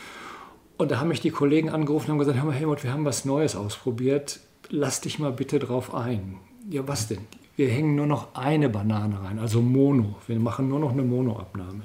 Und 0.75 0.91
da 0.91 0.99
haben 0.99 1.07
mich 1.07 1.21
die 1.21 1.31
Kollegen 1.31 1.69
angerufen 1.69 2.07
und 2.07 2.11
haben 2.11 2.19
gesagt, 2.19 2.37
hör 2.39 2.43
mal 2.43 2.55
Helmut, 2.55 2.83
wir 2.83 2.91
haben 2.91 3.05
was 3.05 3.23
Neues 3.23 3.55
ausprobiert, 3.55 4.41
lass 4.67 4.99
dich 4.99 5.17
mal 5.17 5.31
bitte 5.31 5.59
drauf 5.59 5.95
ein. 5.95 6.39
Ja, 6.69 6.85
was 6.89 7.07
denn? 7.07 7.25
Wir 7.57 7.69
hängen 7.69 7.95
nur 7.95 8.05
noch 8.05 8.35
eine 8.35 8.69
Banane 8.69 9.21
rein, 9.21 9.39
also 9.39 9.61
Mono. 9.61 10.15
Wir 10.27 10.39
machen 10.39 10.69
nur 10.69 10.79
noch 10.79 10.91
eine 10.91 11.01
Monoabnahme. 11.01 11.81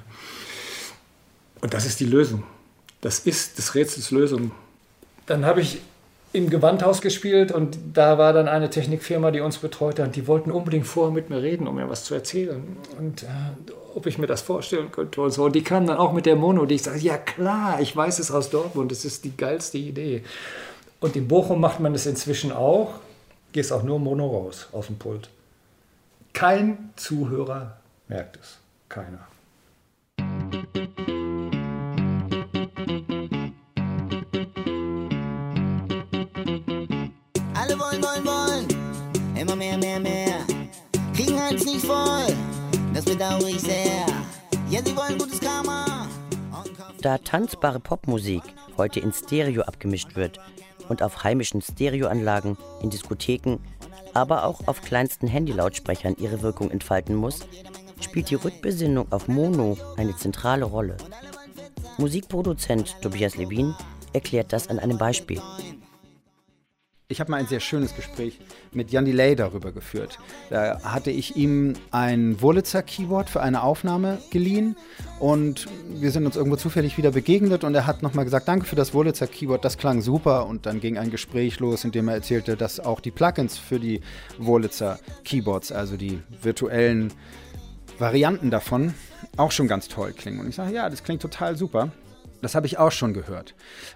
Und 1.61 1.73
das 1.73 1.85
ist 1.85 1.99
die 1.99 2.05
Lösung. 2.05 2.43
Das 3.01 3.19
ist 3.19 3.57
des 3.57 3.73
Rätsels 3.73 4.11
Lösung. 4.11 4.51
Dann 5.25 5.45
habe 5.45 5.61
ich 5.61 5.81
im 6.31 6.49
Gewandhaus 6.49 7.01
gespielt 7.01 7.51
und 7.51 7.77
da 7.93 8.17
war 8.17 8.33
dann 8.33 8.47
eine 8.47 8.69
Technikfirma, 8.69 9.31
die 9.31 9.39
uns 9.39 9.57
betreute 9.57 10.03
und 10.03 10.15
die 10.15 10.27
wollten 10.27 10.51
unbedingt 10.51 10.85
vorher 10.85 11.13
mit 11.13 11.29
mir 11.29 11.41
reden, 11.41 11.67
um 11.67 11.75
mir 11.75 11.89
was 11.89 12.03
zu 12.03 12.13
erzählen 12.13 12.77
und 12.97 13.23
äh, 13.23 13.25
ob 13.95 14.05
ich 14.07 14.17
mir 14.17 14.25
das 14.27 14.41
vorstellen 14.41 14.91
könnte 14.91 15.21
und 15.21 15.31
so. 15.31 15.45
Und 15.45 15.55
die 15.55 15.63
kamen 15.63 15.87
dann 15.87 15.97
auch 15.97 16.11
mit 16.11 16.25
der 16.25 16.35
Mono, 16.35 16.65
die 16.65 16.75
ich 16.75 16.83
sage, 16.83 16.99
ja 16.99 17.17
klar, 17.17 17.81
ich 17.81 17.95
weiß 17.95 18.19
es 18.19 18.31
aus 18.31 18.49
Dortmund, 18.49 18.91
das 18.91 19.05
ist 19.05 19.25
die 19.25 19.35
geilste 19.37 19.77
Idee. 19.77 20.23
Und 20.99 21.15
in 21.15 21.27
Bochum 21.27 21.59
macht 21.59 21.79
man 21.79 21.93
das 21.93 22.05
inzwischen 22.05 22.51
auch, 22.51 22.95
gehst 23.51 23.71
auch 23.71 23.83
nur 23.83 23.99
Mono 23.99 24.27
raus 24.27 24.69
aus 24.71 24.87
dem 24.87 24.97
Pult. 24.97 25.29
Kein 26.33 26.89
Zuhörer 26.95 27.77
merkt 28.07 28.37
es. 28.37 28.57
Keiner. 28.89 29.27
Alle 37.53 37.79
wollen, 37.79 38.03
wollen, 38.03 38.25
wollen. 38.25 38.67
Immer 39.39 39.55
mehr, 39.55 39.77
mehr, 39.77 39.99
mehr. 39.99 40.39
Kriegen 41.15 41.39
halt 41.39 41.63
nicht 41.63 41.85
voll. 41.85 42.35
Das 42.93 43.05
bedauere 43.05 43.47
ich 43.47 43.61
sehr. 43.61 44.05
Ja, 44.69 44.83
sie 44.83 44.95
wollen 44.97 45.19
gutes 45.19 45.39
Karma. 45.39 46.07
Da 47.01 47.19
tanzbare 47.19 47.79
Popmusik 47.79 48.41
heute 48.75 48.99
in 48.99 49.13
Stereo 49.13 49.61
abgemischt 49.61 50.15
wird 50.15 50.39
und 50.89 51.03
auf 51.03 51.23
heimischen 51.23 51.61
Stereoanlagen 51.61 52.57
in 52.81 52.89
Diskotheken 52.89 53.59
aber 54.13 54.45
auch 54.45 54.67
auf 54.67 54.81
kleinsten 54.81 55.31
Handylautsprechern 55.31 56.15
ihre 56.17 56.41
Wirkung 56.41 56.71
entfalten 56.71 57.15
muss, 57.15 57.41
spielt 58.01 58.29
die 58.29 58.35
Rückbesinnung 58.35 59.11
auf 59.11 59.27
Mono 59.27 59.77
eine 59.97 60.15
zentrale 60.15 60.65
Rolle. 60.65 60.97
Musikproduzent 61.97 62.95
Tobias 63.01 63.37
Levin 63.37 63.75
erklärt 64.13 64.53
das 64.53 64.67
an 64.67 64.79
einem 64.79 64.97
Beispiel. 64.97 65.41
Ich 67.09 67.19
habe 67.19 67.29
mal 67.29 67.37
ein 67.37 67.47
sehr 67.47 67.59
schönes 67.59 67.95
Gespräch 67.95 68.39
mit 68.71 68.91
Jan 68.91 69.03
Delay 69.03 69.35
darüber 69.35 69.73
geführt. 69.73 70.19
Da 70.49 70.81
hatte 70.83 71.11
ich 71.11 71.35
ihm 71.35 71.73
ein 71.91 72.41
Wurlitzer 72.41 72.81
Keyboard 72.81 73.29
für 73.29 73.41
eine 73.41 73.61
Aufnahme 73.61 74.19
geliehen 74.31 74.77
und 75.19 75.67
wir 75.89 76.11
sind 76.11 76.25
uns 76.25 76.37
irgendwo 76.37 76.55
zufällig 76.55 76.97
wieder 76.97 77.11
begegnet 77.11 77.65
und 77.65 77.75
er 77.75 77.85
hat 77.85 78.03
nochmal 78.03 78.23
gesagt, 78.23 78.47
danke 78.47 78.65
für 78.65 78.77
das 78.77 78.93
Wurlitzer 78.93 79.27
Keyboard, 79.27 79.65
das 79.65 79.77
klang 79.77 80.01
super 80.01 80.47
und 80.47 80.65
dann 80.65 80.79
ging 80.79 80.97
ein 80.97 81.11
Gespräch 81.11 81.59
los, 81.59 81.83
in 81.83 81.91
dem 81.91 82.07
er 82.07 82.15
erzählte, 82.15 82.55
dass 82.55 82.79
auch 82.79 83.01
die 83.01 83.11
Plugins 83.11 83.57
für 83.57 83.79
die 83.79 83.99
Wurlitzer 84.37 84.97
Keyboards, 85.25 85.73
also 85.73 85.97
die 85.97 86.19
virtuellen 86.41 87.11
Varianten 87.99 88.49
davon, 88.49 88.93
auch 89.35 89.51
schon 89.51 89.67
ganz 89.67 89.87
toll 89.87 90.13
klingen. 90.13 90.39
Und 90.39 90.47
ich 90.47 90.55
sage, 90.55 90.73
ja, 90.73 90.89
das 90.89 91.03
klingt 91.03 91.21
total 91.21 91.57
super. 91.57 91.91
Das 92.43 92.55
habe 92.55 92.67
ich 92.67 92.77
auch 92.77 92.91
schon 92.91 93.13
gehört. 93.13 93.55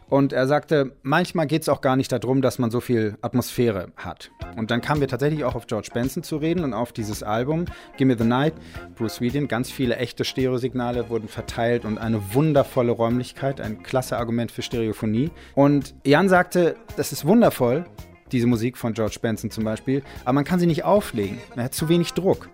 Und 0.10 0.34
er 0.34 0.48
sagte, 0.48 0.94
manchmal 1.04 1.48
geht 1.48 1.64
es 1.64 1.70
auch 1.70 1.82
gar 1.82 1.96
nicht 1.96 2.12
darum, 2.12 2.42
dass 2.42 2.60
man 2.60 2.72
so 2.72 2.80
viel 2.80 3.18
Atmosphäre 3.22 3.92
hat. 3.98 4.32
Und 4.56 4.72
dann 4.72 4.82
kamen 4.82 5.02
wir 5.02 5.08
tatsächlich 5.08 5.44
auch 5.44 5.56
auf 5.56 5.68
George 5.68 5.90
Benson 5.94 6.24
zu 6.24 6.38
reden 6.38 6.64
und 6.64 6.74
auf 6.74 6.94
dieses 6.94 7.24
Album, 7.24 7.66
Gimme 7.98 8.18
the 8.18 8.24
Night, 8.24 8.54
Bruce 8.96 9.20
Whedon. 9.20 9.48
Ganz 9.48 9.70
viele 9.70 9.98
echte 9.98 10.24
Stereosignale 10.24 11.10
wurden 11.10 11.28
verteilt 11.28 11.86
und 11.86 11.98
eine 11.98 12.34
wundervolle 12.34 12.92
Räumlichkeit, 12.92 13.60
ein 13.60 13.84
klasse 13.84 14.18
Argument 14.18 14.52
für 14.52 14.62
Stereophonie. 14.62 15.30
Und 15.54 15.94
Jan 16.06 16.30
sagte, 16.30 16.76
das 16.96 17.12
ist 17.12 17.26
wundervoll, 17.26 17.86
diese 18.32 18.48
Musik 18.48 18.78
von 18.78 18.94
George 18.94 19.18
Benson 19.22 19.52
zum 19.52 19.64
Beispiel, 19.64 20.04
aber 20.24 20.34
man 20.34 20.44
kann 20.46 20.60
sie 20.60 20.68
nicht 20.68 20.84
auflegen. 20.84 21.38
Er 21.56 21.66
hat 21.66 21.74
zu 21.74 21.90
wenig 21.90 22.14
Druck. 22.14 22.50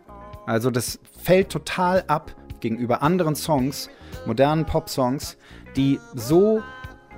Also 0.45 0.71
das 0.71 0.99
fällt 1.23 1.49
total 1.49 2.03
ab 2.07 2.35
gegenüber 2.59 3.01
anderen 3.01 3.35
Songs, 3.35 3.89
modernen 4.25 4.65
Pop-Songs, 4.65 5.37
die 5.75 5.99
so 6.13 6.61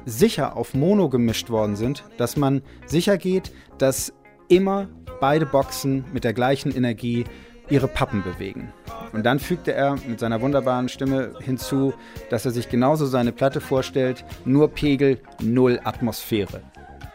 sicher 0.06 0.56
auf 0.56 0.74
Mono 0.74 1.10
gemischt 1.10 1.50
worden 1.50 1.76
sind, 1.76 2.04
dass 2.18 2.38
man 2.38 2.62
sicher 2.86 3.18
geht, 3.18 3.52
dass 3.78 4.14
immer 4.48 4.88
beide 5.20 5.46
Boxen 5.46 6.06
mit 6.14 6.24
der 6.24 6.34
gleichen 6.34 6.76
Energie 6.76 7.26
ihre 7.70 7.88
Pappen 7.88 8.22
bewegen. 8.24 8.72
Und 9.12 9.26
dann 9.26 9.40
fügte 9.40 9.74
er 9.74 9.96
mit 10.08 10.20
seiner 10.20 10.42
wunderbaren 10.42 10.88
Stimme 10.88 11.34
hinzu, 11.42 11.94
dass 12.30 12.46
er 12.46 12.52
sich 12.52 12.70
genauso 12.70 13.08
seine 13.08 13.32
Platte 13.32 13.60
vorstellt, 13.60 14.24
nur 14.46 14.68
Pegel, 14.68 15.20
null 15.42 15.80
Atmosphäre. 15.84 16.62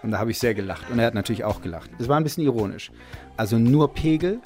Und 0.03 0.11
da 0.11 0.19
habe 0.19 0.33
ich 0.33 0.39
sehr 0.39 0.55
gelacht. 0.55 0.91
Und 0.91 0.99
er 0.99 1.07
hat 1.07 1.15
natürlich 1.15 1.45
auch 1.45 1.63
gelacht. 1.63 1.91
Es 1.99 2.09
war 2.09 2.17
ein 2.17 2.25
bisschen 2.25 2.45
ironisch. 2.45 2.91
Also 3.37 3.59
nur 3.59 3.93
Pegel, 3.93 4.41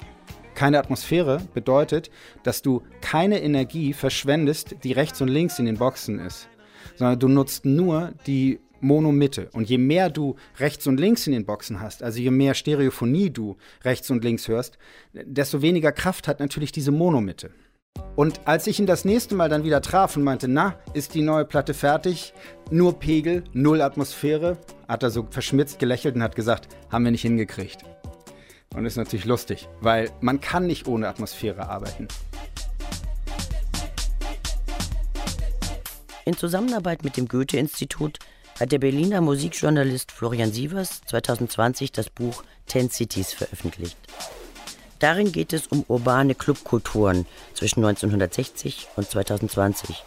keine 0.53 0.77
Atmosphäre 0.77 1.41
bedeutet, 1.53 2.11
dass 2.43 2.61
du 2.61 2.83
keine 3.01 3.41
Energie 3.41 3.93
verschwendest, 3.93 4.75
die 4.83 4.91
rechts 4.91 5.21
und 5.21 5.29
links 5.29 5.57
in 5.57 5.65
den 5.65 5.77
Boxen 5.77 6.19
ist 6.19 6.49
sondern 6.95 7.19
du 7.19 7.27
nutzt 7.27 7.65
nur 7.65 8.13
die 8.27 8.59
Mono-Mitte. 8.81 9.49
Und 9.53 9.69
je 9.69 9.77
mehr 9.77 10.09
du 10.09 10.35
rechts 10.59 10.87
und 10.87 10.99
links 10.99 11.27
in 11.27 11.33
den 11.33 11.45
Boxen 11.45 11.81
hast, 11.81 12.03
also 12.03 12.19
je 12.19 12.31
mehr 12.31 12.53
Stereophonie 12.53 13.29
du 13.29 13.57
rechts 13.83 14.09
und 14.11 14.23
links 14.23 14.47
hörst, 14.47 14.77
desto 15.13 15.61
weniger 15.61 15.91
Kraft 15.91 16.27
hat 16.27 16.39
natürlich 16.39 16.71
diese 16.71 16.91
Mono-Mitte. 16.91 17.51
Und 18.15 18.41
als 18.45 18.67
ich 18.67 18.79
ihn 18.79 18.85
das 18.85 19.05
nächste 19.05 19.35
Mal 19.35 19.49
dann 19.49 19.63
wieder 19.63 19.81
traf 19.81 20.15
und 20.15 20.23
meinte, 20.23 20.47
na, 20.47 20.75
ist 20.93 21.15
die 21.15 21.21
neue 21.21 21.45
Platte 21.45 21.73
fertig? 21.73 22.33
Nur 22.71 22.99
Pegel, 22.99 23.43
null 23.53 23.81
Atmosphäre, 23.81 24.57
hat 24.87 25.03
er 25.03 25.09
so 25.09 25.27
verschmitzt 25.29 25.79
gelächelt 25.79 26.15
und 26.15 26.23
hat 26.23 26.35
gesagt, 26.35 26.67
haben 26.89 27.03
wir 27.03 27.11
nicht 27.11 27.21
hingekriegt. 27.21 27.83
Und 28.73 28.85
ist 28.85 28.97
natürlich 28.97 29.25
lustig, 29.25 29.69
weil 29.81 30.09
man 30.19 30.41
kann 30.41 30.67
nicht 30.67 30.87
ohne 30.87 31.07
Atmosphäre 31.07 31.69
arbeiten. 31.69 32.07
In 36.25 36.35
Zusammenarbeit 36.35 37.03
mit 37.03 37.17
dem 37.17 37.27
Goethe-Institut 37.27 38.17
hat 38.59 38.71
der 38.71 38.79
Berliner 38.79 39.21
Musikjournalist 39.21 40.11
Florian 40.11 40.51
Sievers 40.51 41.01
2020 41.05 41.91
das 41.91 42.09
Buch 42.09 42.43
Ten 42.65 42.89
Cities 42.89 43.31
veröffentlicht. 43.31 43.95
Darin 44.97 45.31
geht 45.31 45.53
es 45.53 45.67
um 45.67 45.85
urbane 45.87 46.33
Clubkulturen 46.33 47.27
zwischen 47.53 47.85
1960 47.85 48.87
und 48.95 49.07
2020. 49.07 50.03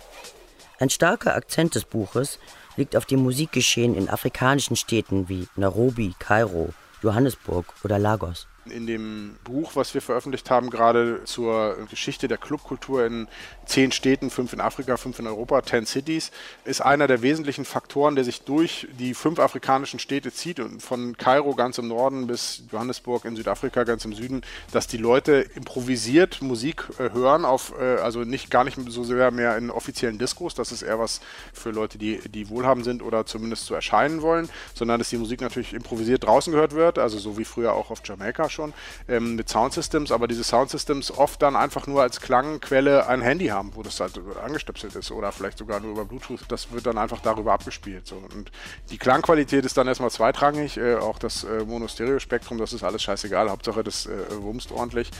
Ein 0.80 0.90
starker 0.90 1.36
Akzent 1.36 1.76
des 1.76 1.84
Buches 1.84 2.40
liegt 2.76 2.96
auf 2.96 3.06
dem 3.06 3.22
Musikgeschehen 3.22 3.94
in 3.94 4.08
afrikanischen 4.08 4.74
Städten 4.74 5.28
wie 5.28 5.46
Nairobi, 5.54 6.14
Kairo, 6.18 6.70
Johannesburg 7.00 7.72
oder 7.84 8.00
Lagos 8.00 8.48
in 8.70 8.86
dem 8.86 9.36
Buch, 9.44 9.72
was 9.74 9.94
wir 9.94 10.02
veröffentlicht 10.02 10.50
haben, 10.50 10.70
gerade 10.70 11.24
zur 11.24 11.76
Geschichte 11.90 12.28
der 12.28 12.38
Clubkultur 12.38 13.04
in 13.04 13.28
zehn 13.66 13.92
Städten, 13.92 14.30
fünf 14.30 14.52
in 14.52 14.60
Afrika, 14.60 14.96
fünf 14.96 15.18
in 15.18 15.26
Europa, 15.26 15.60
ten 15.62 15.86
Cities, 15.86 16.30
ist 16.64 16.80
einer 16.80 17.06
der 17.06 17.22
wesentlichen 17.22 17.64
Faktoren, 17.64 18.14
der 18.14 18.24
sich 18.24 18.42
durch 18.42 18.88
die 18.98 19.14
fünf 19.14 19.38
afrikanischen 19.38 19.98
Städte 19.98 20.32
zieht 20.32 20.60
und 20.60 20.82
von 20.82 21.16
Kairo 21.16 21.54
ganz 21.54 21.78
im 21.78 21.88
Norden 21.88 22.26
bis 22.26 22.62
Johannesburg 22.72 23.24
in 23.24 23.36
Südafrika 23.36 23.84
ganz 23.84 24.04
im 24.04 24.14
Süden, 24.14 24.42
dass 24.72 24.86
die 24.86 24.96
Leute 24.96 25.46
improvisiert 25.54 26.40
Musik 26.42 26.84
äh, 26.98 27.10
hören, 27.12 27.44
auf, 27.44 27.74
äh, 27.78 27.96
also 27.96 28.20
nicht 28.24 28.50
gar 28.50 28.64
nicht 28.64 28.78
so 28.88 29.04
sehr 29.04 29.30
mehr 29.30 29.56
in 29.56 29.70
offiziellen 29.70 30.18
Diskos, 30.18 30.54
das 30.54 30.72
ist 30.72 30.82
eher 30.82 30.98
was 30.98 31.20
für 31.52 31.70
Leute, 31.70 31.98
die, 31.98 32.20
die 32.28 32.48
wohlhabend 32.48 32.84
sind 32.84 33.02
oder 33.02 33.26
zumindest 33.26 33.66
zu 33.66 33.74
erscheinen 33.74 34.22
wollen, 34.22 34.48
sondern 34.74 34.98
dass 34.98 35.10
die 35.10 35.18
Musik 35.18 35.40
natürlich 35.40 35.72
improvisiert 35.72 36.24
draußen 36.24 36.52
gehört 36.52 36.74
wird, 36.74 36.98
also 36.98 37.18
so 37.18 37.38
wie 37.38 37.44
früher 37.44 37.72
auch 37.72 37.90
auf 37.90 38.00
Jamaika 38.04 38.48
schon 38.58 38.74
ähm, 39.08 39.36
mit 39.36 39.48
Soundsystems, 39.48 40.10
aber 40.10 40.26
diese 40.26 40.42
Soundsystems 40.42 41.12
oft 41.12 41.40
dann 41.40 41.54
einfach 41.54 41.86
nur 41.86 42.02
als 42.02 42.20
Klangquelle 42.20 43.06
ein 43.06 43.22
Handy 43.22 43.46
haben, 43.46 43.70
wo 43.74 43.82
das 43.82 44.00
halt 44.00 44.20
angestöpselt 44.44 44.96
ist 44.96 45.12
oder 45.12 45.30
vielleicht 45.30 45.58
sogar 45.58 45.80
nur 45.80 45.92
über 45.92 46.04
Bluetooth. 46.04 46.40
Das 46.48 46.72
wird 46.72 46.86
dann 46.86 46.98
einfach 46.98 47.20
darüber 47.20 47.52
abgespielt. 47.52 48.06
So. 48.06 48.16
Und 48.16 48.50
die 48.90 48.98
Klangqualität 48.98 49.64
ist 49.64 49.76
dann 49.76 49.86
erstmal 49.86 50.10
zweitrangig, 50.10 50.76
äh, 50.76 50.96
auch 50.96 51.18
das 51.18 51.44
äh, 51.44 51.64
Mono-Stereo-Spektrum, 51.64 52.58
das 52.58 52.72
ist 52.72 52.82
alles 52.82 53.02
scheißegal. 53.02 53.48
Hauptsache, 53.50 53.84
das 53.84 54.06
äh, 54.06 54.10
wumst 54.40 54.72
ordentlich. 54.72 55.10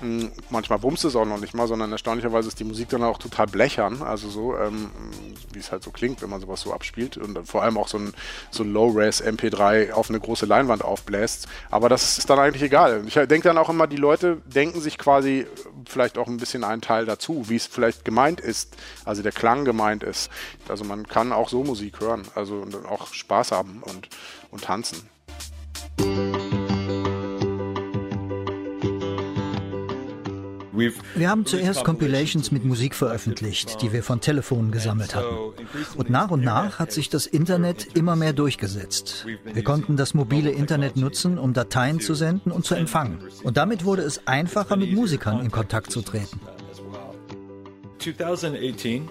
Mhm, 0.00 0.30
manchmal 0.50 0.82
wumst 0.82 1.04
es 1.04 1.16
auch 1.16 1.24
noch 1.24 1.40
nicht 1.40 1.54
mal, 1.54 1.66
sondern 1.66 1.90
erstaunlicherweise 1.90 2.48
ist 2.48 2.60
die 2.60 2.64
Musik 2.64 2.88
dann 2.90 3.02
auch 3.02 3.18
total 3.18 3.46
blechern, 3.46 4.02
also 4.02 4.28
so, 4.28 4.56
ähm, 4.56 4.90
wie 5.52 5.58
es 5.58 5.72
halt 5.72 5.82
so 5.82 5.90
klingt, 5.90 6.22
wenn 6.22 6.30
man 6.30 6.40
sowas 6.40 6.60
so 6.60 6.72
abspielt 6.72 7.16
und 7.16 7.46
vor 7.48 7.62
allem 7.62 7.76
auch 7.76 7.88
so 7.88 7.98
ein, 7.98 8.14
so 8.50 8.62
ein 8.62 8.72
Low-Res 8.72 9.22
MP3 9.24 9.92
auf 9.92 10.10
eine 10.10 10.20
große 10.20 10.46
Leinwand 10.46 10.84
aufbläst. 10.84 11.48
Aber 11.70 11.88
das 11.88 12.18
ist 12.18 12.30
dann 12.30 12.38
eigentlich 12.38 12.62
egal 12.62 12.83
egal. 12.86 13.02
Ich 13.06 13.14
denke 13.14 13.42
dann 13.42 13.58
auch 13.58 13.68
immer, 13.68 13.86
die 13.86 13.96
Leute 13.96 14.42
denken 14.46 14.80
sich 14.80 14.98
quasi 14.98 15.46
vielleicht 15.86 16.18
auch 16.18 16.28
ein 16.28 16.36
bisschen 16.36 16.64
einen 16.64 16.82
Teil 16.82 17.06
dazu, 17.06 17.48
wie 17.48 17.56
es 17.56 17.66
vielleicht 17.66 18.04
gemeint 18.04 18.40
ist, 18.40 18.76
also 19.04 19.22
der 19.22 19.32
Klang 19.32 19.64
gemeint 19.64 20.02
ist. 20.02 20.30
Also 20.68 20.84
man 20.84 21.06
kann 21.06 21.32
auch 21.32 21.48
so 21.48 21.62
Musik 21.64 22.00
hören, 22.00 22.22
also 22.34 22.66
auch 22.88 23.12
Spaß 23.12 23.52
haben 23.52 23.82
und, 23.82 24.08
und 24.50 24.64
tanzen. 24.64 25.08
Wir 30.74 31.30
haben 31.30 31.46
zuerst 31.46 31.84
Compilations 31.84 32.50
mit 32.50 32.64
Musik 32.64 32.94
veröffentlicht, 32.94 33.80
die 33.82 33.92
wir 33.92 34.02
von 34.02 34.20
Telefonen 34.20 34.70
gesammelt 34.70 35.14
hatten. 35.14 35.34
Und 35.96 36.10
nach 36.10 36.30
und 36.30 36.44
nach 36.44 36.78
hat 36.78 36.92
sich 36.92 37.08
das 37.08 37.26
Internet 37.26 37.96
immer 37.96 38.16
mehr 38.16 38.32
durchgesetzt. 38.32 39.26
Wir 39.44 39.64
konnten 39.64 39.96
das 39.96 40.14
mobile 40.14 40.50
Internet 40.50 40.96
nutzen, 40.96 41.38
um 41.38 41.52
Dateien 41.52 42.00
zu 42.00 42.14
senden 42.14 42.50
und 42.50 42.64
zu 42.64 42.74
empfangen. 42.74 43.18
Und 43.42 43.56
damit 43.56 43.84
wurde 43.84 44.02
es 44.02 44.26
einfacher, 44.26 44.76
mit 44.76 44.92
Musikern 44.92 45.40
in 45.40 45.50
Kontakt 45.50 45.90
zu 45.90 46.02
treten. 46.02 46.40
2018 47.98 49.08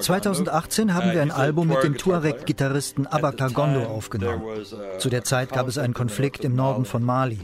2018 0.00 0.88
uh, 0.88 0.92
haben 0.92 1.12
wir 1.12 1.22
ein 1.22 1.30
uh, 1.30 1.34
Album 1.34 1.68
mit 1.68 1.82
dem 1.82 1.96
Tuareg-Gitarristen 1.96 3.06
Abba 3.06 3.32
Kagondo 3.32 3.84
aufgenommen. 3.84 4.42
Uh, 4.42 4.98
Zu 4.98 5.08
der 5.08 5.24
Zeit 5.24 5.52
gab 5.52 5.68
es 5.68 5.78
einen 5.78 5.94
Konflikt 5.94 6.44
im 6.44 6.54
Norden 6.56 6.84
von 6.84 7.02
Mali. 7.02 7.40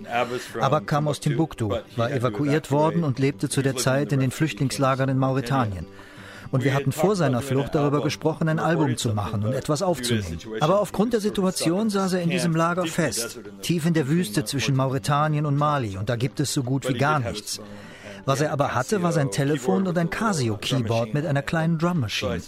Abba 0.61 0.81
kam 0.81 1.09
aus 1.09 1.21
Timbuktu, 1.21 1.75
war 1.97 2.11
evakuiert 2.11 2.71
worden 2.71 3.05
und 3.05 3.19
lebte 3.19 3.49
zu 3.49 3.63
der 3.63 3.77
Zeit 3.77 4.13
in 4.13 4.21
den 4.21 4.31
Flüchtlingslagern 4.31 5.09
in 5.09 5.19
Mauretanien. 5.19 5.87
Und 6.51 6.65
wir 6.65 6.75
hatten 6.75 6.93
vor 6.93 7.15
seiner 7.17 7.43
Flucht 7.43 7.75
darüber 7.75 8.03
gesprochen, 8.03 8.49
ein 8.49 8.59
Album 8.59 8.97
zu 8.97 9.15
machen 9.15 9.45
und 9.45 9.53
etwas 9.53 9.83
aufzunehmen. 9.83 10.39
Aber 10.61 10.81
aufgrund 10.81 11.13
der 11.13 11.21
Situation 11.21 11.91
saß 11.91 12.15
er 12.15 12.23
in 12.23 12.31
diesem 12.31 12.57
Lager 12.57 12.87
fest, 12.87 13.41
tief 13.63 13.87
in 13.87 13.95
der 13.95 14.09
Wüste 14.09 14.45
zwischen 14.45 14.75
Mauretanien 14.75 15.47
und 15.47 15.57
Mali. 15.57 15.97
Und 15.97 16.09
da 16.09 16.17
gibt 16.17 16.41
es 16.41 16.53
so 16.53 16.63
gut 16.63 16.89
wie 16.89 16.99
gar 16.99 17.21
nichts. 17.21 17.61
Was 18.25 18.41
er 18.41 18.53
aber 18.53 18.75
hatte, 18.75 19.03
war 19.03 19.13
sein 19.13 19.31
Telefon 19.31 19.87
und 19.87 19.97
ein 19.99 20.11
Casio-Keyboard 20.11 21.15
mit 21.15 21.27
einer 21.27 21.43
kleinen 21.43 21.79
Drummaschine. 21.79 22.41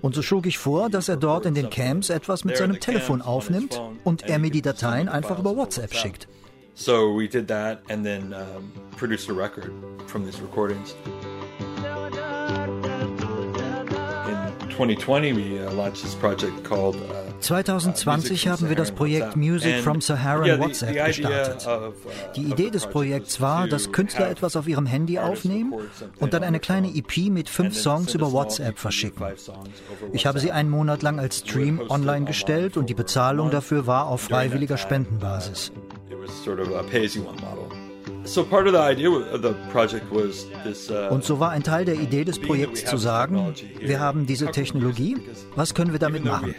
Und 0.00 0.14
so 0.14 0.22
schlug 0.22 0.46
ich 0.46 0.58
vor, 0.58 0.90
dass 0.90 1.08
er 1.08 1.16
dort 1.16 1.46
in 1.46 1.54
den 1.54 1.70
Camps 1.70 2.10
etwas 2.10 2.44
mit 2.44 2.56
seinem 2.56 2.80
Telefon 2.80 3.22
aufnimmt 3.22 3.80
und 4.04 4.22
er 4.22 4.38
mir 4.38 4.50
die 4.50 4.62
Dateien 4.62 5.08
einfach 5.08 5.38
über 5.38 5.56
WhatsApp 5.56 5.94
schickt. 5.94 6.28
So 6.74 7.14
we 7.14 7.28
did 7.28 7.46
that 7.48 7.82
and 7.90 8.04
then 8.04 8.32
um, 8.32 8.72
produced 8.96 9.28
a 9.28 9.34
record 9.34 9.70
from 10.06 10.24
these 10.24 10.40
recordings. 10.40 10.94
2020 14.80 15.58
uh, 15.58 17.29
haben 17.40 18.68
wir 18.68 18.76
das 18.76 18.92
Projekt 18.92 19.36
Music 19.36 19.80
from 19.80 20.00
Saharan 20.00 20.60
WhatsApp 20.60 21.06
gestartet. 21.06 21.66
Uh, 21.66 21.92
Die 22.36 22.42
Idee 22.42 22.70
des 22.70 22.86
Projekts 22.86 23.40
war, 23.40 23.66
dass 23.68 23.92
Künstler 23.92 24.30
etwas 24.30 24.56
auf 24.56 24.68
ihrem 24.68 24.86
Handy 24.86 25.18
aufnehmen 25.18 25.74
und 26.18 26.34
dann 26.34 26.42
eine 26.42 26.60
kleine 26.60 26.94
EP 26.94 27.30
mit 27.30 27.48
fünf 27.48 27.76
Songs 27.76 28.14
über 28.14 28.32
WhatsApp 28.32 28.78
verschicken. 28.78 29.26
Ich 30.12 30.26
habe 30.26 30.38
sie 30.40 30.52
einen 30.52 30.70
Monat 30.70 31.02
lang 31.02 31.18
als 31.18 31.38
Stream 31.38 31.80
online 31.88 32.26
gestellt 32.26 32.76
und 32.76 32.88
die 32.90 32.94
Bezahlung 32.94 33.50
dafür 33.50 33.86
war 33.86 34.06
auf 34.06 34.22
freiwilliger 34.22 34.76
Spendenbasis. 34.76 35.72
Uh, 36.12 37.79
Und 41.10 41.24
so 41.24 41.40
war 41.40 41.50
ein 41.50 41.62
Teil 41.62 41.84
der 41.84 41.94
Idee 41.96 42.24
des 42.24 42.38
Projekts 42.38 42.84
zu 42.84 42.96
sagen, 42.96 43.54
wir 43.80 43.98
haben 43.98 44.26
diese 44.26 44.52
Technologie, 44.52 45.16
was 45.56 45.74
können 45.74 45.90
wir 45.92 45.98
damit 45.98 46.24
machen? 46.24 46.54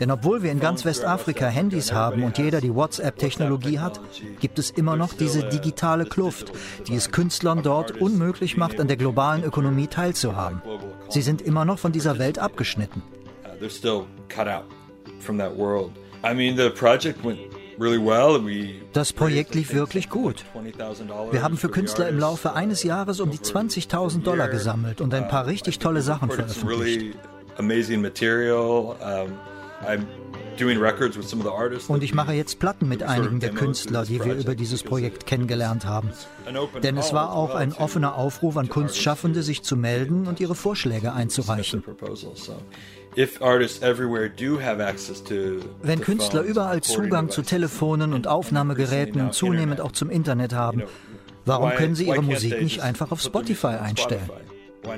Denn 0.00 0.10
obwohl 0.10 0.42
wir 0.42 0.50
in 0.50 0.58
ganz 0.58 0.84
Westafrika 0.84 1.46
Handys 1.46 1.92
haben 1.92 2.24
und 2.24 2.38
jeder 2.38 2.60
die 2.60 2.74
WhatsApp-Technologie 2.74 3.78
hat, 3.78 4.00
gibt 4.40 4.58
es 4.58 4.70
immer 4.70 4.96
noch 4.96 5.12
diese 5.12 5.44
digitale 5.48 6.04
Kluft, 6.04 6.52
die 6.88 6.96
es 6.96 7.12
Künstlern 7.12 7.62
dort 7.62 8.00
unmöglich 8.00 8.56
macht, 8.56 8.80
an 8.80 8.88
der 8.88 8.96
globalen 8.96 9.44
Ökonomie 9.44 9.86
teilzuhaben. 9.86 10.62
Sie 11.08 11.22
sind 11.22 11.42
immer 11.42 11.64
noch 11.64 11.78
von 11.78 11.92
dieser 11.92 12.18
Welt 12.18 12.40
abgeschnitten. 12.40 13.02
I 16.24 16.32
mean, 16.32 16.56
the 16.56 16.70
project 16.70 17.22
went 17.22 17.53
das 18.92 19.12
Projekt 19.12 19.54
lief 19.54 19.74
wirklich 19.74 20.08
gut. 20.08 20.44
Wir 21.30 21.42
haben 21.42 21.56
für 21.56 21.68
Künstler 21.68 22.08
im 22.08 22.18
Laufe 22.18 22.54
eines 22.54 22.82
Jahres 22.82 23.20
um 23.20 23.30
die 23.30 23.38
20.000 23.38 24.22
Dollar 24.22 24.48
gesammelt 24.48 25.00
und 25.00 25.12
ein 25.14 25.28
paar 25.28 25.46
richtig 25.46 25.78
tolle 25.78 26.02
Sachen 26.02 26.30
veröffentlicht. 26.30 27.16
Und 31.88 32.02
ich 32.02 32.14
mache 32.14 32.32
jetzt 32.32 32.58
Platten 32.58 32.88
mit 32.88 33.02
einigen 33.02 33.40
der 33.40 33.50
Künstler, 33.50 34.04
die 34.04 34.24
wir 34.24 34.34
über 34.34 34.54
dieses 34.54 34.82
Projekt 34.82 35.26
kennengelernt 35.26 35.84
haben. 35.84 36.10
Denn 36.82 36.96
es 36.96 37.12
war 37.12 37.32
auch 37.32 37.54
ein 37.54 37.72
offener 37.72 38.16
Aufruf 38.16 38.56
an 38.56 38.68
Kunstschaffende, 38.68 39.42
sich 39.42 39.62
zu 39.62 39.76
melden 39.76 40.26
und 40.26 40.40
ihre 40.40 40.54
Vorschläge 40.54 41.12
einzureichen. 41.12 41.82
Wenn 45.82 46.00
Künstler 46.00 46.42
überall 46.42 46.80
Zugang 46.80 47.30
zu 47.30 47.42
Telefonen 47.42 48.12
und 48.12 48.26
Aufnahmegeräten 48.26 49.20
und 49.20 49.34
zunehmend 49.34 49.80
auch 49.80 49.92
zum 49.92 50.10
Internet 50.10 50.52
haben, 50.52 50.82
warum 51.44 51.70
können 51.70 51.94
sie 51.94 52.08
ihre 52.08 52.22
Musik 52.22 52.60
nicht 52.60 52.80
einfach 52.80 53.12
auf 53.12 53.20
Spotify 53.20 53.76
einstellen? 53.80 54.28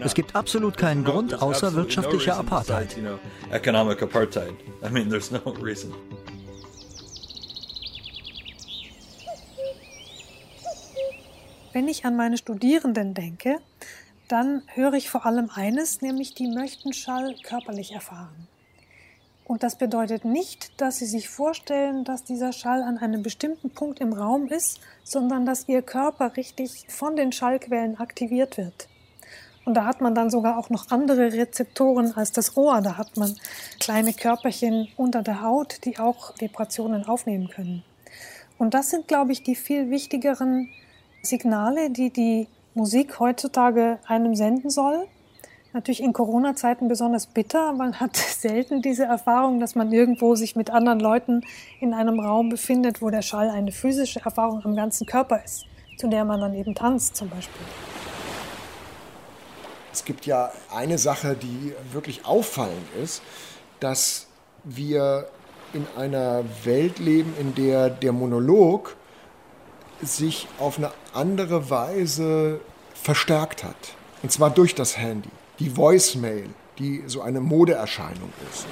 Es 0.01 0.14
gibt 0.14 0.35
absolut 0.35 0.77
keinen 0.77 1.05
Grund 1.05 1.41
außer 1.43 1.75
wirtschaftlicher 1.75 2.37
Apartheid. 2.37 2.97
Wenn 11.73 11.89
ich 11.89 12.05
an 12.07 12.17
meine 12.17 12.39
Studierenden 12.39 13.12
denke, 13.12 13.59
dann 14.29 14.62
höre 14.74 14.95
ich 14.95 15.11
vor 15.11 15.27
allem 15.27 15.51
eines, 15.55 16.01
nämlich 16.01 16.35
die 16.35 16.49
möchten 16.49 16.93
Schall 16.93 17.37
körperlich 17.43 17.93
erfahren. 17.93 18.49
Und 19.45 19.62
das 19.62 19.77
bedeutet 19.77 20.24
nicht, 20.24 20.81
dass 20.81 20.99
sie 20.99 21.07
sich 21.07 21.29
vorstellen, 21.29 22.03
dass 22.03 22.24
dieser 22.24 22.53
Schall 22.53 22.83
an 22.83 22.99
einem 22.99 23.22
bestimmten 23.22 23.70
Punkt 23.70 24.01
im 24.01 24.12
Raum 24.12 24.49
ist, 24.49 24.81
sondern 25.05 25.47
dass 25.47 25.68
ihr 25.68 25.83
Körper 25.83 26.37
richtig 26.37 26.87
von 26.89 27.14
den 27.14 27.31
Schallquellen 27.31 27.99
aktiviert 27.99 28.57
wird. 28.57 28.89
Und 29.64 29.74
da 29.74 29.85
hat 29.85 30.01
man 30.01 30.14
dann 30.14 30.31
sogar 30.31 30.59
auch 30.59 30.70
noch 30.70 30.91
andere 30.91 31.33
Rezeptoren 31.33 32.12
als 32.16 32.33
das 32.33 32.57
Ohr. 32.57 32.81
Da 32.81 32.97
hat 32.97 33.16
man 33.16 33.37
kleine 33.79 34.12
Körperchen 34.12 34.89
unter 34.97 35.22
der 35.22 35.43
Haut, 35.43 35.85
die 35.85 35.99
auch 35.99 36.33
Vibrationen 36.39 37.05
aufnehmen 37.05 37.49
können. 37.49 37.85
Und 38.59 38.74
das 38.74 38.91
sind, 38.91 39.07
glaube 39.07 39.33
ich, 39.33 39.43
die 39.43 39.55
viel 39.55 39.91
wichtigeren 39.91 40.70
Signale, 41.22 41.91
die 41.91 42.11
die 42.11 42.49
Musik 42.77 43.18
heutzutage 43.20 43.99
einem 44.07 44.35
senden 44.35 44.68
soll. 44.68 45.07
Natürlich 45.72 46.03
in 46.03 46.12
Corona-Zeiten 46.12 46.89
besonders 46.89 47.27
bitter. 47.27 47.72
Man 47.72 47.99
hat 48.01 48.16
selten 48.39 48.83
diese 48.83 49.05
Erfahrung, 49.05 49.61
dass 49.61 49.74
man 49.74 49.91
irgendwo 49.93 50.35
sich 50.35 50.57
mit 50.57 50.70
anderen 50.70 51.01
Leuten 51.01 51.43
in 51.81 51.95
einem 51.95 52.20
Raum 52.20 52.51
befindet, 52.51 53.01
wo 53.01 53.09
der 53.09 53.22
Schall 53.22 53.49
eine 53.49 53.72
physische 53.72 54.20
Erfahrung 54.20 54.62
am 54.64 54.77
ganzen 54.77 55.07
Körper 55.07 55.43
ist, 55.43 55.64
zu 55.97 56.09
der 56.09 56.27
man 56.27 56.41
dann 56.41 56.55
eben 56.55 56.74
tanzt 56.74 57.16
zum 57.16 57.31
Beispiel. 57.31 57.66
Es 59.91 60.05
gibt 60.05 60.27
ja 60.27 60.53
eine 60.74 60.99
Sache, 60.99 61.35
die 61.35 61.72
wirklich 61.93 62.27
auffallend 62.27 62.95
ist, 63.03 63.22
dass 63.81 64.27
wir 64.64 65.29
in 65.72 65.87
einer 65.97 66.45
Welt 66.64 66.99
leben, 66.99 67.35
in 67.41 67.55
der 67.55 67.89
der 67.89 68.12
Monolog 68.12 68.97
sich 70.03 70.49
auf 70.59 70.78
eine 70.78 70.90
andere 71.14 71.70
Weise 71.70 72.61
verstärkt 72.94 73.64
hat. 73.64 73.76
Und 74.22 74.32
zwar 74.32 74.51
durch 74.51 74.74
das 74.74 74.97
Handy, 74.97 75.30
die 75.59 75.76
Voicemail, 75.76 76.49
die 76.78 77.05
so 77.07 77.22
eine 77.22 77.40
Modeerscheinung 77.40 78.32
ist. 78.53 78.66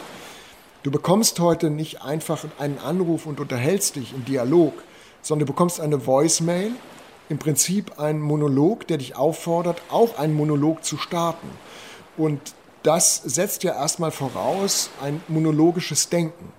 Du 0.82 0.90
bekommst 0.90 1.40
heute 1.40 1.70
nicht 1.70 2.02
einfach 2.02 2.44
einen 2.58 2.78
Anruf 2.78 3.26
und 3.26 3.40
unterhältst 3.40 3.96
dich 3.96 4.12
im 4.12 4.24
Dialog, 4.24 4.74
sondern 5.22 5.46
du 5.46 5.52
bekommst 5.52 5.80
eine 5.80 6.06
Voicemail 6.06 6.72
im 7.28 7.38
Prinzip 7.38 7.98
ein 7.98 8.20
Monolog, 8.20 8.86
der 8.86 8.98
dich 8.98 9.16
auffordert, 9.16 9.80
auch 9.90 10.18
einen 10.18 10.34
Monolog 10.34 10.84
zu 10.84 10.98
starten. 10.98 11.48
Und 12.16 12.40
das 12.82 13.16
setzt 13.16 13.62
ja 13.62 13.74
erstmal 13.74 14.10
voraus 14.10 14.90
ein 15.02 15.22
monologisches 15.28 16.10
Denken. 16.10 16.52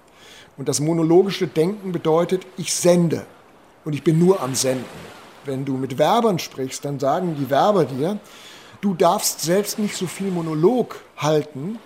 Und 0.57 0.70
das 0.70 0.80
monologische 0.80 1.47
Denken 1.47 1.91
bedeutet, 1.91 2.47
ich 2.57 2.74
sende 2.74 3.28
und 3.86 3.94
ich 3.94 4.04
bin 4.04 4.20
nur 4.20 4.42
am 4.42 4.56
Senden. 4.56 4.86
Wenn 5.46 5.64
du 5.64 5.78
mit 5.78 5.98
Werbern 5.98 6.40
sprichst, 6.40 6.84
dann 6.84 7.00
sagen 7.00 7.36
die 7.40 7.50
Werber 7.50 7.86
dir, 7.86 8.20
du 8.82 8.96
darfst 8.96 9.42
selbst 9.42 9.80
nicht 9.80 9.96
so 9.96 10.08
viel 10.08 10.32
Monolog 10.32 11.00
halten, 11.18 11.80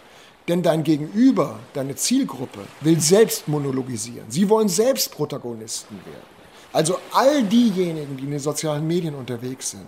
denn 0.48 0.64
dein 0.64 0.84
Gegenüber, 0.84 1.60
deine 1.74 1.96
Zielgruppe, 1.96 2.62
will 2.82 3.00
selbst 3.00 3.48
monologisieren. 3.48 4.26
Sie 4.30 4.50
wollen 4.50 4.70
selbst 4.70 5.12
Protagonisten 5.12 5.96
werden. 6.06 6.40
Also 6.72 6.98
all 7.12 7.44
diejenigen, 7.44 8.18
die 8.18 8.24
in 8.24 8.32
den 8.32 8.40
sozialen 8.40 8.88
Medien 8.88 9.14
unterwegs 9.14 9.72
sind. 9.72 9.86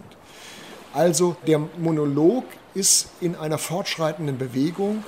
Also 0.93 1.35
der 1.47 1.59
Monolog 1.77 2.43
ist 2.73 3.07
in 3.21 3.35
einer 3.35 3.57
fortschreitenden 3.57 4.37
Bewegung 4.37 5.03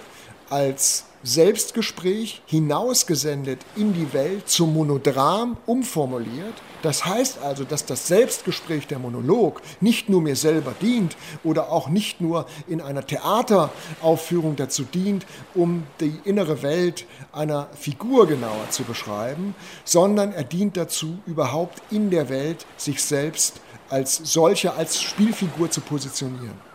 als 0.49 1.06
Selbstgespräch 1.24 2.41
hinausgesendet 2.45 3.59
in 3.78 3.93
die 3.93 4.11
Welt 4.11 4.49
zum 4.49 4.74
Monodram 4.74 5.55
umformuliert. 5.65 6.53
Das 6.82 7.05
heißt 7.05 7.41
also, 7.41 7.63
dass 7.63 7.86
das 7.86 8.07
Selbstgespräch 8.07 8.88
der 8.88 8.99
Monolog 8.99 9.61
nicht 9.80 10.09
nur 10.09 10.21
mir 10.21 10.36
selber 10.36 10.74
dient 10.82 11.15
oder 11.45 11.71
auch 11.71 11.88
nicht 11.88 12.19
nur 12.19 12.45
in 12.67 12.82
einer 12.82 13.07
Theateraufführung 13.07 14.57
dazu 14.57 14.84
dient, 14.84 15.26
um 15.55 15.84
die 16.01 16.19
innere 16.26 16.61
Welt 16.61 17.05
einer 17.32 17.69
Figur 17.74 18.28
genauer 18.28 18.69
zu 18.69 18.84
beschreiben, 18.84 19.55
sondern 19.86 20.34
er 20.34 20.43
dient 20.43 20.76
dazu, 20.76 21.19
überhaupt 21.26 21.82
in 21.89 22.09
der 22.09 22.28
Welt 22.28 22.65
sich 22.76 23.01
selbst 23.01 23.61
als 23.89 24.17
solcher, 24.17 24.76
als 24.76 25.01
Spielfigur 25.01 25.71
zu 25.71 25.80
positionieren. 25.80 26.72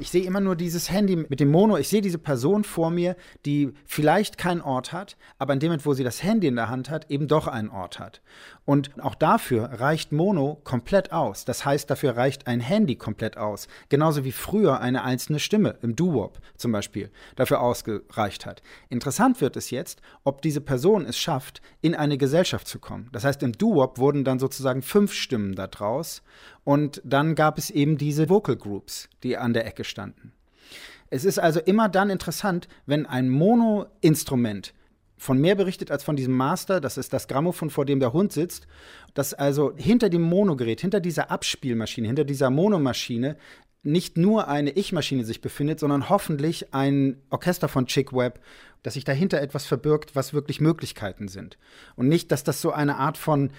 Ich 0.00 0.10
sehe 0.10 0.24
immer 0.24 0.40
nur 0.40 0.56
dieses 0.56 0.90
Handy 0.90 1.14
mit 1.14 1.40
dem 1.40 1.50
Mono. 1.50 1.76
Ich 1.76 1.88
sehe 1.88 2.00
diese 2.00 2.16
Person 2.16 2.64
vor 2.64 2.90
mir, 2.90 3.16
die 3.44 3.74
vielleicht 3.84 4.38
keinen 4.38 4.62
Ort 4.62 4.94
hat, 4.94 5.18
aber 5.38 5.52
in 5.52 5.60
dem 5.60 5.68
Moment, 5.68 5.84
wo 5.84 5.92
sie 5.92 6.04
das 6.04 6.22
Handy 6.22 6.46
in 6.46 6.56
der 6.56 6.70
Hand 6.70 6.88
hat, 6.88 7.10
eben 7.10 7.28
doch 7.28 7.46
einen 7.46 7.68
Ort 7.68 7.98
hat. 7.98 8.22
Und 8.64 8.98
auch 9.02 9.14
dafür 9.14 9.64
reicht 9.64 10.10
Mono 10.10 10.58
komplett 10.64 11.12
aus. 11.12 11.44
Das 11.44 11.66
heißt, 11.66 11.90
dafür 11.90 12.16
reicht 12.16 12.46
ein 12.46 12.60
Handy 12.60 12.96
komplett 12.96 13.36
aus. 13.36 13.68
Genauso 13.90 14.24
wie 14.24 14.32
früher 14.32 14.80
eine 14.80 15.04
einzelne 15.04 15.38
Stimme 15.38 15.76
im 15.82 15.96
Doo-Wop 15.96 16.38
zum 16.56 16.72
Beispiel 16.72 17.10
dafür 17.36 17.60
ausgereicht 17.60 18.46
hat. 18.46 18.62
Interessant 18.88 19.42
wird 19.42 19.56
es 19.58 19.70
jetzt, 19.70 20.00
ob 20.24 20.40
diese 20.40 20.62
Person 20.62 21.04
es 21.04 21.18
schafft, 21.18 21.60
in 21.82 21.94
eine 21.94 22.16
Gesellschaft 22.16 22.66
zu 22.66 22.78
kommen. 22.78 23.10
Das 23.12 23.24
heißt, 23.24 23.42
im 23.42 23.52
Doo-Wop 23.52 23.98
wurden 23.98 24.24
dann 24.24 24.38
sozusagen 24.38 24.80
fünf 24.80 25.12
Stimmen 25.12 25.56
daraus 25.56 26.22
und 26.70 27.02
dann 27.04 27.34
gab 27.34 27.58
es 27.58 27.70
eben 27.70 27.98
diese 27.98 28.28
Vocal 28.28 28.54
Groups, 28.54 29.08
die 29.24 29.36
an 29.36 29.54
der 29.54 29.66
Ecke 29.66 29.82
standen. 29.82 30.30
Es 31.08 31.24
ist 31.24 31.40
also 31.40 31.58
immer 31.58 31.88
dann 31.88 32.10
interessant, 32.10 32.68
wenn 32.86 33.06
ein 33.06 33.28
Mono-Instrument 33.28 34.72
von 35.16 35.40
mehr 35.40 35.56
berichtet 35.56 35.90
als 35.90 36.04
von 36.04 36.14
diesem 36.14 36.36
Master, 36.36 36.80
das 36.80 36.96
ist 36.96 37.12
das 37.12 37.26
Grammophon, 37.26 37.70
vor 37.70 37.86
dem 37.86 37.98
der 37.98 38.12
Hund 38.12 38.30
sitzt, 38.30 38.68
dass 39.14 39.34
also 39.34 39.72
hinter 39.74 40.10
dem 40.10 40.22
Monogerät, 40.22 40.80
hinter 40.80 41.00
dieser 41.00 41.32
Abspielmaschine, 41.32 42.06
hinter 42.06 42.22
dieser 42.22 42.50
Monomaschine 42.50 43.36
nicht 43.82 44.16
nur 44.16 44.46
eine 44.46 44.70
Ich-Maschine 44.70 45.24
sich 45.24 45.40
befindet, 45.40 45.80
sondern 45.80 46.08
hoffentlich 46.08 46.72
ein 46.72 47.20
Orchester 47.30 47.66
von 47.66 47.86
Chick 47.86 48.12
Webb, 48.12 48.38
dass 48.84 48.94
sich 48.94 49.02
dahinter 49.02 49.40
etwas 49.40 49.66
verbirgt, 49.66 50.14
was 50.14 50.34
wirklich 50.34 50.60
Möglichkeiten 50.60 51.26
sind. 51.26 51.58
Und 51.96 52.06
nicht, 52.06 52.30
dass 52.30 52.44
das 52.44 52.60
so 52.60 52.70
eine 52.70 52.98
Art 52.98 53.18
von 53.18 53.50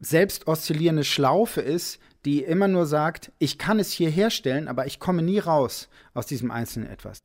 selbst 0.00 0.48
oszillierende 0.48 1.04
Schlaufe 1.04 1.60
ist, 1.60 2.00
die 2.24 2.42
immer 2.42 2.68
nur 2.68 2.86
sagt, 2.86 3.32
ich 3.38 3.58
kann 3.58 3.78
es 3.78 3.92
hier 3.92 4.10
herstellen, 4.10 4.68
aber 4.68 4.86
ich 4.86 4.98
komme 4.98 5.22
nie 5.22 5.38
raus 5.38 5.88
aus 6.14 6.26
diesem 6.26 6.50
einzelnen 6.50 6.88
etwas. 6.88 7.22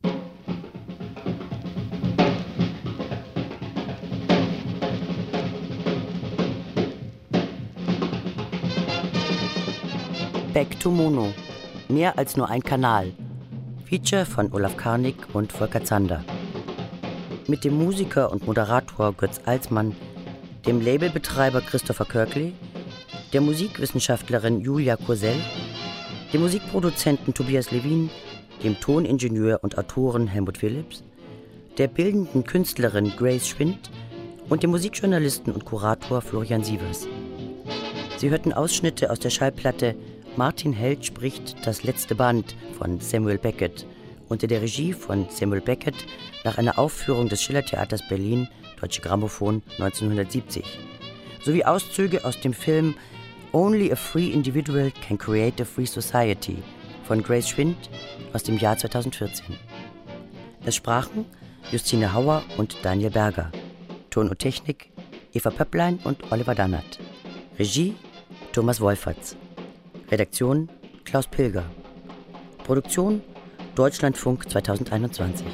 Back 10.54 10.80
to 10.80 10.92
Mono. 10.92 11.34
Mehr 11.88 12.18
als 12.18 12.36
nur 12.36 12.50
ein 12.50 12.62
Kanal. 12.62 13.14
Feature 13.86 14.26
von 14.26 14.52
Olaf 14.52 14.76
Karnig 14.76 15.16
und 15.34 15.54
Volker 15.54 15.84
Zander. 15.84 16.24
Mit 17.48 17.64
dem 17.64 17.78
Musiker 17.78 18.32
und 18.32 18.46
Moderator 18.46 19.14
Götz 19.14 19.40
Alsmann, 19.46 19.96
dem 20.68 20.82
Labelbetreiber 20.82 21.62
Christopher 21.62 22.06
Kirkley 22.06 22.54
der 23.34 23.42
Musikwissenschaftlerin 23.42 24.62
Julia 24.62 24.96
Kosell, 24.96 25.40
dem 26.34 26.42
Musikproduzenten 26.42 27.34
Tobias 27.34 27.72
Levin, 27.72 28.10
dem 28.64 28.80
Toningenieur 28.80 29.60
und 29.62 29.78
Autoren 29.78 30.28
Helmut 30.28 30.58
Phillips, 30.58 31.04
der 31.78 31.88
bildenden 31.88 32.44
Künstlerin 32.44 33.12
Grace 33.18 33.48
Schwind 33.48 33.92
und 34.50 34.64
dem 34.64 34.72
Musikjournalisten 34.72 35.54
und 35.54 35.66
Kurator 35.66 36.22
Florian 36.22 36.64
Sievers. 36.64 37.08
Sie 38.18 38.30
hörten 38.30 38.52
Ausschnitte 38.52 39.12
aus 39.12 39.20
der 39.20 39.30
Schallplatte 39.30 39.96
Martin 40.36 40.74
Held 40.74 41.06
spricht 41.06 41.56
das 41.66 41.84
letzte 41.84 42.16
Band 42.16 42.56
von 42.78 43.00
Samuel 43.00 43.38
Beckett 43.38 43.86
unter 44.28 44.48
der 44.48 44.62
Regie 44.62 44.94
von 44.94 45.28
Samuel 45.30 45.62
Beckett 45.62 46.06
nach 46.44 46.58
einer 46.58 46.78
Aufführung 46.78 47.30
des 47.30 47.42
Schillertheaters 47.42 48.08
Berlin, 48.08 48.48
Deutsche 48.80 49.02
Grammophon 49.02 49.62
1970, 49.80 50.64
sowie 51.44 51.66
Auszüge 51.66 52.24
aus 52.26 52.40
dem 52.40 52.54
Film 52.54 52.96
Only 53.52 53.90
a 53.92 53.96
Free 53.96 54.32
Individual 54.32 54.92
Can 54.92 55.18
Create 55.18 55.60
a 55.60 55.66
Free 55.66 55.88
Society 55.88 56.62
von 57.04 57.24
Grace 57.24 57.50
Schwind 57.50 57.90
aus 58.32 58.44
dem 58.44 58.60
Jahr 58.60 58.78
2014. 58.78 59.58
Es 60.66 60.76
sprachen 60.76 61.26
Justine 61.72 62.14
Hauer 62.14 62.44
und 62.58 62.78
Daniel 62.84 63.10
Berger. 63.10 63.52
Ton 64.12 64.30
und 64.30 64.38
Technik 64.38 64.92
Eva 65.34 65.50
Pöpplein 65.50 66.00
und 66.04 66.32
Oliver 66.32 66.54
Dannert. 66.54 67.00
Regie 67.58 67.96
Thomas 68.52 68.80
Wolferts. 68.82 69.36
Redaktion 70.12 70.70
Klaus 71.04 71.26
Pilger. 71.26 71.66
Produktion 72.64 73.22
Deutschlandfunk 73.74 74.48
2021. 74.48 75.48